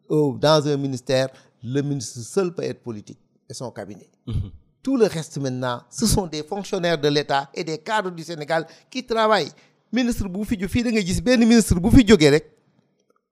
dans 0.10 0.68
un 0.68 0.78
ministère 0.78 1.30
le 1.62 1.82
ministre 1.82 2.20
seul 2.22 2.54
peut 2.54 2.64
être 2.64 2.82
politique 2.82 3.20
et 3.50 3.54
son 3.54 3.70
cabinet 3.72 4.10
mhm. 4.26 4.52
tout 4.82 4.98
le 4.98 5.06
reste 5.06 5.38
maintenant 5.38 5.84
ce 5.92 6.08
sont 6.08 6.26
des 6.26 6.44
fonctionnaires 6.44 6.98
de 7.00 7.08
l'État 7.08 7.52
et 7.54 7.64
des 7.64 7.78
cadres 7.78 8.10
du 8.12 8.24
Sénégal 8.24 8.66
qui 8.90 9.06
travaillent 9.06 9.52
ministre 9.92 10.28
bu 10.28 10.44
fi 10.44 10.58
ju 10.60 10.68
fii 10.68 10.84
da 10.84 10.90
nga 10.90 11.02
gis 11.06 11.22
benn 11.22 11.40
ministre 11.40 11.76
bu 11.80 11.92
fi 11.92 12.04
jógee 12.08 12.30
rek 12.30 12.46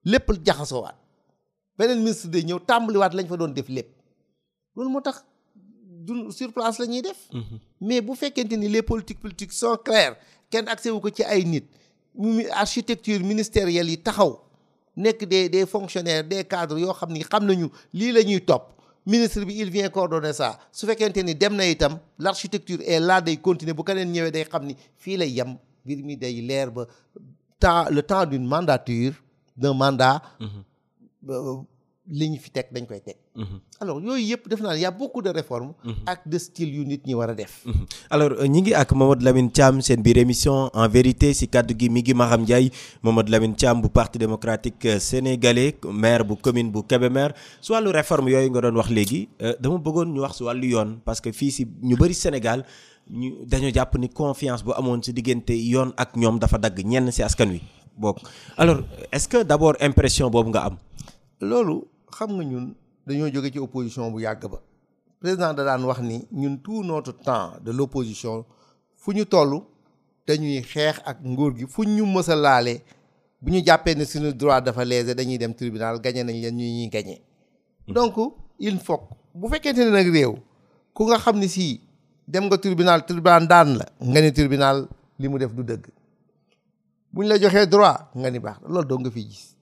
lépp 0.06 0.30
jaxasoowaat 0.46 0.96
beneen 1.82 2.02
ministre 2.06 2.30
day 2.34 2.44
ñëw 2.48 2.60
tàmbaliwaat 2.70 3.14
lañ 3.18 3.28
fa 3.30 3.38
doon 3.38 3.54
def 3.54 3.70
lépp 3.70 3.90
loolu 4.76 4.90
moo 4.94 5.02
tax 5.02 5.24
du 6.06 6.14
sur 6.32 6.50
place 6.54 6.80
la 6.82 6.86
ñuy 6.86 7.02
def. 7.02 7.20
Mhm. 7.34 7.58
mais 7.88 8.02
bu 8.02 8.16
fekkente 8.16 8.56
ni 8.58 8.68
les 8.70 8.82
politiques 8.84 9.20
politiques 9.24 9.54
sont 9.54 9.78
claires 9.88 10.16
kenn 10.52 10.68
accès 10.68 10.92
wu 10.94 11.00
ko 11.00 11.10
ci 11.10 11.24
ay 11.24 11.44
nit 11.46 11.66
architecture 12.64 13.20
ministérielle 13.32 13.90
yi 13.94 13.98
taxaw 14.08 14.34
nekk 14.98 15.20
des 15.32 15.50
des 15.56 15.66
fonctionnaires 15.74 16.24
des 16.32 16.44
cadres 16.54 16.80
yoo 16.84 16.94
xam 17.00 17.10
ni 17.14 17.20
xam 17.32 17.44
nañu 17.46 17.68
lii 18.00 18.12
la 18.16 18.22
ñuy 18.30 18.42
topp. 18.50 18.64
ministre 19.06 19.46
bi 19.48 19.54
il 19.64 19.70
vient 19.76 19.90
coordonner 19.90 20.34
ça 20.42 20.60
su 20.72 20.86
fekkente 20.86 21.20
ni 21.28 21.34
dem 21.42 21.54
na 21.56 21.64
itam 21.74 21.94
l' 22.24 22.28
architecture 22.28 22.80
est 22.94 23.00
là 23.08 23.22
day 23.26 23.38
continuer 23.38 23.74
bu 23.78 23.84
keneen 23.84 24.10
ñëwee 24.16 24.32
day 24.32 24.46
xam 24.52 24.64
ni 24.66 24.74
fii 25.02 25.18
lay 25.22 25.32
yam 25.38 25.52
mbir 25.86 26.00
mi 26.08 26.16
day 26.18 26.42
leer 26.50 26.68
ba 26.76 26.84
temps 27.60 27.86
le 27.96 28.02
temps 28.04 28.26
d'une 28.30 28.48
mandature 28.56 29.14
d'un 29.58 29.74
mandat. 29.74 30.22
Mhm. 30.40 30.64
Euh, 31.30 31.58
li 32.10 32.28
fi 32.42 32.50
teg 32.50 32.68
dañ 32.74 32.86
koy 32.90 32.98
teg. 33.06 33.18
Mhm. 33.38 33.58
alors 33.80 34.02
yooyu 34.04 34.30
yëpp 34.36 34.48
def 34.50 34.60
naa 34.60 34.76
y' 34.76 34.86
a 34.86 34.92
beaucoup 34.92 35.22
de 35.22 35.30
réformes. 35.32 35.74
Mhm. 35.84 36.02
ak 36.06 36.26
de 36.28 36.38
style 36.38 36.74
yu 36.74 36.84
nit 36.86 37.06
ñi 37.06 37.14
war 37.14 37.30
a 37.30 37.34
def. 37.36 37.62
Mhm. 37.66 37.86
alors 38.10 38.34
euh, 38.42 38.48
ñi 38.50 38.62
ngi 38.62 38.74
ak 38.74 38.90
Mamadou 38.92 39.24
Lamine 39.24 39.52
Thiam 39.52 39.82
seen 39.82 40.02
biir 40.02 40.18
émission 40.18 40.70
en 40.74 40.90
vérité 40.90 41.34
si 41.34 41.48
cadre 41.48 41.76
gi 41.78 41.90
mi 41.90 42.02
ngi 42.02 42.14
Maham 42.14 42.42
Ndiaye 42.42 42.72
Mamadou 43.04 43.32
Lamine 43.32 43.56
Thiam 43.56 43.80
bu 43.82 43.90
parti 43.90 44.18
démocratique 44.18 44.84
euh, 44.86 45.00
sénégalais 45.00 45.78
maire 45.94 46.26
bu 46.26 46.36
commune 46.36 46.72
bu 46.72 46.82
Kébémer 46.84 47.30
su 47.62 47.72
wàllu 47.72 47.92
réforme 47.92 48.30
yooyu 48.30 48.50
nga 48.50 48.62
doon 48.62 48.76
wax 48.76 48.90
léegi 48.90 49.30
euh, 49.42 49.54
dama 49.60 49.78
bëggoon 49.78 50.10
ñu 50.12 50.20
wax 50.22 50.36
si 50.38 50.44
wàllu 50.44 50.68
yoon 50.68 51.00
parce 51.06 51.22
que 51.22 51.32
fii 51.32 51.52
si 51.52 51.68
ñu 51.84 51.96
bëri 51.98 52.14
Sénégal 52.16 52.66
ñu 53.10 53.46
dañoo 53.46 53.70
jàpp 53.74 53.98
ni 53.98 54.10
confiance 54.10 54.64
bu 54.66 54.72
amoon 54.76 55.02
si 55.04 55.14
diggante 55.14 55.54
yoon 55.54 55.94
ak 55.96 56.16
ñoom 56.18 56.40
dafa 56.40 56.58
dagg 56.58 56.82
ñenn 56.84 57.12
si 57.12 57.22
askan 57.24 57.50
wi 57.50 57.62
bokk 57.98 58.18
alors 58.58 58.82
est-ce 59.12 59.28
que 59.30 59.44
d'abord 59.44 59.76
impression 59.80 60.30
boobu 60.32 60.50
nga 60.50 60.64
am. 60.66 60.78
loolu 61.50 61.76
xam 62.18 62.30
nga 62.38 62.44
ñun 62.44 62.66
dañoo 63.08 63.28
jóge 63.34 63.52
ci 63.54 63.60
opposition 63.60 64.12
bu 64.12 64.20
yàgg 64.22 64.44
ba 64.52 64.60
président 65.20 65.54
da 65.54 65.64
daan 65.64 65.84
wax 65.86 66.00
ni 66.00 66.26
ñun 66.32 66.58
tout 66.64 66.84
notre 66.84 67.14
temps 67.26 67.54
de 67.66 67.72
l'opposition 67.72 68.46
fu 68.96 69.12
ñu 69.14 69.26
toll 69.26 69.52
dañuy 70.28 70.62
xeex 70.62 70.98
ak 71.06 71.18
nguur 71.24 71.56
gi 71.58 71.66
fu 71.68 71.84
ñu 71.84 72.06
mësa 72.06 72.36
laale 72.36 72.84
bu 73.42 73.52
ñu 73.52 73.64
jàppee 73.66 73.96
ne 73.96 74.06
suñu 74.06 74.34
droit 74.34 74.62
dafa 74.62 74.86
lésé 74.86 75.16
dañuy 75.16 75.38
dem 75.40 75.54
tribunal 75.54 76.00
gagné 76.00 76.24
nañ 76.24 76.42
leen 76.42 76.56
ñu 76.56 76.64
ñuy 76.64 76.90
gagné. 76.90 77.22
Hmm. 77.88 77.94
donc 77.94 78.14
il 78.60 78.80
faut 78.80 79.02
bu 79.34 79.50
fekkente 79.50 79.80
ne 79.80 79.90
nag 79.90 80.08
réew 80.14 80.36
ku 80.94 81.04
nga 81.06 81.18
xam 81.18 81.40
ni 81.40 81.48
si 81.48 81.82
dem 82.28 82.46
nga 82.46 82.58
tribunal 82.58 83.04
tribunal 83.06 83.48
daan 83.48 83.78
la 83.80 83.86
nga 84.00 84.22
ni 84.22 84.32
tribunal 84.32 84.88
li 85.18 85.28
mu 85.28 85.38
def 85.40 85.54
du 85.56 85.64
dëgg 85.64 85.88
buñ 87.12 87.26
la 87.28 87.40
joxee 87.40 87.66
droit 87.68 88.10
nga 88.16 88.30
ni 88.30 88.40
baax 88.40 88.58
loolu 88.68 88.88
doo 88.88 89.00
nga 89.00 89.10
fiy 89.12 89.26
gis. 89.28 89.56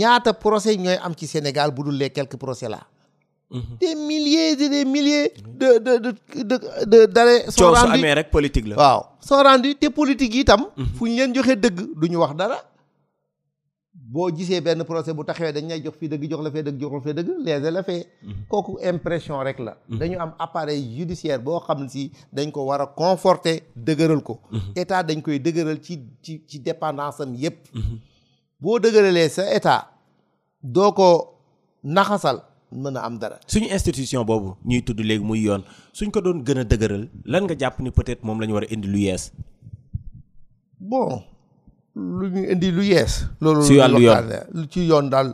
ñaata 0.00 0.32
procès 0.34 0.76
ñooy 0.78 0.98
am 1.04 1.12
ci 1.14 1.26
Sénégal 1.26 1.70
bu 1.74 1.82
dul 1.84 1.96
les 1.96 2.10
quelques 2.10 2.36
procès 2.44 2.68
là. 2.68 2.80
des 3.80 3.94
milliers 4.10 4.50
et 4.64 4.68
des 4.74 4.84
milliers 4.94 5.26
de 5.60 5.68
de 5.86 5.92
de 6.04 6.10
de 6.50 6.56
de 6.92 6.98
d'arrêts 7.06 7.44
sont 7.54 7.70
rendus 7.78 7.80
coow 7.80 7.88
su 7.94 7.98
amee 7.98 8.14
rek 8.18 8.28
politique 8.36 8.66
là. 8.70 8.76
waaw 8.82 9.00
sont 9.28 9.42
rendus 9.48 9.74
te 9.80 9.88
politique 9.98 10.34
yi 10.38 10.44
itam. 10.44 10.62
fu 10.96 11.02
ñu 11.08 11.18
leen 11.18 11.34
joxee 11.34 11.56
dëgg 11.64 11.76
du 12.10 12.16
wax 12.22 12.34
dara. 12.40 12.58
boo 14.12 14.26
gisee 14.36 14.60
benn 14.66 14.82
procès 14.90 15.14
bu 15.16 15.24
taxawee 15.28 15.52
dañ 15.56 15.66
lay 15.72 15.80
jox 15.84 15.96
fii 16.00 16.08
dëgg 16.12 16.24
jox 16.32 16.42
la 16.46 16.50
fee 16.54 16.64
dëgg 16.68 16.80
jox 16.80 16.92
la 16.96 17.00
fee 17.06 17.14
dëgg 17.18 17.30
les 17.46 17.70
la 17.76 17.82
fee. 17.88 18.02
Mhm. 18.30 18.40
kooku 18.50 18.72
impression 18.92 19.36
rek 19.48 19.58
la. 19.66 19.72
Mhm. 19.88 19.98
dañu 20.00 20.16
am 20.24 20.32
appareil 20.46 20.82
judiciaire 20.98 21.38
boo 21.46 21.60
xam 21.66 21.86
si 21.94 22.02
dañ 22.36 22.50
ko 22.54 22.66
war 22.68 22.80
a 22.84 22.86
conforter 23.02 23.56
dëgëral 23.86 24.22
ko. 24.28 24.34
Mhm. 24.50 24.70
état 24.82 25.02
dañ 25.08 25.20
koy 25.24 25.38
dëgëral 25.46 25.78
ci 25.86 25.94
ci 26.24 26.32
ci 26.50 26.58
dépendance 26.68 27.20
am 27.24 27.32
yépp 27.44 27.58
boo 28.64 28.78
dëgëralee 28.80 29.28
sa 29.28 29.44
état 29.58 29.78
doo 30.76 30.90
ko 30.98 31.08
naxasal 31.96 32.38
mën 32.82 32.96
a 32.98 33.00
am 33.06 33.18
dara. 33.22 33.36
suñu 33.50 33.68
institution 33.78 34.24
boobu 34.30 34.56
ñuy 34.68 34.80
tudd 34.86 34.98
léegi 35.08 35.24
muy 35.28 35.40
yoon 35.46 35.62
suñ 35.96 36.10
ko 36.14 36.20
doon 36.24 36.38
gën 36.46 36.60
a 36.62 36.64
dëgëral 36.72 37.02
lan 37.32 37.44
nga 37.44 37.54
jàpp 37.60 37.76
ni 37.80 37.90
peut-être 37.98 38.22
moom 38.24 38.40
lañu 38.40 38.50
ñu 38.52 38.56
war 38.58 38.66
a 38.68 38.72
indi 38.74 38.88
lu 38.94 38.98
yees. 39.06 39.22
indi 42.52 42.68
lu 42.76 42.82
yees. 42.92 43.12
loolu 43.42 43.62
si 43.68 43.74
lu 44.58 44.64
ci 44.72 44.80
yoon 44.90 45.06
daal 45.12 45.28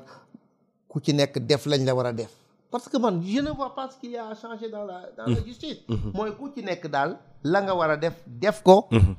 ku 0.90 0.96
ci 1.04 1.12
nekk 1.14 1.34
def 1.48 1.62
lañ 1.70 1.82
la 1.88 1.94
war 1.98 2.06
a 2.12 2.12
def. 2.20 2.32
parce 2.70 2.88
que 2.90 2.98
man 3.02 3.16
je 3.32 3.40
ne 3.46 3.50
vois 3.58 3.74
pas 3.76 3.86
a 3.86 4.30
à 4.32 4.34
changer 4.42 4.68
dans 4.74 4.84
la. 4.90 4.98
dans 5.16 5.26
mm-hmm. 5.26 5.36
la 5.40 5.44
justice. 5.48 5.78
Mm-hmm. 5.88 6.12
mooy 6.16 6.30
ku 6.38 6.44
ci 6.54 6.60
nekk 6.68 6.82
daal 6.94 7.10
la 7.52 7.58
nga 7.64 7.74
war 7.78 7.90
a 7.96 7.96
def 7.96 8.16
def 8.42 8.56
ko. 8.68 8.88
Mm-hmm. 8.90 9.14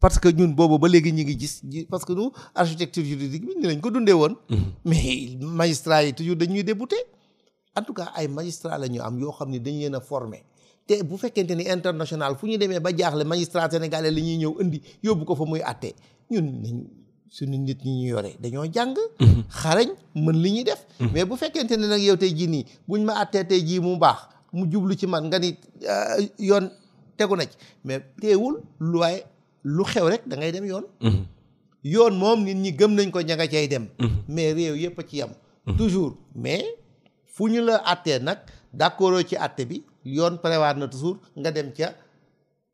parce 0.00 0.16
que 0.16 0.32
ñun 0.32 0.56
boobu 0.56 0.80
ba 0.80 0.88
léegi 0.88 1.12
ñu 1.12 1.22
ngi 1.22 1.36
gis 1.38 1.60
parce 1.84 2.04
que 2.08 2.14
nous 2.16 2.32
architecture 2.56 3.04
juridique 3.04 3.44
bi 3.44 3.52
ni 3.60 3.68
lañ 3.68 3.80
ko 3.80 3.90
dundee 3.92 4.16
woon. 4.16 4.34
Mm-hmm. 4.48 4.72
mais 4.84 5.38
magistrats 5.38 6.02
yi 6.04 6.14
toujours 6.14 6.36
dañuy 6.40 6.64
débouté. 6.64 6.96
en 7.76 7.82
tout 7.84 7.92
cas 7.92 8.08
ay 8.16 8.26
magistrats 8.26 8.78
la 8.78 8.88
ñu 8.88 8.98
am 9.02 9.18
yoo 9.20 9.30
xam 9.30 9.50
ne 9.50 9.58
dañ 9.60 9.76
leen 9.78 9.94
a 9.94 10.00
formé 10.00 10.42
te 10.88 11.02
bu 11.04 11.18
fekkente 11.18 11.52
ni 11.54 11.68
international 11.68 12.34
fu 12.40 12.46
ñu 12.48 12.56
demee 12.56 12.80
ba 12.80 12.90
jaaxle 12.96 13.24
magistrat 13.24 13.70
sénégalais 13.70 14.10
la 14.10 14.20
ñuy 14.20 14.36
ñëw 14.40 14.56
indi 14.60 14.80
yóbbu 15.04 15.24
ko 15.24 15.36
fa 15.36 15.44
muy 15.44 15.60
àttee 15.62 15.94
ñun 16.30 16.48
nañ 16.62 16.76
suñu 17.28 17.58
nit 17.58 17.84
ñi 17.84 18.00
ñu 18.02 18.08
yoree 18.16 18.38
dañoo 18.40 18.64
jàng. 18.74 18.96
Mm-hmm. 19.20 19.44
xarañ 19.50 19.90
mën 20.16 20.36
li 20.42 20.50
ñuy 20.50 20.64
def. 20.64 20.80
Mm-hmm. 20.98 21.12
mais 21.12 21.24
bu 21.26 21.36
fekkente 21.36 21.76
ne 21.76 21.86
nag 21.92 22.00
yow 22.00 22.16
tey 22.16 22.32
jii 22.34 22.48
nii 22.48 22.64
buñ 22.88 23.02
ma 23.04 23.20
àttee 23.20 23.44
tey 23.46 23.60
jii 23.60 23.80
mu 23.80 23.98
baax 24.00 24.32
mu 24.52 24.64
jublu 24.72 24.96
ci 24.96 25.06
man 25.06 25.28
nga 25.28 25.38
ni 25.38 25.54
euh, 25.84 26.24
yoon 26.38 26.72
tegu 27.20 27.36
na 27.36 27.44
ci 27.44 27.56
mais 27.84 28.00
teewul 28.20 28.62
looy. 28.80 29.22
lu 29.66 29.84
xew 29.84 30.08
rek 30.08 30.24
da 30.26 30.36
ngay 30.36 30.52
dem 30.52 30.64
yoon. 30.64 30.86
Mhm. 31.00 31.22
yoon 31.82 32.14
moom 32.16 32.44
nit 32.44 32.56
ñi 32.56 32.76
gëm 32.78 32.92
nañ 32.94 33.10
ko 33.10 33.20
janga 33.20 33.46
cay 33.48 33.66
dem. 33.68 33.88
Mhm. 33.98 34.16
mais 34.28 34.52
réew 34.54 34.76
yëpp 34.76 34.98
a 34.98 35.02
ci 35.02 35.16
yam. 35.16 35.30
Mhm. 35.66 35.76
toujours 35.76 36.16
mais 36.34 36.64
fu 37.24 37.44
ñu 37.48 37.60
la 37.64 37.76
àttee 37.84 38.18
nag 38.22 38.38
d'accord 38.72 39.22
ci 39.26 39.36
àtte 39.36 39.66
bi 39.66 39.82
yoon 40.04 40.38
prévoir 40.38 40.76
na 40.76 40.88
toujours 40.88 41.18
nga 41.36 41.50
dem 41.50 41.72
ca 41.72 41.92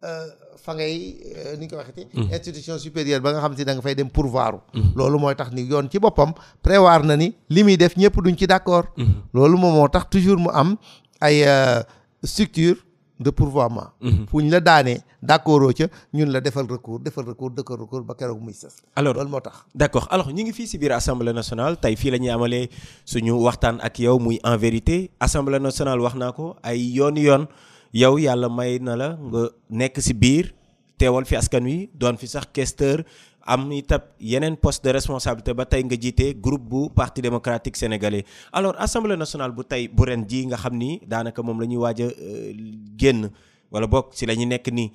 euh, 0.04 0.26
fa 0.56 0.74
ngay 0.74 1.18
euh, 1.36 1.56
ni 1.58 1.66
ko 1.66 1.76
waxeeti 1.76 2.06
institution 2.14 2.78
supérieure 2.78 3.20
ba 3.20 3.32
nga 3.32 3.40
xam 3.40 3.56
si 3.56 3.64
da 3.64 3.72
nga 3.74 3.82
fay 3.82 3.94
dem 3.94 4.08
pourvoir. 4.10 4.62
loolu 4.94 5.18
mooy 5.18 5.34
tax 5.34 5.50
ni 5.52 5.62
yoon 5.62 5.88
ci 5.90 5.98
boppam 5.98 6.32
prévoir 6.62 7.02
na 7.04 7.16
ni 7.16 7.34
li 7.48 7.62
muy 7.64 7.76
def 7.76 7.96
ñëpp 7.96 8.16
duñ 8.22 8.36
ci 8.36 8.46
d'accord. 8.46 8.86
loolu 9.32 9.56
moom 9.58 9.74
moo 9.74 9.88
tax 9.88 10.06
toujours 10.10 10.38
mu 10.38 10.48
am 10.52 10.76
ay 11.20 11.42
euh, 11.46 11.82
structure 12.22 12.76
de 13.18 13.30
pourvoiement. 13.32 13.90
Mhm. 14.00 14.26
fu 14.28 14.42
ñu 14.42 14.50
la 14.50 14.60
daanee 14.60 15.00
d' 15.22 15.30
accord 15.32 15.72
ca 15.74 15.86
ñun 16.12 16.30
la 16.32 16.40
defal 16.40 16.66
recours 16.70 17.00
defal 17.02 17.24
recours 17.24 17.54
defal 17.54 17.78
recours 17.78 18.04
ba 18.06 18.14
keroog 18.14 18.40
muy 18.42 18.52
sës. 18.52 18.76
alors 18.94 19.14
loolu 19.14 19.30
moo 19.30 19.40
tax. 19.40 19.64
d' 19.74 19.88
alors 20.10 20.28
ñu 20.32 20.42
ngi 20.44 20.52
fii 20.52 20.66
si 20.66 20.78
biir 20.78 20.92
assemblée 20.92 21.32
nationale 21.32 21.76
tey 21.80 21.96
fii 21.96 22.10
la 22.10 22.18
ñuy 22.18 22.28
amalee 22.30 22.68
suñu 23.06 23.32
waxtaan 23.40 23.80
ak 23.80 23.98
yow 24.00 24.18
muy 24.18 24.38
en 24.44 24.56
vérité 24.58 25.10
assemblée 25.20 25.58
nationale 25.60 26.00
wax 26.00 26.14
naa 26.16 26.32
ko 26.32 26.56
ay 26.62 26.92
yoon 26.96 27.16
yoon 27.16 27.46
yow 27.94 28.18
yàlla 28.18 28.48
may 28.48 28.78
na 28.80 28.96
la 28.96 29.08
nga 29.30 29.48
nekk 29.70 30.00
si 30.02 30.12
biir 30.14 30.52
teewal 30.98 31.24
fi 31.24 31.36
askan 31.36 31.64
wi 31.64 31.90
doon 31.94 32.16
fi 32.18 32.26
sax 32.28 32.44
questeur 32.52 33.02
am 33.46 33.70
itam 33.72 34.02
yeneen 34.18 34.56
poste 34.58 34.84
de 34.84 34.92
responsabilité 34.98 35.54
ba 35.54 35.64
tey 35.64 35.82
nga 35.86 35.96
jiite 36.02 36.26
groupe 36.44 36.66
bu 36.68 36.80
parti 36.94 37.22
démocratique 37.22 37.76
sénégalais 37.78 38.24
alors 38.52 38.74
assemblée 38.78 39.16
nationale 39.16 39.52
bu 39.54 39.62
tey 39.64 39.86
bu 39.88 40.04
ren 40.10 40.26
jii 40.28 40.46
nga 40.50 40.56
xam 40.58 40.74
ni 40.76 41.00
daanaka 41.06 41.40
moom 41.42 41.60
la 41.62 41.66
ñuy 41.70 41.80
waaj 41.86 42.00
a 42.02 42.06
euh, 42.06 42.52
génn 43.00 43.30
wala 43.70 43.86
boog 43.86 44.06
si 44.12 44.26
la 44.26 44.34
ñu 44.34 44.46
nekk 44.50 44.66
nii 44.74 44.88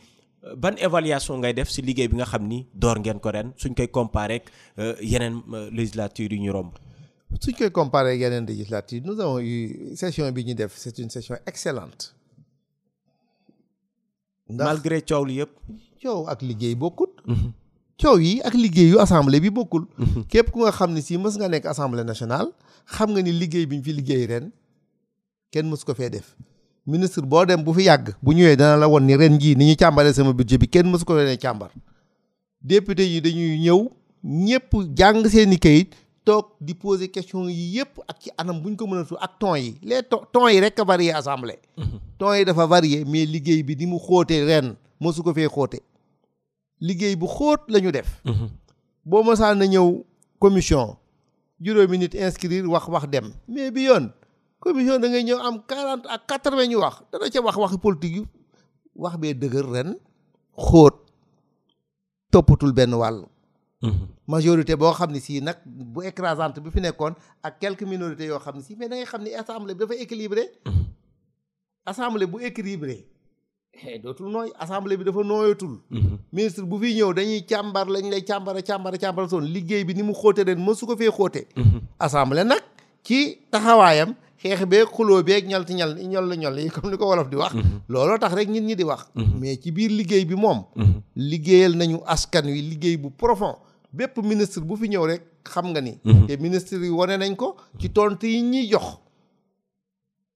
euh, 0.43 0.55
ban 0.55 0.75
évaluation 0.77 1.37
ngay 1.39 1.53
def 1.53 1.69
si 1.69 1.81
liggéey 1.81 2.07
bi 2.11 2.15
nga 2.19 2.25
xam 2.27 2.43
ni 2.47 2.67
door 2.73 2.99
ngeen 2.99 3.19
ko 3.19 3.31
ren 3.31 3.51
suñ 3.55 3.73
koy 3.73 3.87
comparer 3.87 4.41
ak 4.43 4.51
euh, 4.77 4.95
yeneen 5.01 5.39
législature 5.71 6.33
yi 6.35 6.41
ñu 6.43 6.51
romb. 6.51 6.73
suñ 7.39 7.55
koy 7.57 7.71
comparer 7.71 8.17
yeneen 8.19 8.45
législature 8.45 9.01
nous 9.05 9.17
avons 9.19 9.39
eu 9.39 9.95
session 9.95 10.29
bi 10.31 10.43
ñu 10.45 10.55
def 10.55 10.75
c'est 10.75 10.97
une 10.99 11.09
session 11.09 11.35
excellente. 11.47 12.15
malgré 14.49 15.01
coow 15.07 15.23
li 15.25 15.35
yëpp. 15.39 15.51
coow 16.03 16.27
ak 16.27 16.39
liggéey 16.41 16.75
bokkut. 16.75 17.15
Mhm. 17.25 17.60
coow 18.01 18.17
yi 18.19 18.41
ak 18.41 18.55
liggéeyu 18.57 18.99
assemblée 18.99 19.39
bi 19.39 19.49
bokkul. 19.49 19.83
Mhm. 19.97 20.23
képp 20.31 20.49
ku 20.51 20.63
nga 20.65 20.71
xam 20.71 20.93
ne 20.93 21.01
si 21.01 21.17
mës 21.17 21.37
nga 21.37 21.47
nekk 21.47 21.65
assemblée 21.73 22.03
national 22.03 22.49
xam 22.85 23.11
nga 23.13 23.21
ni 23.21 23.31
liggéey 23.31 23.65
bi 23.65 23.77
ñu 23.77 23.83
fi 23.83 23.93
liggéey 23.93 24.25
ren 24.33 24.51
kenn 25.53 25.69
mësu 25.69 25.85
ko 25.85 25.93
fee 25.93 26.09
def. 26.09 26.33
ministre 26.87 27.21
boo 27.21 27.45
dem 27.45 27.63
bu 27.63 27.73
fi 27.73 27.85
yàgg 27.91 28.15
bu 28.21 28.33
ñëwee 28.33 28.55
dana 28.57 28.77
la 28.81 28.87
won 28.87 29.05
ni 29.05 29.15
ren 29.17 29.37
jii 29.39 29.55
ni 29.55 29.65
ñu 29.71 29.75
càmbaree 29.77 30.13
sama 30.13 30.33
budget 30.33 30.59
bi 30.59 30.67
kenn 30.67 30.89
mësu 30.89 31.05
ko 31.05 31.15
leen 31.17 31.37
càmbar 31.37 31.69
député 32.65 33.05
yi 33.05 33.21
dañuy 33.21 33.59
ñëw 33.61 33.81
ñëpp 34.25 34.73
jàng 34.97 35.27
seeni 35.29 35.59
kayit 35.59 35.93
toog 36.25 36.49
di 36.59 36.73
poser 36.73 37.07
question 37.13 37.47
yi 37.49 37.77
yëpp 37.77 38.01
ak 38.07 38.19
ci 38.19 38.29
anam 38.37 38.61
buñ 38.61 38.75
ko 38.75 38.87
mënatu 38.87 39.15
ak 39.21 39.37
ton 39.39 39.55
yi 39.55 39.75
les 39.83 40.01
ton 40.33 40.49
yi 40.49 40.59
rek 40.59 40.79
a 40.79 40.83
varié 40.83 41.13
assemblée. 41.13 41.59
Mhm. 41.77 41.97
ton 42.17 42.33
yi 42.33 42.45
dafa 42.45 42.65
varié 42.65 43.05
mais 43.05 43.25
liggéey 43.25 43.63
bi 43.63 43.75
ni 43.75 43.85
mu 43.85 43.97
xóotee 43.99 44.45
ren 44.45 44.73
mësu 44.99 45.23
ko 45.23 45.33
fee 45.33 45.47
xóote 45.49 45.79
liggéey 46.81 47.15
bu 47.15 47.27
xóot 47.29 47.61
lañu 47.69 47.87
ñu 47.89 47.95
def. 47.95 48.07
Mhm. 48.25 48.47
boo 49.05 49.23
mosaan 49.25 49.57
na 49.57 49.65
ñëw 49.65 50.03
commission 50.41 50.97
juróomi 51.61 51.97
nit 51.97 52.13
inscrire 52.13 52.67
wax 52.69 52.85
wax 52.93 53.05
dem 53.09 53.33
mais 53.47 53.71
bi 53.71 53.85
yoon 53.89 54.13
commission 54.61 55.01
da 55.01 55.07
ngay 55.09 55.23
ñëw 55.29 55.39
am 55.41 55.55
40 55.65 56.05
ak 56.05 56.21
80 56.27 56.69
ñu 56.69 56.77
wax 56.77 57.01
dana 57.11 57.25
ca 57.33 57.41
wax 57.41 57.55
waxi 57.57 57.77
politique 57.81 58.29
wax 58.95 59.15
bee 59.21 59.33
dëgër 59.33 59.65
ren 59.73 59.89
xóot 60.57 60.95
toppatul 62.31 62.73
benn 62.77 62.93
wàll. 62.93 63.25
Mhm. 63.81 64.05
majorité 64.27 64.75
boo 64.75 64.93
xam 64.93 65.11
ne 65.13 65.19
sii 65.19 65.41
nag 65.41 65.57
bu 65.65 66.03
écrasante 66.05 66.61
bi 66.61 66.69
fi 66.69 66.79
nekkoon 66.81 67.13
ak 67.41 67.53
quelques 67.61 67.87
minorités 67.93 68.27
yoo 68.31 68.39
xam 68.39 68.55
ne 68.57 68.61
sii 68.61 68.75
mais 68.75 68.87
da 68.89 68.95
ngay 68.95 69.05
xam 69.05 69.21
ne 69.23 69.29
assemblée 69.33 69.73
bi 69.73 69.79
dafa 69.79 69.95
équilibré. 69.95 70.43
Mhm. 70.65 70.85
assemblée 71.89 72.27
bu 72.27 72.37
équilibré. 72.43 73.10
Eh, 73.73 73.97
dootul 74.03 74.29
nooy 74.29 74.49
assemblée 74.59 74.97
bi 74.97 75.03
dafa 75.03 75.23
nooyatul. 75.23 75.73
Mhm. 75.89 76.17
ministre 76.33 76.63
bu 76.63 76.77
fi 76.81 76.93
ñëw 76.95 77.13
dañuy 77.13 77.43
càmbar 77.49 77.87
lañ 77.87 78.09
lay 78.11 78.21
càmbara 78.29 78.61
càmbara 78.69 78.97
càmbara 78.97 79.29
soon 79.29 79.45
liggéey 79.53 79.83
bi 79.85 79.93
ni 79.93 80.01
mu 80.03 80.13
xoote 80.13 80.43
xóote 80.43 80.47
ren 80.47 80.75
su 80.75 80.85
ko 80.85 80.95
fee 80.95 81.09
xóote. 81.09 81.41
Mhm. 81.55 81.79
assemblée 81.99 82.43
nag 82.43 82.61
ci 83.03 83.37
taxawaayam 83.51 84.11
xeex 84.43 84.61
beeg 84.71 84.87
xuloo 84.95 85.23
beeg 85.23 85.47
ñalti 85.47 85.73
ñal 85.73 85.91
ñol 86.11 86.25
ñol 86.41 86.59
yi 86.59 86.69
comme 86.69 86.91
ni 86.91 86.97
ko 86.97 87.05
wolof 87.07 87.29
di 87.29 87.37
wax. 87.37 87.53
Mhm. 87.53 87.79
looloo 87.89 88.17
tax 88.19 88.33
rek 88.33 88.49
nit 88.49 88.63
ñi 88.69 88.75
di 88.75 88.83
wax. 88.83 89.01
mais 89.39 89.55
ci 89.61 89.71
biir 89.71 89.89
liggéey 89.91 90.25
bi 90.25 90.35
moom. 90.35 90.59
liggéeyal 91.15 91.73
nañu 91.77 91.99
askan 92.05 92.45
wi 92.47 92.61
liggéey 92.71 92.97
bu 92.97 93.09
profond 93.11 93.55
bépp 93.93 94.17
ministre 94.17 94.61
bu 94.61 94.75
fi 94.75 94.87
ñëw 94.89 95.03
rek 95.11 95.23
xam 95.45 95.65
nga 95.71 95.81
ni. 95.81 95.93
te 96.27 96.35
ministre 96.37 96.77
yi 96.77 96.89
wane 96.89 97.15
nañ 97.17 97.35
ko 97.35 97.55
ci 97.79 97.89
tontu 97.89 98.25
yi 98.27 98.41
ñuy 98.41 98.67
jox. 98.69 98.97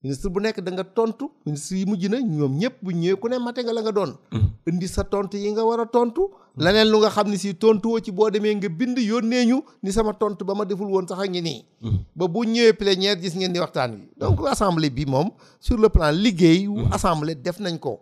ministre 0.05 0.29
bu 0.29 0.39
nekk 0.45 0.59
da 0.65 0.71
nga 0.75 0.85
tontu 0.97 1.25
ministre 1.49 1.79
yi 1.81 1.85
mujj 1.89 2.03
na 2.13 2.17
ñoom 2.21 2.53
ñëpp 2.61 2.75
bu 2.83 2.91
ñëwee 3.01 3.17
ku 3.21 3.25
ne 3.31 3.37
mate 3.45 3.59
nga 3.65 3.73
la 3.77 3.81
nga 3.85 3.91
doon. 3.97 4.11
Mm-hmm. 4.13 4.69
indi 4.69 4.87
sa 4.95 5.03
tontu 5.13 5.35
yi 5.43 5.49
nga 5.53 5.63
war 5.67 5.79
a 5.85 5.87
tontu. 5.95 6.23
leneen 6.63 6.87
lu 6.93 6.97
nga 7.01 7.09
xam 7.15 7.27
ne 7.31 7.37
si 7.43 7.49
tontuwoo 7.63 7.99
ci 8.05 8.11
boo 8.17 8.29
demee 8.33 8.53
nga 8.57 8.69
bind 8.79 8.97
yónnee 9.09 9.43
ñu 9.49 9.57
ni 9.83 9.89
sama 9.97 10.13
tontu 10.21 10.45
ba 10.49 10.53
ma 10.59 10.63
deful 10.69 10.87
woon 10.93 11.07
sax 11.09 11.19
a 11.23 11.25
ngi 11.27 11.41
nii. 11.47 11.61
Mm-hmm. 11.81 11.99
ba 12.17 12.23
bu 12.33 12.39
ñëwee 12.53 12.73
plénière 12.81 13.17
gis 13.21 13.33
ngeen 13.39 13.53
di 13.53 13.59
waxtaan 13.63 13.91
wi. 13.97 14.03
donc 14.19 14.37
assemblée 14.53 14.89
bi 14.95 15.03
moom 15.13 15.29
sur 15.65 15.77
le 15.83 15.89
plan 15.89 16.11
liggéey. 16.23 16.67
wu 16.67 16.75
mm-hmm. 16.77 16.93
assemblée 16.97 17.35
def 17.35 17.57
nañ 17.65 17.77
ko. 17.79 17.99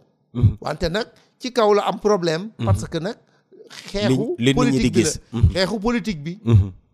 wante 0.61 0.87
nag 0.91 1.07
ci 1.39 1.51
kaw 1.55 1.71
la 1.73 1.87
am 1.89 1.97
problème. 2.07 2.43
parce 2.67 2.85
que 2.91 2.97
nag. 2.97 3.15
xeexu 3.91 5.71
politique 5.85 6.21
bi. 6.27 6.35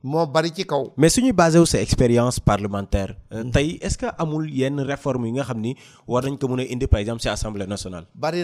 moo 0.04 0.26
bari 0.26 0.52
ci 0.54 0.66
kaw. 0.66 0.94
mais 0.98 1.10
suñu 1.10 1.34
basé 1.34 1.60
wu 1.60 1.66
expérience 1.78 2.40
parlementaire. 2.40 3.16
Euh, 3.34 3.44
mm. 3.44 3.52
tey 3.52 3.78
est-ce 3.82 3.98
que 3.98 4.06
amul 4.18 4.50
yenn 4.50 4.80
réforme 4.80 5.26
yi 5.26 5.32
nga 5.34 5.44
xam 5.44 5.60
ni 5.60 5.76
war 6.08 6.24
nañ 6.24 6.38
ko 6.38 6.48
mën 6.48 6.60
a 6.60 6.64
indi 6.74 6.88
par 6.88 7.00
exemple 7.00 7.22
ci 7.22 7.30
assemblée 7.30 7.68
nationale. 7.68 8.06
bari 8.16 8.44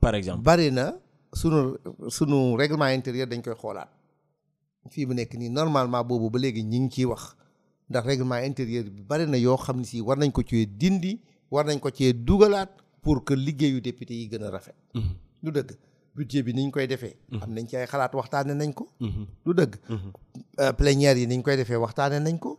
par 0.00 0.14
exemple 0.14 0.42
bari 0.42 0.70
na 0.72 0.94
sunu 1.32 1.76
sunu 2.08 2.56
règlement 2.56 2.86
intérieur 2.86 3.26
dañ 3.28 3.42
koy 3.42 3.54
xoolaat 3.54 3.88
fii 4.90 5.06
mu 5.06 5.14
nekk 5.14 5.34
nii 5.34 5.50
normalement 5.50 6.04
boobu 6.04 6.30
ba 6.30 6.38
léegi 6.38 6.64
ñi 6.64 6.80
ngi 6.80 6.90
ciy 6.90 7.04
wax 7.04 7.36
ndax 7.90 8.04
règlement 8.06 8.40
intérieur 8.44 8.84
bi 8.84 9.02
bari 9.02 9.26
na 9.26 9.36
yoo 9.38 9.56
xam 9.56 9.78
ne 9.78 9.84
si 9.84 10.00
war 10.00 10.16
nañ 10.18 10.32
ko 10.32 10.42
cee 10.42 10.66
dindi 10.66 11.20
war 11.50 11.64
nañ 11.66 11.78
ko 11.80 11.90
cee 11.90 12.12
dugalaat 12.12 12.70
pour 13.02 13.24
que 13.24 13.34
liggéeyu 13.34 13.80
député 13.80 14.14
yi 14.14 14.28
gën 14.28 14.42
a 14.42 14.50
rafet. 14.50 14.74
Mm-hmm. 14.94 15.14
du 15.42 15.50
dëgg. 15.52 15.78
budget 16.18 16.42
bi 16.46 16.52
niñ 16.58 16.70
koy 16.70 16.86
defee. 16.86 17.16
Mhm. 17.30 17.42
am 17.42 17.50
nañ 17.54 17.64
ci 17.68 17.74
ay 17.76 17.86
xalaat 17.92 18.12
waxtaane 18.20 18.52
nañ 18.60 18.70
ko. 18.78 18.84
lu 19.00 19.08
mhm. 19.08 19.52
dëgg. 19.58 19.72
Mhm. 19.94 20.10
Euh, 20.62 20.72
plénière 20.80 21.16
yi 21.20 21.26
niñ 21.32 21.40
koy 21.44 21.56
defee 21.60 21.78
waxtaane 21.86 22.18
nañ 22.20 22.36
ko. 22.44 22.50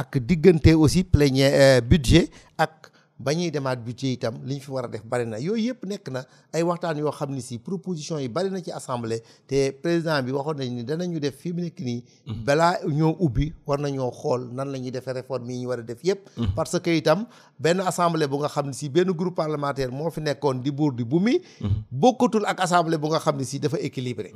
ak 0.00 0.10
diggante 0.28 0.72
aussi 0.76 1.00
plénière 1.04 1.54
euh, 1.62 1.80
budget 1.90 2.30
ak. 2.64 2.92
ba 3.18 3.32
ñuy 3.32 3.48
demaat 3.50 3.80
budget 3.80 4.20
itam 4.20 4.36
li 4.44 4.54
ñu 4.60 4.60
fi 4.60 4.70
war 4.70 4.84
a 4.84 4.88
def 4.92 5.02
bari 5.04 5.24
na 5.24 5.38
yooyu 5.40 5.72
yëpp 5.72 5.84
nekk 5.88 6.08
na 6.12 6.20
ay 6.52 6.60
waxtaan 6.62 6.98
yoo 7.00 7.08
xam 7.10 7.30
ne 7.32 7.40
si 7.40 7.56
proposition 7.58 8.20
yi 8.20 8.28
bari 8.28 8.50
na 8.52 8.60
ci 8.60 8.70
assemblée 8.70 9.22
te 9.48 9.72
président 9.72 10.20
bi 10.22 10.32
waxoon 10.36 10.58
nañ 10.60 10.68
ni 10.74 10.82
danañu 10.84 11.18
def 11.20 11.34
fi 11.40 11.52
nekk 11.52 11.80
nii. 11.80 12.04
Mm-hmm. 12.04 12.44
balaa 12.44 12.76
ñoo 12.92 13.16
ubbi 13.20 13.52
war 13.66 13.78
nañoo 13.80 14.10
xool 14.12 14.52
nan 14.52 14.68
la 14.68 14.78
ñuy 14.78 14.90
defee 14.90 15.14
réforme 15.16 15.50
yi 15.52 15.62
ñu 15.64 15.68
war 15.68 15.80
a 15.80 15.82
def 15.82 16.04
yëpp. 16.04 16.20
Mm-hmm. 16.36 16.54
parce 16.54 16.78
que 16.80 16.90
itam 16.96 17.24
benn 17.58 17.80
assemble 17.80 18.28
bu 18.28 18.36
nga 18.38 18.48
xam 18.48 18.66
ne 18.66 18.72
si 18.72 18.88
benn 18.88 19.08
groupe 19.16 19.34
parlementaire 19.34 19.90
moo 19.92 20.10
fi 20.10 20.20
nekkoon 20.20 20.60
di 20.62 20.70
buur 20.70 20.92
di 20.92 21.04
bu 21.04 21.18
mi. 21.20 21.38
Mm-hmm. 21.60 21.82
bokkatul 21.90 22.44
ak 22.44 22.60
assemblée 22.60 22.98
bu 22.98 23.08
nga 23.08 23.18
xam 23.20 23.36
ne 23.36 23.44
si 23.44 23.58
dafa 23.58 23.80
équilibré. 23.80 24.32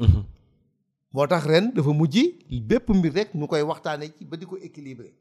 moo 1.13 1.27
tax 1.27 1.45
ren 1.47 1.69
dafa 1.77 1.93
mujj 1.93 2.17
bépp 2.65 2.89
mbir 2.89 3.13
rek 3.13 3.29
ñu 3.35 3.45
koy 3.47 3.61
waxtaanee 3.61 4.09
ba 4.25 4.37
di 4.41 4.47
ko 4.47 4.57
équilibré. 4.57 5.13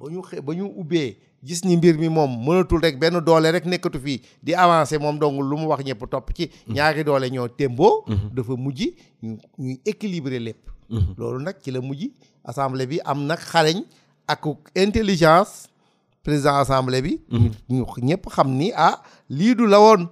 ba 0.00 0.06
ñu 0.10 0.22
xe 0.28 0.40
ba 0.40 0.54
ñu 0.54 0.66
ubbee 0.80 1.16
gis 1.44 1.64
ni 1.64 1.76
mbir 1.76 1.98
mi 1.98 2.08
moom 2.08 2.30
mënatul 2.46 2.80
rek 2.80 2.98
benn 3.00 3.20
doole 3.26 3.50
rek 3.52 3.64
nekkatu 3.66 3.98
fii 4.04 4.20
di 4.42 4.54
avancer 4.54 4.98
moom 5.00 5.18
dong 5.20 5.40
lu 5.50 5.56
mu 5.60 5.66
wax 5.70 5.80
ñëpp 5.84 6.02
topp 6.10 6.32
ci 6.36 6.48
mhm. 6.50 6.74
ñaari 6.74 7.04
doole 7.04 7.26
ñoo 7.30 7.48
témboo 7.48 8.04
mhm. 8.06 8.28
dafa 8.34 8.52
mujj 8.56 8.80
ñu 9.22 9.36
ñuy 9.58 9.80
équilibrer 9.84 10.40
lépp 10.40 10.62
mhm. 10.88 11.14
loolu 11.18 11.42
nag 11.44 11.56
ci 11.62 11.70
la 11.70 11.80
mujj 11.80 12.08
assemblée 12.44 12.86
bi 12.86 13.00
am 13.04 13.26
nag 13.26 13.38
xarañ 13.52 13.80
ak 14.26 14.42
intelligence 14.74 15.68
président 16.24 16.56
assemblée 16.64 17.02
bi 17.02 17.20
ñu 17.68 17.84
ñëpp 18.08 18.24
xam 18.34 18.48
ni 18.58 18.72
ah 18.76 18.94
lii 19.28 19.54
du 19.54 19.66
la 19.66 19.78
woon 19.80 20.02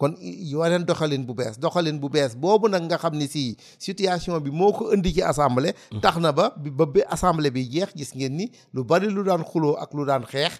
kon 0.00 0.16
yeneen 0.22 0.86
doxalin 0.88 1.20
bu 1.28 1.36
bees 1.38 1.60
doxalin 1.62 2.00
bu 2.02 2.08
bees 2.12 2.32
boobu 2.42 2.68
nag 2.72 2.82
nga 2.88 2.96
xam 3.02 3.12
ni 3.20 3.28
si 3.28 3.44
situation 3.86 4.40
bi 4.40 4.48
moo 4.50 4.72
ko 4.78 4.84
indi 4.96 5.12
ci 5.16 5.22
assemblée. 5.22 5.74
Mm. 5.92 6.00
tax 6.00 6.14
na 6.24 6.30
ba 6.38 6.46
ba 6.80 6.84
bi 6.94 7.00
assemblée 7.14 7.50
bi 7.56 7.62
jeex 7.74 7.92
gis 7.98 8.12
ngeen 8.16 8.32
ni 8.38 8.46
lu 8.74 8.80
bari 8.84 9.06
lu 9.16 9.20
daan 9.28 9.44
xuloo 9.50 9.76
ak 9.82 9.90
lu 9.96 10.04
daan 10.08 10.24
xeex. 10.32 10.52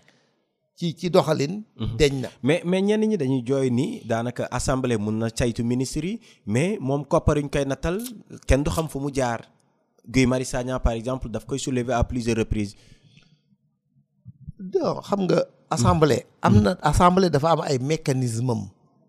ci 0.79 0.95
ci 0.99 1.09
doxalin. 1.11 1.53
Mm-hmm. 1.77 1.97
deñ 1.99 2.13
na 2.23 2.29
mais 2.43 2.61
mais 2.65 2.83
ñenn 2.83 3.01
ñi 3.09 3.17
dañuy 3.17 3.43
jooy 3.49 3.71
ni 3.71 3.87
daanaka 4.09 4.45
assemblée 4.51 4.99
mun 4.99 5.17
na 5.19 5.29
saytu 5.39 5.65
ministre 5.65 6.05
yi 6.05 6.21
mais 6.47 6.79
moom 6.79 7.03
koppariñ 7.13 7.49
koy 7.53 7.65
nattal 7.65 7.97
kenn 8.49 8.63
du 8.63 8.71
xam 8.71 8.89
fu 8.89 9.01
mu 9.01 9.09
jaar 9.11 9.41
Guy 10.09 10.27
Marius 10.27 10.49
Sagna 10.49 10.81
par 10.81 10.93
exemple 10.93 11.29
daf 11.31 11.47
koy 11.47 11.59
soulever 11.59 11.93
à 11.95 12.05
plusieurs 12.05 12.37
reprises. 12.37 12.77
non 14.59 15.01
xam 15.01 15.21
nga. 15.27 15.41
assemblée 15.71 16.23
am 16.43 16.55
na 16.63 16.73
mm. 16.75 16.79
assemblée 16.83 17.31
dafa 17.31 17.51
am 17.55 17.61
ay 17.63 17.79
mécanismes 17.79 18.65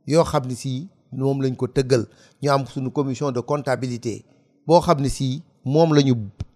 yoo 0.08 0.24
xam 0.24 0.44
ne 0.48 0.56
sii 0.56 0.80
moom 1.20 1.38
lañ 1.42 1.56
ko 1.56 1.66
tëggal 1.68 2.04
ñu 2.42 2.50
am 2.52 2.66
suñu 2.66 2.90
commission 2.92 3.32
de 3.32 3.40
comptabilité 3.42 4.26
boo 4.68 4.82
xam 4.82 5.02
ne 5.02 5.10
si 5.10 5.42
moom 5.66 5.94
la 5.94 6.02
ñu 6.02 6.14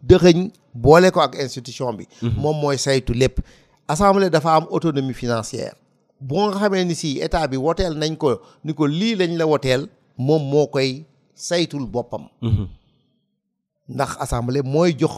dëxëñ 0.08 0.50
boole 0.74 1.12
ko 1.12 1.20
ak 1.22 1.36
institution 1.36 1.94
bi. 1.94 2.08
Mhm. 2.22 2.42
moom 2.42 2.58
mooy 2.62 2.78
saytu 2.78 3.14
lépp. 3.14 3.40
assemblée 3.88 4.30
dafa 4.30 4.56
am 4.56 4.66
autonomie 4.72 5.14
financière. 5.14 5.74
boo 6.22 6.48
nga 6.50 6.60
xamee 6.60 6.86
ni 6.86 6.96
si 6.96 7.20
état 7.22 7.48
bi 7.48 7.58
woteel 7.58 7.94
nañ 7.98 8.16
ko 8.18 8.42
ni 8.64 8.74
ko 8.74 8.88
lii 8.88 9.16
lañ 9.16 9.38
la 9.38 9.46
woteel 9.46 9.88
moom 10.18 10.44
moo 10.52 10.68
koy 10.68 11.06
saytul 11.34 11.86
boppam. 11.88 12.28
Mhm. 12.42 12.68
ndax 13.90 14.18
assemblée 14.20 14.62
mooy 14.62 14.94
jox 14.98 15.16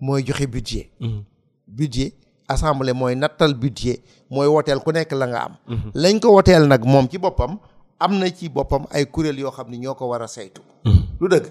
mooy 0.00 0.22
joxe 0.24 0.46
budget. 0.46 0.90
Mhm. 1.00 1.22
budget 1.66 2.14
assemblée 2.48 2.92
mooy 2.92 3.14
nattal 3.16 3.54
budget 3.56 4.00
mooy 4.30 4.46
woteel 4.48 4.80
ku 4.84 4.92
nekk 4.92 5.12
la 5.12 5.26
nga 5.26 5.40
am 5.48 5.52
mhm. 5.68 5.90
lañ 6.02 6.20
ko 6.20 6.34
woteel 6.36 6.66
nag 6.68 6.84
moom 6.84 7.08
ci 7.08 7.18
boppam 7.18 7.58
am 7.98 8.18
na 8.18 8.28
ci 8.30 8.48
boppam 8.48 8.84
ay 8.92 9.04
kuréel 9.06 9.38
yoo 9.38 9.50
xam 9.50 9.70
ne 9.70 9.76
ñoo 9.78 9.94
ko 9.94 10.08
war 10.08 10.22
a 10.22 10.28
saytu 10.28 10.62
mhm. 10.84 11.04
lu 11.20 11.28
dëgg 11.28 11.46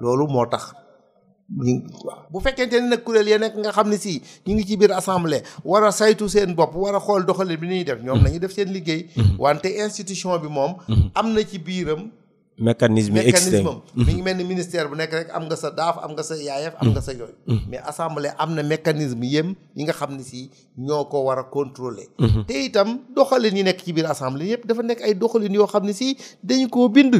loolu 0.00 0.28
moo 0.28 0.46
tax 0.46 0.72
bu 1.48 2.40
fekkee 2.40 2.40
fekkente 2.44 2.80
ne 2.82 2.88
nag 2.88 3.02
kuréel 3.04 3.28
ya 3.28 3.38
nekk 3.38 3.54
nga 3.56 3.70
xam 3.72 3.88
ne 3.88 3.96
si 3.98 4.22
ñu 4.46 4.54
ngi 4.54 4.64
ci 4.66 4.76
biir 4.76 4.92
assemblée 4.92 5.42
war 5.64 5.84
a 5.84 5.92
saytu 5.92 6.28
seen 6.28 6.54
bopp 6.54 6.74
war 6.74 6.94
a 6.96 7.00
xool 7.00 7.24
doxalin 7.26 7.56
bi 7.60 7.66
ñuy 7.66 7.84
def 7.84 8.00
ñoom 8.02 8.16
mhm. 8.18 8.24
nañu 8.24 8.38
def 8.38 8.52
seen 8.52 8.72
liggéey 8.72 9.06
wante 9.38 9.68
institution 9.84 10.38
bi 10.40 10.48
moom 10.48 10.72
am 11.14 11.26
na 11.34 11.40
ci 11.44 11.58
biiram 11.58 12.08
mécanisme 12.58 13.22
externe 13.22 13.80
mhm. 13.94 14.02
mi 14.04 14.12
ngi 14.18 14.22
mel 14.26 14.34
ni 14.36 14.44
ministère 14.44 14.90
bu 14.90 14.98
nekk 14.98 15.14
rek 15.14 15.30
am 15.30 15.46
nga 15.46 15.54
sa 15.56 15.70
daaf 15.70 16.02
am 16.02 16.10
nga 16.18 16.26
sa 16.26 16.34
yaayef 16.34 16.74
am 16.82 16.90
nga 16.90 17.00
sa 17.00 17.14
yooyu 17.14 17.38
mhm. 17.46 17.54
Mhm. 17.54 17.66
mais 17.70 17.82
assemblée 17.86 18.34
am 18.38 18.50
na 18.54 18.62
mécanisme 18.66 19.22
yem 19.24 19.48
yi 19.78 19.86
nga 19.86 19.94
xam 19.94 20.10
ne 20.18 20.22
si 20.26 20.50
ñoo 20.76 21.06
ko 21.06 21.24
war 21.30 21.38
a 21.38 21.46
contrôler 21.46 22.10
te 22.50 22.54
itam 22.66 22.98
doxalin 23.14 23.56
yi 23.62 23.62
nekk 23.62 23.80
ci 23.84 23.92
biir 23.94 24.10
assemblée 24.10 24.50
yëpp 24.52 24.66
dafa 24.66 24.82
nekk 24.82 25.00
ay 25.06 25.14
doxalin 25.14 25.54
yoo 25.54 25.66
xam 25.70 25.86
ne 25.86 25.92
si 25.94 26.18
dañu 26.42 26.66
koo 26.68 26.88
bind 26.90 27.14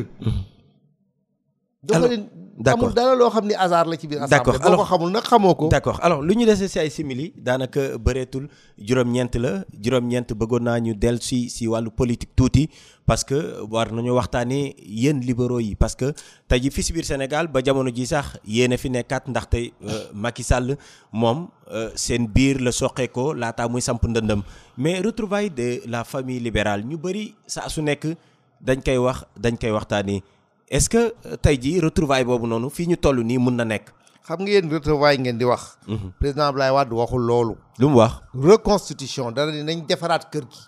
d'accord 1.83 2.27
amul 2.67 2.91
dara 2.93 3.15
loo 3.15 3.31
xam 3.31 3.47
ni 3.47 3.55
la 3.55 3.97
ci 3.97 4.07
biir 4.11 4.19
assemblée 4.23 4.75
boo 4.77 4.83
xamul 4.83 5.11
nak 5.15 5.23
xamoko 5.23 5.69
d'accord 5.71 6.01
alors 6.03 6.21
luñu 6.23 6.45
déssé 6.45 6.67
ci 6.67 6.81
ay 6.81 6.91
simili 6.91 7.33
danaka 7.37 7.97
bëreetul 7.99 8.49
jurom 8.77 9.13
ñent 9.13 9.39
la 9.39 9.63
jurom 9.81 10.09
ñent 10.09 10.35
bëggoon 10.35 10.65
naa 10.65 10.81
ñu 10.81 10.95
dellu 10.97 11.21
si 11.21 11.49
si 11.49 11.69
wàllu 11.69 11.91
politique 11.93 12.35
touti 12.35 12.69
parce 13.07 13.23
que 13.23 13.39
war 13.71 13.93
nañu 13.93 14.11
waxtani 14.13 14.75
yéen 14.83 15.21
libéraux 15.21 15.61
yi 15.61 15.77
parce 15.77 15.95
que 15.95 16.13
tay 16.49 16.61
ji 16.61 16.71
fi 16.73 16.83
ci 16.83 16.93
bir 16.93 17.05
Sénégal 17.05 17.47
ba 17.47 17.61
jamono 17.65 17.95
ji 17.95 18.07
sax 18.09 18.41
yéen 18.45 18.73
fi 18.77 18.89
fi 18.91 18.91
ndax 19.29 19.49
tay 19.49 19.73
Macky 20.13 20.43
Sall 20.43 20.77
mom 21.13 21.37
moom 21.37 21.49
euh, 21.71 21.91
seen 21.95 22.27
biir 22.27 22.59
la 22.61 22.73
soqeekoo 22.73 23.35
laataa 23.35 23.69
muy 23.69 23.81
samp 23.81 24.03
ndëndëm 24.03 24.43
mais 24.79 24.99
retrouvailles 25.01 25.51
de 25.51 25.81
la 25.87 26.03
famille 26.03 26.41
libérale 26.41 26.85
ñu 26.85 26.97
bëri 26.99 27.37
sa 27.47 27.69
su 27.69 27.83
nekk 27.83 28.17
dañ 28.61 28.83
koy 28.85 28.97
wax 28.99 29.19
dañ 29.41 29.57
koy 29.61 29.71
waxtani 29.71 30.25
est-ce 30.71 30.89
que 30.89 31.15
euh, 31.27 31.37
tey 31.37 31.59
jii 31.61 31.81
retrouvaille 31.81 32.25
boobu 32.25 32.47
noonu 32.47 32.71
fii 32.71 32.87
ñu 32.89 32.97
toll 32.97 33.21
nii 33.25 33.39
mun 33.39 33.53
na 33.57 33.65
nekk. 33.65 33.89
xam 34.27 34.41
nga 34.43 34.51
yéen 34.51 34.71
retrouvaille 34.71 35.19
ngeen 35.21 35.39
di 35.39 35.45
wax. 35.45 35.79
Mhm. 35.87 36.13
président 36.19 36.45
Abdoulaye 36.47 36.73
Wade 36.73 36.93
waxul 36.93 37.23
loolu. 37.23 37.55
lu 37.79 37.87
mu 37.89 37.97
wax. 37.99 38.15
reconstitution 38.35 39.33
dana 39.33 39.53
ni 39.53 39.63
nañ 39.63 39.87
defaraat 39.87 40.31
kër 40.31 40.43
gi. 40.51 40.59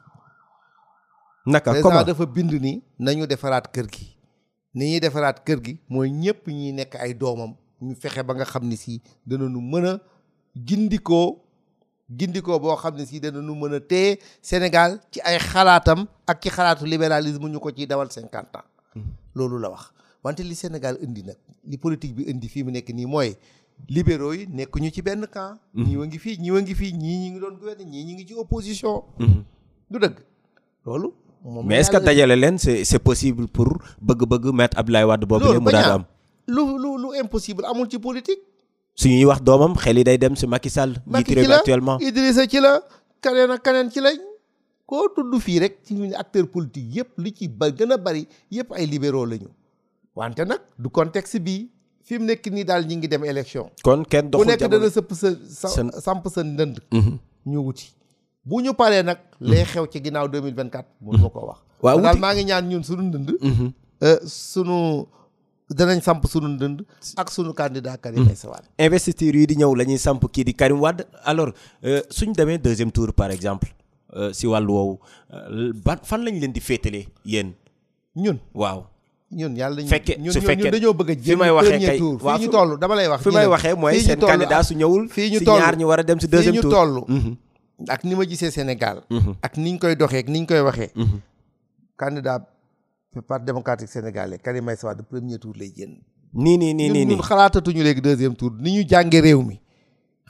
naka 1.46 1.72
bind 2.26 2.52
ni 2.60 2.82
nañu 2.98 3.26
defaraat 3.26 3.70
kër 3.72 3.86
gi. 3.92 4.06
ni 4.74 4.90
ñuy 4.94 5.00
defaraat 5.00 5.44
kër 5.44 5.60
gi 5.64 5.78
mooy 5.88 6.10
ñëpp 6.10 6.46
ñuy 6.48 6.72
nekk 6.72 6.94
ay 6.94 7.14
doomam 7.14 7.54
ñu 7.82 7.94
fexe 8.00 8.22
ba 8.22 8.34
nga 8.34 8.44
xam 8.44 8.64
ne 8.64 8.76
sii 8.76 9.00
danañu 9.26 9.60
mën 9.60 9.86
a 9.86 10.00
gindikoo 10.56 11.36
gindikoo 12.08 12.58
boo 12.58 12.76
xam 12.76 12.94
ne 12.96 13.04
si 13.04 13.20
danañu 13.20 13.54
mën 13.54 13.74
a 13.74 13.80
téye 13.80 14.18
Sénégal 14.42 15.00
ci 15.10 15.20
ay 15.24 15.38
xalaatam 15.38 16.06
ak 16.26 16.40
ci 16.42 16.48
xalaatu 16.50 16.86
libéralisme 16.86 17.48
ñu 17.50 17.58
ko 17.60 17.70
ciy 17.70 17.86
dawal 17.86 18.10
cinquante 18.10 18.56
ans. 18.56 18.69
loolu 19.34 19.58
la 19.58 19.68
wax 19.70 19.92
wante 20.24 20.40
li 20.42 20.54
Sénégal 20.54 20.98
indi 21.02 21.22
nag 21.22 21.36
li 21.64 21.76
politique 21.78 22.14
bi 22.14 22.24
indi 22.30 22.48
fii 22.48 22.62
mu 22.66 22.70
nekk 22.74 22.88
nii 22.94 23.06
mooy 23.06 23.34
libéraux 23.88 24.34
yi 24.36 24.46
nekkuñu 24.46 24.90
ci 24.92 25.02
benn 25.02 25.26
camp 25.26 25.60
mhm. 25.74 25.86
ñii 25.86 26.06
ngi 26.06 26.18
fii 26.18 26.36
ñii 26.40 26.50
wa 26.50 26.58
ngi 26.62 26.74
fii 26.74 26.92
ñii 26.92 27.18
ñi 27.22 27.28
ngi 27.30 27.40
doon 27.40 27.54
gouverner 27.56 27.86
ñii 27.86 28.04
ñi 28.04 28.12
ngi 28.14 28.26
ci 28.26 28.34
opposition 28.34 29.02
mhm. 29.18 29.42
du 29.90 29.96
dëgg 29.98 30.16
loolu 30.86 31.12
moom 31.44 31.66
mais 31.66 31.80
est 31.80 31.90
que 31.90 31.98
dajale 31.98 32.36
leen 32.36 32.58
c'est 32.58 32.84
c'est 32.84 32.98
possible 32.98 33.46
pour 33.48 33.78
bëgg-bëgg 34.02 34.52
maître 34.52 34.78
Abdoulaye 34.78 35.04
Wade 35.04 35.24
boobu 35.24 35.52
ne 35.54 35.58
mu 35.58 35.70
daan 35.72 35.90
am 36.02 36.04
lu 36.46 36.76
lu 36.82 36.98
lu 36.98 37.08
impossible 37.22 37.64
amul 37.64 37.88
ci 37.88 37.98
politique 37.98 38.42
su 38.94 39.08
ñuy 39.08 39.24
wax 39.24 39.40
doomam 39.42 39.74
xel 39.76 39.96
yi 39.98 40.04
day 40.04 40.18
dem 40.18 40.34
si 40.36 40.46
Macky 40.46 40.70
Sall 40.70 40.94
njiit 41.06 41.28
réew 41.34 41.52
actuellement 41.52 41.98
Idrissa 42.00 42.46
ci 42.46 42.58
la 42.60 42.82
kaneen 43.22 43.50
ak 43.50 43.62
kaneen 43.62 43.88
ci 43.90 44.00
lañ 44.00 44.18
koo 44.90 45.04
tudd 45.16 45.34
fii 45.46 45.58
rek 45.64 45.74
ci 45.86 45.94
ñu 45.98 46.06
acteur 46.22 46.46
politique 46.54 46.96
yëpp 46.98 47.20
li 47.24 47.30
ci 47.38 47.46
ba 47.60 47.68
gën 47.78 47.94
a 47.94 47.98
bari 48.06 48.22
yëpp 48.56 48.70
ay 48.78 48.86
libéraux 48.92 49.26
la 49.32 49.36
ñu 49.42 49.50
wante 50.20 50.40
nag 50.52 50.62
du 50.84 50.90
contexte 50.98 51.38
bi 51.46 51.54
fi 52.06 52.18
mu 52.20 52.26
nekk 52.30 52.48
nii 52.56 52.66
daal 52.70 52.84
ñi 52.88 52.96
ngi 52.96 53.08
dem 53.12 53.24
élection. 53.32 53.68
kon 53.86 54.02
kenn 54.14 54.30
doxul 54.32 54.42
ku 54.46 54.50
nekk 54.50 54.70
dana 54.74 54.90
sëpp 54.96 55.12
sa 55.20 55.86
samp 56.08 56.26
sa 56.34 56.42
ndënd. 56.50 56.80
Mhm. 56.98 57.18
ñu 57.52 57.62
wuti 57.66 57.86
bu 58.44 58.60
ñu 58.64 58.74
paree 58.82 59.02
nag. 59.10 59.18
lay 59.40 59.64
xew 59.72 59.86
ci 59.92 60.02
ginnaaw 60.06 60.26
2024. 60.36 60.84
mun 61.02 61.20
ma 61.20 61.28
ko 61.30 61.46
wax. 61.50 61.60
waaw 61.84 61.96
wuti 61.96 62.06
daal 62.08 62.18
maa 62.26 62.34
ngi 62.34 62.44
ñaan 62.50 62.68
ñun 62.70 62.84
suñu 62.88 63.02
ndënd. 63.08 63.30
Mhm. 63.40 63.72
Euh, 64.02 64.18
sunu 64.26 64.76
danañ 65.78 65.98
samp 66.02 66.22
sunu 66.26 66.48
ndënd 66.56 66.78
ak 67.16 67.28
sunu 67.30 67.52
candidat 67.54 68.00
Karim 68.02 68.20
mhm. 68.20 68.26
Meïssa 68.28 68.48
Wade. 68.50 68.66
investiture 68.78 69.36
yi 69.38 69.46
di 69.46 69.54
ñëw 69.56 69.74
la 69.76 69.84
ñuy 69.84 69.98
samp 70.06 70.24
kii 70.32 70.44
di 70.44 70.52
Karim 70.54 70.80
Wade 70.80 71.06
alors 71.24 71.52
euh, 71.84 72.00
suñ 72.10 72.32
demee 72.34 72.58
deuxième 72.58 72.90
tour 72.90 73.12
par 73.14 73.30
exemple. 73.30 73.68
Euh, 74.16 74.32
si 74.34 74.42
wàllu 74.46 74.74
woowu 74.74 74.98
euh, 75.32 75.70
ban 75.86 75.96
fan 76.04 76.24
lañ 76.26 76.34
leen 76.42 76.52
di 76.52 76.58
féetalee 76.60 77.06
yéen. 77.24 77.52
ñun 78.16 78.38
waaw. 78.52 78.84
ñun 79.30 79.54
yàlla 79.56 79.86
fekke 79.86 80.16
su 80.32 80.40
fekkee 80.42 80.70
dañoo 80.70 80.94
bëgg 80.94 81.10
a 81.10 81.14
jël 81.14 81.38
premier 81.38 81.98
tour 81.98 82.18
fii 82.18 82.42
ñu 82.44 82.48
toll 82.50 82.78
dama 82.78 82.96
lay 82.96 83.06
wax. 83.06 83.20
fi 83.22 83.30
may 83.30 83.46
waxee 83.46 83.74
mooy 83.74 84.00
seen 84.00 84.18
candidat 84.18 84.62
su 84.64 84.74
ñëwul. 84.74 85.06
fii 85.08 85.30
ñu 85.30 85.40
toll 85.46 85.76
ñu 85.78 85.86
war 85.86 86.00
a 86.00 86.02
dem 86.02 86.18
si 86.18 86.26
deuxième 86.26 86.58
tour 86.60 87.04
mhm. 87.08 87.36
ak 87.88 88.02
ni 88.04 88.14
ma 88.16 88.24
gisee 88.26 88.50
Sénégal. 88.50 89.02
Mhm. 89.10 89.34
ak 89.42 89.56
ni 89.56 89.72
ñu 89.72 89.78
koy 89.78 89.94
doxee 89.94 90.18
ak 90.18 90.28
ni 90.28 90.40
ñu 90.40 90.46
koy 90.46 90.60
waxee. 90.60 90.90
Mhm. 90.96 91.20
candidat 91.96 92.42
Parti 93.26 93.44
démocratique 93.44 93.90
sénégalais 93.90 94.38
Karim 94.38 94.64
Meïssa 94.64 94.84
Wade 94.86 95.02
premier 95.02 95.38
tour 95.38 95.52
lay 95.56 95.70
génn. 95.76 95.98
nii 96.34 96.58
nii 96.58 96.74
nii 96.74 96.90
nii 96.90 97.04
ñun 97.06 97.20
xalaatatuñu 97.22 97.82
léegi 97.82 98.00
deuxième 98.00 98.34
tour 98.34 98.50
ni 98.58 98.72
ñu 98.74 98.82
jàngee 98.88 99.20
réew 99.20 99.42
mi. 99.42 99.60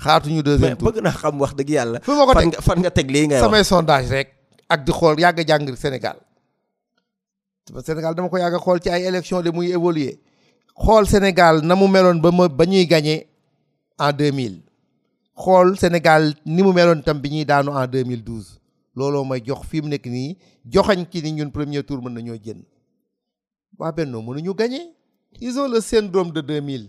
xaatuñu 0.01 0.43
deuxième 0.43 0.77
tour 0.77 0.89
mais 0.89 0.93
bëgg 1.01 1.03
na 1.05 1.11
xam 1.13 1.39
wax 1.41 1.55
dëgg 1.55 1.71
yàlla. 1.71 1.99
fu 2.01 2.13
ma 2.17 2.25
ko 2.27 2.35
teg 2.41 2.55
fan 2.61 2.79
nga 2.81 2.91
teg 2.91 3.11
lii 3.11 3.27
ngay 3.29 3.41
wax 3.41 3.45
samay 3.45 3.65
sondage 3.65 4.09
rek. 4.09 4.29
ak 4.69 4.85
di 4.85 4.93
xool 4.93 5.19
yàgg 5.21 5.39
a 5.41 5.45
jàng 5.47 5.77
Sénégal. 5.77 6.17
Sénégal 7.87 8.15
dama 8.15 8.29
ko 8.29 8.37
yàgg 8.39 8.55
a 8.55 8.59
xool 8.59 8.81
ci 8.81 8.89
ay 8.91 9.03
élections 9.05 9.43
de 9.43 9.51
muy 9.51 9.71
évoluer 9.73 10.19
xool 10.77 11.07
Sénégal 11.07 11.61
na 11.63 11.75
mu 11.77 11.87
meloon 11.89 12.21
ba 12.21 12.31
ma 12.31 12.49
ba 12.49 12.65
ñuy 12.67 12.87
gagné 12.87 13.27
en 13.99 14.13
2000. 14.13 14.63
xool 15.37 15.77
Sénégal 15.79 16.35
ni 16.47 16.63
mu 16.63 16.73
meloon 16.73 17.03
tam 17.03 17.21
bi 17.21 17.29
ñuy 17.31 17.45
daanu 17.45 17.71
en 17.73 17.87
2012. 17.87 18.59
looloo 18.97 19.25
may 19.25 19.43
jox 19.47 19.67
fi 19.69 19.83
mu 19.83 19.89
nekk 19.89 20.07
nii 20.07 20.37
joxañ 20.67 21.05
ci 21.13 21.23
ni 21.23 21.33
ñun 21.33 21.51
premier 21.51 21.83
tour 21.85 22.03
mën 22.03 22.13
nañoo 22.15 22.37
jënd. 22.43 22.65
waa 23.79 23.93
Benno 23.93 24.23
mënuñu 24.23 24.55
gagné. 24.55 24.81
ils 25.41 25.59
ont 25.59 25.69
le 25.69 25.81
syndrome 25.81 26.33
de 26.33 26.41
2000. 26.41 26.89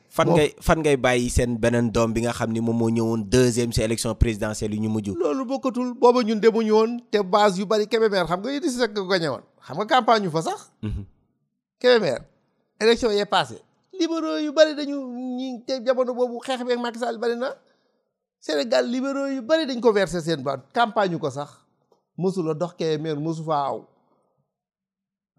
fan 0.11 0.27
ngay 0.35 0.49
fan 0.59 0.83
ngay 0.83 0.99
bayyi 0.99 1.31
sen 1.31 1.55
benen 1.55 1.87
dom 1.87 2.11
bi 2.11 2.27
nga 2.27 2.35
xamni 2.35 2.59
mom 2.59 2.75
mo 2.75 2.91
ñewoon 2.91 3.23
ñëwoon 3.23 3.31
deuxième 3.31 3.71
ci 3.71 3.79
élection 3.81 4.11
présidentielle 4.13 4.75
ñu 4.75 4.89
muju 4.91 5.15
loolu 5.15 5.45
bokatul 5.47 5.93
bobu 5.95 6.21
ñun 6.27 6.39
demuñu 6.43 6.73
woon 6.75 6.99
te 7.09 7.23
base 7.23 7.59
yu 7.63 7.65
bari 7.65 7.87
Kébémer 7.87 8.27
xam 8.27 8.41
nga 8.43 8.51
Idrissa 8.51 8.79
Seck 8.83 8.91
ko 8.93 9.07
gañe 9.07 9.29
woon 9.31 9.41
xam 9.65 9.77
nga 9.79 9.85
campagne 9.87 10.25
yu 10.27 10.31
fa 10.31 10.41
sax. 10.43 10.67
Mhm. 10.83 11.05
Kébémer 11.79 12.19
élection 12.83 13.09
yee 13.09 13.25
passé 13.25 13.55
libéraux 13.97 14.43
yu 14.43 14.51
bari 14.51 14.75
dañu 14.75 14.99
ñi 15.39 15.63
té 15.63 15.79
jamono 15.85 16.13
bobu 16.13 16.41
xex 16.43 16.59
bi 16.65 16.73
ak 16.75 16.79
Macky 16.83 16.99
Sall 16.99 17.17
bari 17.17 17.37
na 17.39 17.55
Sénégal 18.41 18.91
libéraux 18.91 19.31
yu 19.31 19.41
bari 19.41 19.63
dañ 19.65 19.79
ko 19.79 19.93
verser 19.95 20.19
sen 20.19 20.43
baat 20.43 20.59
campagne 20.75 21.15
ko 21.17 21.29
sax 21.31 21.53
mosu 22.17 22.43
la 22.43 22.53
dox 22.53 22.75
Kébémer 22.75 23.15
mosu 23.15 23.45
faa 23.47 23.71
aw 23.79 23.87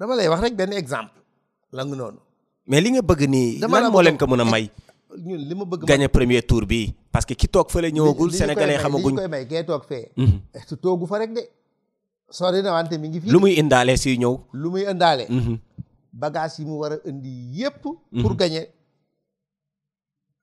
dama 0.01 0.17
lay 0.17 0.29
wax 0.33 0.41
rek 0.41 0.57
ben 0.57 0.73
exemple 0.73 1.13
la 1.77 1.85
nga 1.85 2.17
mais 2.67 2.81
li 2.83 2.91
nga 2.95 3.03
bëgg 3.03 3.27
nii. 3.29 3.59
lan 3.59 3.91
moo 3.93 4.03
leen 4.03 4.17
ko 4.19 4.27
mën 4.27 4.41
a 4.41 4.45
may. 4.45 4.71
ñun 5.27 5.43
li 5.49 5.55
ma 5.55 5.65
bëgg 5.65 5.87
gagné 5.87 6.09
premier 6.09 6.43
tour 6.43 6.67
bii 6.67 6.95
parce 7.13 7.27
que 7.27 7.35
ki 7.35 7.49
toog 7.49 7.71
fële 7.71 7.91
ñëwagul. 7.93 8.33
sénégalais 8.33 8.79
xamaguñ 8.79 9.13
li 9.17 9.17
koy 9.17 9.29
may 9.29 9.47
kee 9.47 9.65
toog 9.65 9.85
fee. 9.85 10.11
Mhm. 10.17 10.39
su 10.69 10.77
toogu 10.77 11.07
fa 11.07 11.19
rek 11.19 11.33
de. 11.35 11.43
sori 12.31 12.63
wante 12.63 12.99
mi 12.99 13.09
ngi 13.09 13.21
fi. 13.21 13.31
lu 13.31 13.41
muy 13.41 13.59
indaale 13.59 13.97
si 13.97 14.17
ñëw. 14.19 14.35
lu 14.53 14.71
muy 14.71 14.85
indaale. 14.91 15.27
Mhm. 15.29 15.59
bagage 16.13 16.61
yi 16.63 16.65
mu 16.65 16.79
war 16.79 16.93
a 16.93 17.09
indi 17.09 17.59
yépp 17.61 17.83
pour 17.83 17.97
mhm. 18.13 18.37
gagné 18.37 18.69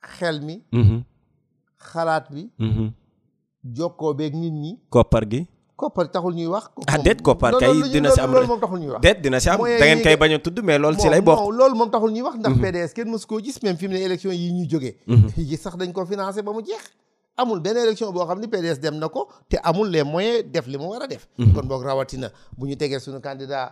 xel 0.02 0.42
mi. 0.42 0.62
xalaat 1.78 2.32
bi. 2.32 2.50
jokkoo 3.64 4.14
beeg 4.14 4.36
nit 4.36 4.54
ñi. 4.54 4.80
koppar 4.90 5.26
gi. 5.32 5.48
koppar 5.80 6.06
taxul 6.12 6.34
ñuy 6.36 6.48
wax. 6.48 6.66
ah 6.88 6.98
déet 6.98 7.22
koppar 7.22 7.54
kay 7.62 7.74
dina 7.92 8.12
si 8.12 8.20
am 8.22 8.32
loolu 8.34 8.48
moom 8.52 8.60
taxul 8.60 8.80
ñuy 8.80 8.90
wax. 8.92 9.02
déet 9.02 9.20
dina 9.24 9.40
si 9.40 9.50
am 9.50 9.56
a 9.64 11.34
loolu 11.58 11.76
moom 11.80 11.90
taxul 11.90 12.12
ñuy 12.12 12.22
wax 12.28 12.36
ndax 12.42 12.54
mhm. 12.54 12.64
PDS 12.64 12.92
kenn 12.94 13.10
mësu 13.12 13.28
koo 13.28 13.40
gis 13.40 13.58
même 13.64 13.78
fi 13.78 13.88
ne 13.88 13.96
élection 13.98 14.32
yi 14.32 14.52
ñu 14.52 14.68
jógee. 14.70 14.98
Mhm. 15.08 15.30
sax 15.64 15.76
dañ 15.80 15.94
ko 15.94 16.06
financé 16.06 16.42
ba 16.42 16.52
mu 16.52 16.60
jeex. 16.62 16.84
amul 17.38 17.60
benn 17.62 17.78
élection 17.78 18.12
boo 18.12 18.28
xam 18.28 18.40
ni 18.42 18.48
PDS 18.48 18.80
dem 18.84 18.96
na 19.00 19.08
ko 19.08 19.28
te 19.50 19.56
amul 19.64 19.88
les 19.90 20.04
moyens 20.04 20.44
def 20.54 20.68
li 20.68 20.78
mu 20.78 20.86
war 20.92 21.04
a 21.04 21.08
def. 21.08 21.28
Mhm. 21.38 21.54
kon 21.56 21.66
boog 21.68 21.84
rawatina 21.84 22.28
bu 22.58 22.68
ñu 22.68 22.76
tegee 22.76 23.00
suñu 23.00 23.22
candidat. 23.22 23.72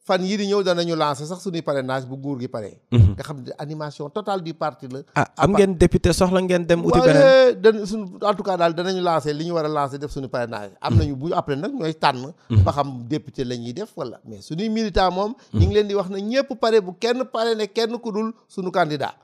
fan 0.00 0.24
yii 0.24 0.36
di 0.40 0.44
ñëw 0.48 0.62
danañu 0.64 0.94
lancer 0.96 1.26
sax 1.28 1.40
suñuy 1.44 1.60
parrainage 1.62 2.06
bu 2.08 2.16
nguur 2.16 2.40
gi 2.40 2.48
pare. 2.48 2.80
Mhm. 2.90 3.12
nga 3.14 3.22
xam 3.22 3.38
ne 3.44 3.52
animation 3.58 4.08
totale 4.10 4.40
du 4.42 4.54
parti 4.54 4.86
la. 4.90 5.00
Ah, 5.14 5.28
am 5.44 5.52
ngeen 5.52 5.76
député 5.78 6.12
soxla 6.12 6.40
ngeen 6.40 6.64
dem. 6.66 6.80
uti 6.84 6.98
beneen 7.00 7.60
dañ 7.62 7.84
suñu 7.86 8.18
tout 8.36 8.42
cas 8.44 8.56
daal 8.56 8.72
danañu 8.74 9.00
lancer 9.02 9.34
li 9.36 9.44
ñu 9.44 9.52
war 9.54 9.64
a 9.68 9.68
lancer 9.68 9.98
def 10.00 10.10
suñu 10.10 10.28
parrainage. 10.28 10.72
am 10.80 10.92
mhm. 10.94 10.98
nañu 10.98 11.16
bu 11.16 11.26
après 11.34 11.56
nag 11.56 11.72
ñooy 11.74 11.94
tànn. 11.94 12.32
Mhm. 12.48 12.62
ba 12.64 12.72
xam 12.72 12.88
député 13.08 13.44
la 13.44 13.54
ñuy 13.56 13.72
def 13.72 13.92
wala 13.96 14.20
mais 14.24 14.40
suñuy 14.40 14.68
militant 14.68 15.10
moom. 15.12 15.34
ñu 15.52 15.64
ngi 15.68 15.74
leen 15.74 15.88
di 15.88 15.94
wax 15.94 16.08
ne 16.08 16.18
ñëpp 16.20 16.54
pare 16.60 16.80
bu 16.80 16.94
kenn 16.98 17.20
pare 17.28 17.54
ne 17.54 17.66
kenn 17.68 17.92
ku 18.00 18.10
dul 18.10 18.32
suñu 18.48 18.70
candidat. 18.72 19.14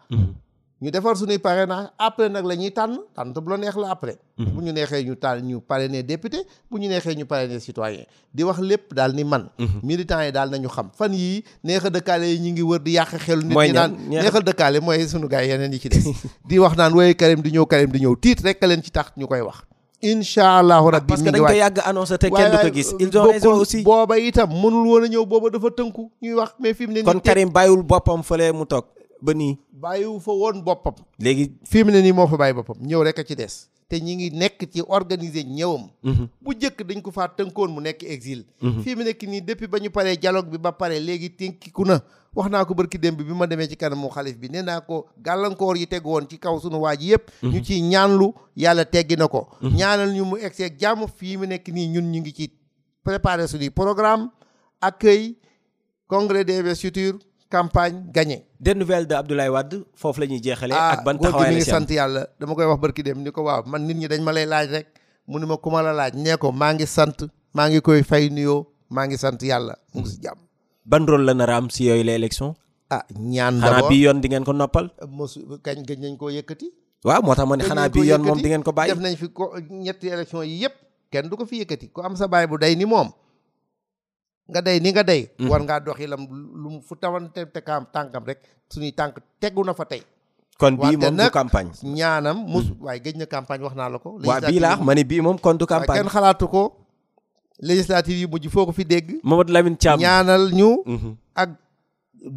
ñu 0.81 0.91
defar 0.93 1.16
suñuy 1.16 1.39
parrainage 1.41 1.89
après 1.97 2.29
nag 2.29 2.45
la 2.45 2.53
ñuy 2.55 2.68
tànn 2.70 3.01
tànn 3.16 3.33
bu 3.33 3.51
la 3.51 3.57
neex 3.57 3.77
la 3.81 3.91
après. 3.97 4.18
Mhm. 4.37 4.51
bu 4.53 4.61
ñu 4.62 4.72
neexee 4.72 5.03
ñu 5.09 5.16
taal 5.16 5.41
ñu 5.43 5.62
ne 5.89 6.03
député 6.03 6.39
bu 6.70 6.79
ñu 6.79 6.89
neexee 6.89 7.14
ñu 7.16 7.24
parrainer 7.24 7.61
citoyen 7.61 8.05
di 8.35 8.45
wax 8.45 8.59
lépp 8.61 8.93
daal 8.93 9.14
ni 9.14 9.24
man. 9.24 9.49
Mhm. 9.59 9.81
militant 9.83 10.22
yi 10.24 10.33
daal 10.33 10.51
nañu 10.51 10.68
xam 10.68 10.91
fan 10.93 11.12
yii 11.14 11.43
neexal 11.64 11.91
dëkkaale 11.91 12.24
yi 12.27 12.39
ñu 12.41 12.51
ngi 12.53 12.62
wër 12.62 12.81
di 12.83 12.93
yàq 12.93 13.09
xel 13.18 13.41
nit 13.47 13.57
ñi 13.57 13.72
naan 13.72 13.97
neexal 14.11 14.45
dëkkaale 14.45 14.81
mooy 14.81 15.09
sunu 15.09 15.29
gars 15.29 15.47
yeneen 15.47 15.72
yi 15.72 15.79
ci 15.81 15.89
des. 15.89 16.05
di 16.47 16.59
wax 16.59 16.77
naan 16.77 16.93
woyee 16.93 17.14
Karim 17.16 17.41
di 17.41 17.53
ñëw 17.53 17.66
Karim 17.66 17.91
di 17.91 18.01
ñëw 18.01 18.14
tiit 18.20 18.41
rek 18.45 18.61
leen 18.62 18.83
ci 18.83 18.91
tax 18.91 19.12
ñu 19.16 19.27
koy 19.27 19.41
wax. 19.41 19.62
incha 20.03 20.59
allahu 20.59 20.91
rabbi 20.93 21.07
parce 21.09 21.22
que 21.24 21.31
dañ 21.31 21.41
ko 21.41 21.53
yàgg 21.53 21.81
annoncé 21.87 22.18
te 22.18 22.29
kenn 22.31 22.53
du 22.53 22.59
ko 23.41 23.64
gis 23.64 23.81
ils 23.81 24.45
mënul 24.62 24.87
woon 24.87 25.09
ñëw 25.09 25.24
booba 25.24 25.49
dafa 25.49 25.70
tënku 25.70 26.12
ñuy 26.22 26.35
wax 26.35 26.55
mais 26.61 26.74
fi 26.74 26.87
mu 26.87 26.93
ne 26.93 27.03
kon 27.03 27.18
Karim 27.20 27.49
bàyyiwul 27.49 27.83
boppam 27.83 28.22
fële 28.22 28.53
mu 28.53 28.66
toog 28.66 28.85
ba 29.23 29.35
nii 29.35 29.59
bàyyiwu 29.73 30.21
fa 30.21 30.33
woon 30.33 30.62
boppam 30.62 30.95
léegi 31.19 31.53
fii 31.64 31.85
mu 31.85 31.91
ne 31.91 32.01
nii 32.03 32.12
moo 32.12 32.27
fa 32.27 32.37
bàyyi 32.37 32.55
boppam 32.55 32.77
ñëw 32.87 33.03
rek 33.05 33.19
a 33.19 33.23
ci 33.25 33.35
des 33.37 33.71
te 33.89 34.01
ñi 34.01 34.17
ngi 34.17 34.31
nekk 34.31 34.69
ci 34.73 34.83
organiser 34.87 35.45
ñëwam 35.47 35.87
mhm. 36.03 36.29
bu 36.41 36.53
jëkk 36.55 36.83
dañ 36.85 37.01
ko 37.03 37.11
faa 37.11 37.29
tënkoon 37.29 37.71
mu 37.73 37.81
nekk 37.81 38.03
exil 38.03 38.45
mhm. 38.61 38.83
fii 38.83 38.97
mu 38.97 39.03
nekk 39.05 39.23
nii 39.23 39.41
depuis 39.41 39.67
ba 39.69 39.79
ñu 39.79 39.91
paree 39.91 40.17
dialogue 40.17 40.51
bi 40.51 40.59
ba 40.59 40.73
pare 40.73 40.99
léegi 41.01 41.31
tënkiku 41.31 41.85
na 41.87 42.01
wax 42.35 42.51
naa 42.51 42.64
ko 42.64 42.75
barki 42.75 42.99
dem 42.99 43.17
bi 43.17 43.25
ma 43.25 43.47
demee 43.47 43.69
ci 43.69 43.77
kanamu 43.77 44.11
xalif 44.11 44.37
bi 44.39 44.49
ne 44.51 44.62
naa 44.62 44.81
ko 44.81 45.07
gàllankoor 45.23 45.77
yi 45.77 45.87
teg 45.87 46.05
woon 46.05 46.27
ci 46.29 46.39
kaw 46.39 46.59
sunu 46.61 46.81
waa 46.81 46.97
ji 46.97 47.12
yëpp 47.12 47.31
mhm. 47.43 47.53
ñu 47.53 47.62
ci 47.64 47.81
ñaanlu 47.83 48.33
yàlla 48.57 48.85
teggi 48.85 49.17
na 49.17 49.29
ko 49.29 49.49
ñaanal 49.62 50.12
ñu 50.12 50.25
mu 50.25 50.37
egseeg 50.37 50.77
jàmm 50.81 51.07
fii 51.17 51.37
mu 51.37 51.47
nekk 51.47 51.69
nii 51.69 51.89
ñun 51.89 52.11
ñu 52.12 52.21
ngi 52.21 52.33
ci 52.33 52.51
préparer 53.05 53.49
suñuy 53.49 53.71
programme 53.71 54.31
accueil 54.81 55.37
congrès 56.09 56.45
d'investiture 56.45 57.19
campagne 57.51 58.05
gagnée. 58.13 58.45
des 58.61 58.75
nouvelles 58.75 59.07
de 59.07 59.15
Abdoulaye 59.15 59.49
wadd 59.49 59.83
foofu 59.95 60.21
la 60.21 60.27
ñuy 60.27 60.41
jeexalee. 60.43 60.75
ak 60.75 61.05
ban 61.05 61.17
ah, 61.19 61.23
taxawaay 61.23 61.55
mi 61.55 61.65
sant 61.65 61.89
yàlla 61.89 62.27
dama 62.41 62.55
koy 62.55 62.65
wax 62.67 62.81
barki 62.81 63.03
dem 63.03 63.23
ni 63.23 63.31
ko 63.31 63.43
waaw 63.43 63.63
man 63.67 63.87
nit 63.87 63.97
ñi 63.97 64.09
dañ 64.09 64.21
ma 64.23 64.33
lay 64.33 64.47
laaj 64.47 64.71
rek 64.71 64.87
mu 65.27 65.39
ni 65.39 65.47
ma 65.47 65.57
ku 65.57 65.71
ma 65.71 65.83
la 65.83 65.93
laaj 65.93 66.13
nee 66.15 66.37
ko 66.37 66.51
maa 66.53 66.73
ngi 66.75 66.87
sant 66.87 67.29
maa 67.55 67.69
ngi 67.69 67.81
koy 67.81 68.03
fay 68.03 68.29
nuyoo 68.31 68.67
maa 68.91 69.07
ngi 69.07 69.17
sant 69.19 69.39
yàlla 69.43 69.75
mu 69.95 70.01
ngi 70.01 70.11
si 70.11 70.19
jàmm. 70.23 70.41
ban 70.85 71.07
rôle 71.07 71.25
la 71.27 71.35
nar 71.35 71.51
a 71.51 71.57
am 71.57 71.71
si 71.71 71.85
yooyu 71.85 72.03
la 72.05 72.13
élection. 72.15 72.55
ah 72.91 73.05
ñaan 73.19 73.61
d'abord 73.61 73.77
xanaa 73.77 73.89
bi 73.89 74.01
yoon 74.03 74.21
di 74.21 74.29
ngeen 74.29 74.45
ko 74.45 74.53
noppal. 74.53 74.91
mosu 75.09 75.41
kañ 75.65 75.85
gëj 75.87 75.99
nañ 76.01 76.17
koo 76.17 76.31
yëkkati. 76.31 76.67
waaw 77.05 77.23
moo 77.23 77.35
tax 77.35 77.47
ma 77.49 77.57
ne 77.57 77.65
xanaa 77.65 77.89
bi 77.89 78.07
yoon 78.09 78.23
moom 78.23 78.39
di 78.43 78.49
ngeen 78.49 78.63
ko 78.63 78.73
bàyyi. 78.73 78.93
def 78.95 79.03
nañ 79.03 79.17
fi 79.17 79.29
ko 79.29 79.53
ñetti 79.71 80.07
élection 80.09 80.43
yi 80.43 80.63
yëpp 80.65 80.75
kenn 81.13 81.29
du 81.29 81.37
ko 81.37 81.47
fi 81.47 81.57
yëkkati 81.63 81.93
ku 81.95 82.01
am 82.03 82.17
sa 82.17 82.27
baay 82.29 82.47
bu 82.47 82.59
day 82.59 82.75
ni 82.75 82.85
moom 82.85 83.11
nga 84.51 84.61
dey 84.67 84.79
ni 84.83 84.91
nga 84.95 85.03
dey 85.03 85.23
mhm. 85.27 85.49
war 85.51 85.61
ngaa 85.65 85.81
dox 85.85 85.99
doxilam 85.99 86.23
lu 86.63 86.69
mu 86.75 86.81
fu 86.87 86.95
tawante 87.03 87.43
te 87.55 87.61
kaam 87.69 87.83
tànkam 87.95 88.23
rek 88.31 88.39
suñuy 88.71 88.93
tànk 88.99 89.13
tegu 89.41 89.63
na 89.67 89.73
fa 89.75 89.85
tey 89.93 90.03
kon 90.61 90.75
bii 90.81 90.95
moom 91.01 91.17
du 91.19 91.31
campagne 91.41 91.71
ñaanam 91.99 92.37
mus 92.53 92.67
mhm. 92.71 92.85
waaye 92.87 93.01
géej 93.05 93.17
na 93.19 93.27
campagne 93.37 93.63
wax 93.67 93.75
naa 93.81 93.91
la 93.93 93.99
ko 94.05 94.09
waa 94.29 94.41
bii 94.49 94.61
laax 94.65 94.79
ma 94.87 94.93
ne 94.95 95.03
bii 95.11 95.23
moom 95.27 95.39
kon 95.45 95.59
du 95.61 95.67
campagne 95.75 96.09
xalaatu 96.15 96.47
ko 96.55 96.63
législative 97.69 98.19
yi 98.23 98.27
mujj 98.33 98.45
foo 98.55 98.67
ko 98.69 98.73
fi 98.79 98.85
dégg 98.95 99.07
Mamadou 99.29 99.53
lamin 99.55 99.77
Thiam 99.83 99.99
ñaanal 100.07 100.43
ñu 100.59 100.69
mhm. 100.95 101.13
ak 101.43 101.49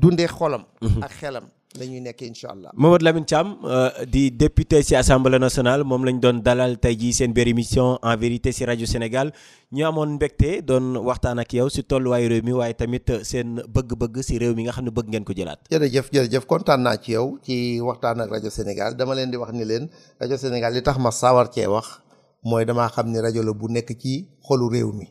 dunde 0.02 0.26
xolam 0.38 0.64
ak 1.06 1.14
xelam 1.22 1.46
lañu 1.78 2.02
nekk 2.02 2.26
inshallah 2.26 2.74
allah 2.74 2.74
Mamadou 2.74 3.06
Lamine 3.06 3.30
Thiam 3.30 3.48
euh, 3.70 3.92
di 4.10 4.32
député 4.32 4.82
ci 4.82 4.96
assemblée 4.96 5.38
nationale 5.38 5.84
moom 5.84 6.02
lañ 6.04 6.18
doon 6.20 6.42
dalal 6.42 6.80
tay 6.80 6.98
ji 6.98 7.14
seen 7.14 7.32
biir 7.34 7.48
émission 7.48 8.00
en 8.02 8.18
vérité 8.18 8.52
ci 8.52 8.66
radio 8.66 8.88
Sénégal 8.88 9.32
ñu 9.72 9.84
amoon 9.86 10.18
mbégte 10.18 10.66
doon 10.66 10.98
waxtaan 10.98 11.38
ak 11.38 11.54
yow 11.54 11.70
ci 11.70 11.84
tolluwaayu 11.84 12.28
réew 12.30 12.42
mi 12.42 12.54
waaye 12.54 12.74
tamit 12.74 13.06
seen 13.24 13.62
bëgg-bëgg 13.70 14.24
ci 14.24 14.40
réew 14.40 14.56
mi 14.56 14.64
nga 14.66 14.72
xam 14.72 14.86
ne 14.86 14.90
bëgg 14.90 15.10
ngeen 15.10 15.24
ko 15.24 15.34
jëlaat. 15.34 15.60
jërëjëf 15.70 16.10
jërëjëf 16.12 16.46
kontaan 16.50 16.82
naa 16.82 16.98
ci 16.98 17.14
yow 17.14 17.38
ci 17.46 17.80
waxtaan 17.82 18.18
ak 18.22 18.30
rajo 18.34 18.50
Sénégal 18.50 18.98
dama 18.98 19.14
leen 19.14 19.30
di 19.30 19.38
wax 19.38 19.54
ni 19.54 19.64
leen 19.64 19.90
radio 20.20 20.38
Sénégal 20.38 20.74
li 20.74 20.82
tax 20.82 20.98
ma 20.98 21.12
sawar 21.12 21.54
cee 21.54 21.68
wax 21.70 22.02
mooy 22.44 22.66
dama 22.66 22.90
xam 22.90 23.12
ni 23.14 23.20
rajo 23.22 23.44
la 23.46 23.54
bu 23.54 23.70
nekk 23.70 23.94
ci 24.00 24.26
xolu 24.42 24.70
réew 24.74 24.90
mi. 24.92 25.06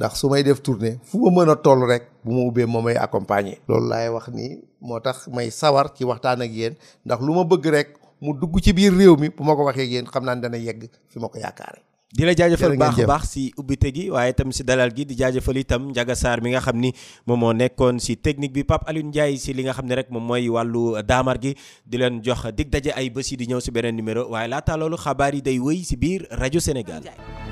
ndax 0.00 0.16
su 0.18 0.26
may 0.32 0.40
def 0.42 0.62
tournée 0.62 0.96
fu 1.04 1.20
ma 1.20 1.28
mën 1.44 1.50
a 1.50 1.56
toll 1.56 1.84
rek 1.84 2.08
bu 2.24 2.32
ma 2.32 2.42
ubbee 2.48 2.64
moo 2.64 2.80
may 2.80 2.96
accompagner. 2.96 3.60
loolu 3.68 3.88
laay 3.90 4.08
wax 4.08 4.28
ni 4.32 4.69
moo 4.82 4.98
tax 4.98 5.28
may 5.28 5.52
sawar 5.52 5.92
ci 5.92 6.02
waxtaan 6.08 6.40
ak 6.42 6.50
yéen 6.50 6.74
ndax 7.04 7.18
lu 7.20 7.36
ma 7.36 7.44
bëgg 7.44 7.64
rek 7.70 7.88
mu 8.20 8.32
dugg 8.32 8.56
ci 8.64 8.72
biir 8.72 8.90
réew 8.92 9.14
mi 9.20 9.28
bu 9.28 9.44
ma 9.44 9.54
ko 9.54 9.68
waxee 9.68 9.86
yéen 9.86 10.08
xam 10.08 10.24
naa 10.24 10.34
ne 10.34 10.42
dana 10.42 10.56
yegg 10.58 10.88
fi 11.08 11.16
ma 11.20 11.28
ko 11.28 11.36
yaakaare 11.38 11.84
di 12.10 12.24
la 12.26 12.34
jaajëfal 12.34 12.74
baax 12.74 12.98
a 13.06 13.06
baax 13.06 13.24
si 13.30 13.52
ubbite 13.56 13.86
gi 13.94 14.10
waaye 14.10 14.32
itam 14.34 14.50
si 14.50 14.64
dalal 14.66 14.90
gi 14.96 15.04
di 15.06 15.14
jaajëfal 15.14 15.56
itam 15.62 15.90
Ndiaga 15.94 16.14
Sarr 16.18 16.40
mi 16.42 16.50
nga 16.50 16.60
xam 16.64 16.74
ni 16.80 16.90
moom 17.26 17.38
moo 17.38 17.52
nekkoon 17.54 18.00
si 18.02 18.16
technique 18.18 18.52
bi 18.56 18.64
papp 18.66 18.88
Alioune 18.90 19.08
Ndiaye 19.14 19.36
si 19.38 19.52
li 19.54 19.62
nga 19.62 19.72
xam 19.78 19.86
ne 19.86 19.94
rek 19.94 20.10
moom 20.10 20.24
mooy 20.26 20.48
wàllu 20.50 20.98
daamar 21.06 21.38
gi 21.42 21.52
di 21.86 21.94
leen 21.96 22.18
jox 22.22 22.50
dig 22.56 22.66
daje 22.68 22.90
ay 22.90 23.10
bés 23.14 23.30
yi 23.30 23.36
di 23.38 23.46
ñëw 23.46 23.60
si 23.62 23.70
beneen 23.70 23.94
numéro 23.96 24.26
waaye 24.32 24.48
laata 24.50 24.74
loolu 24.76 24.96
xabaar 24.98 25.34
yi 25.38 25.42
day 25.44 25.58
wëy 25.62 25.84
si 25.86 25.94
biir 25.96 26.26
rajo 26.34 26.58
Sénégal 26.60 27.49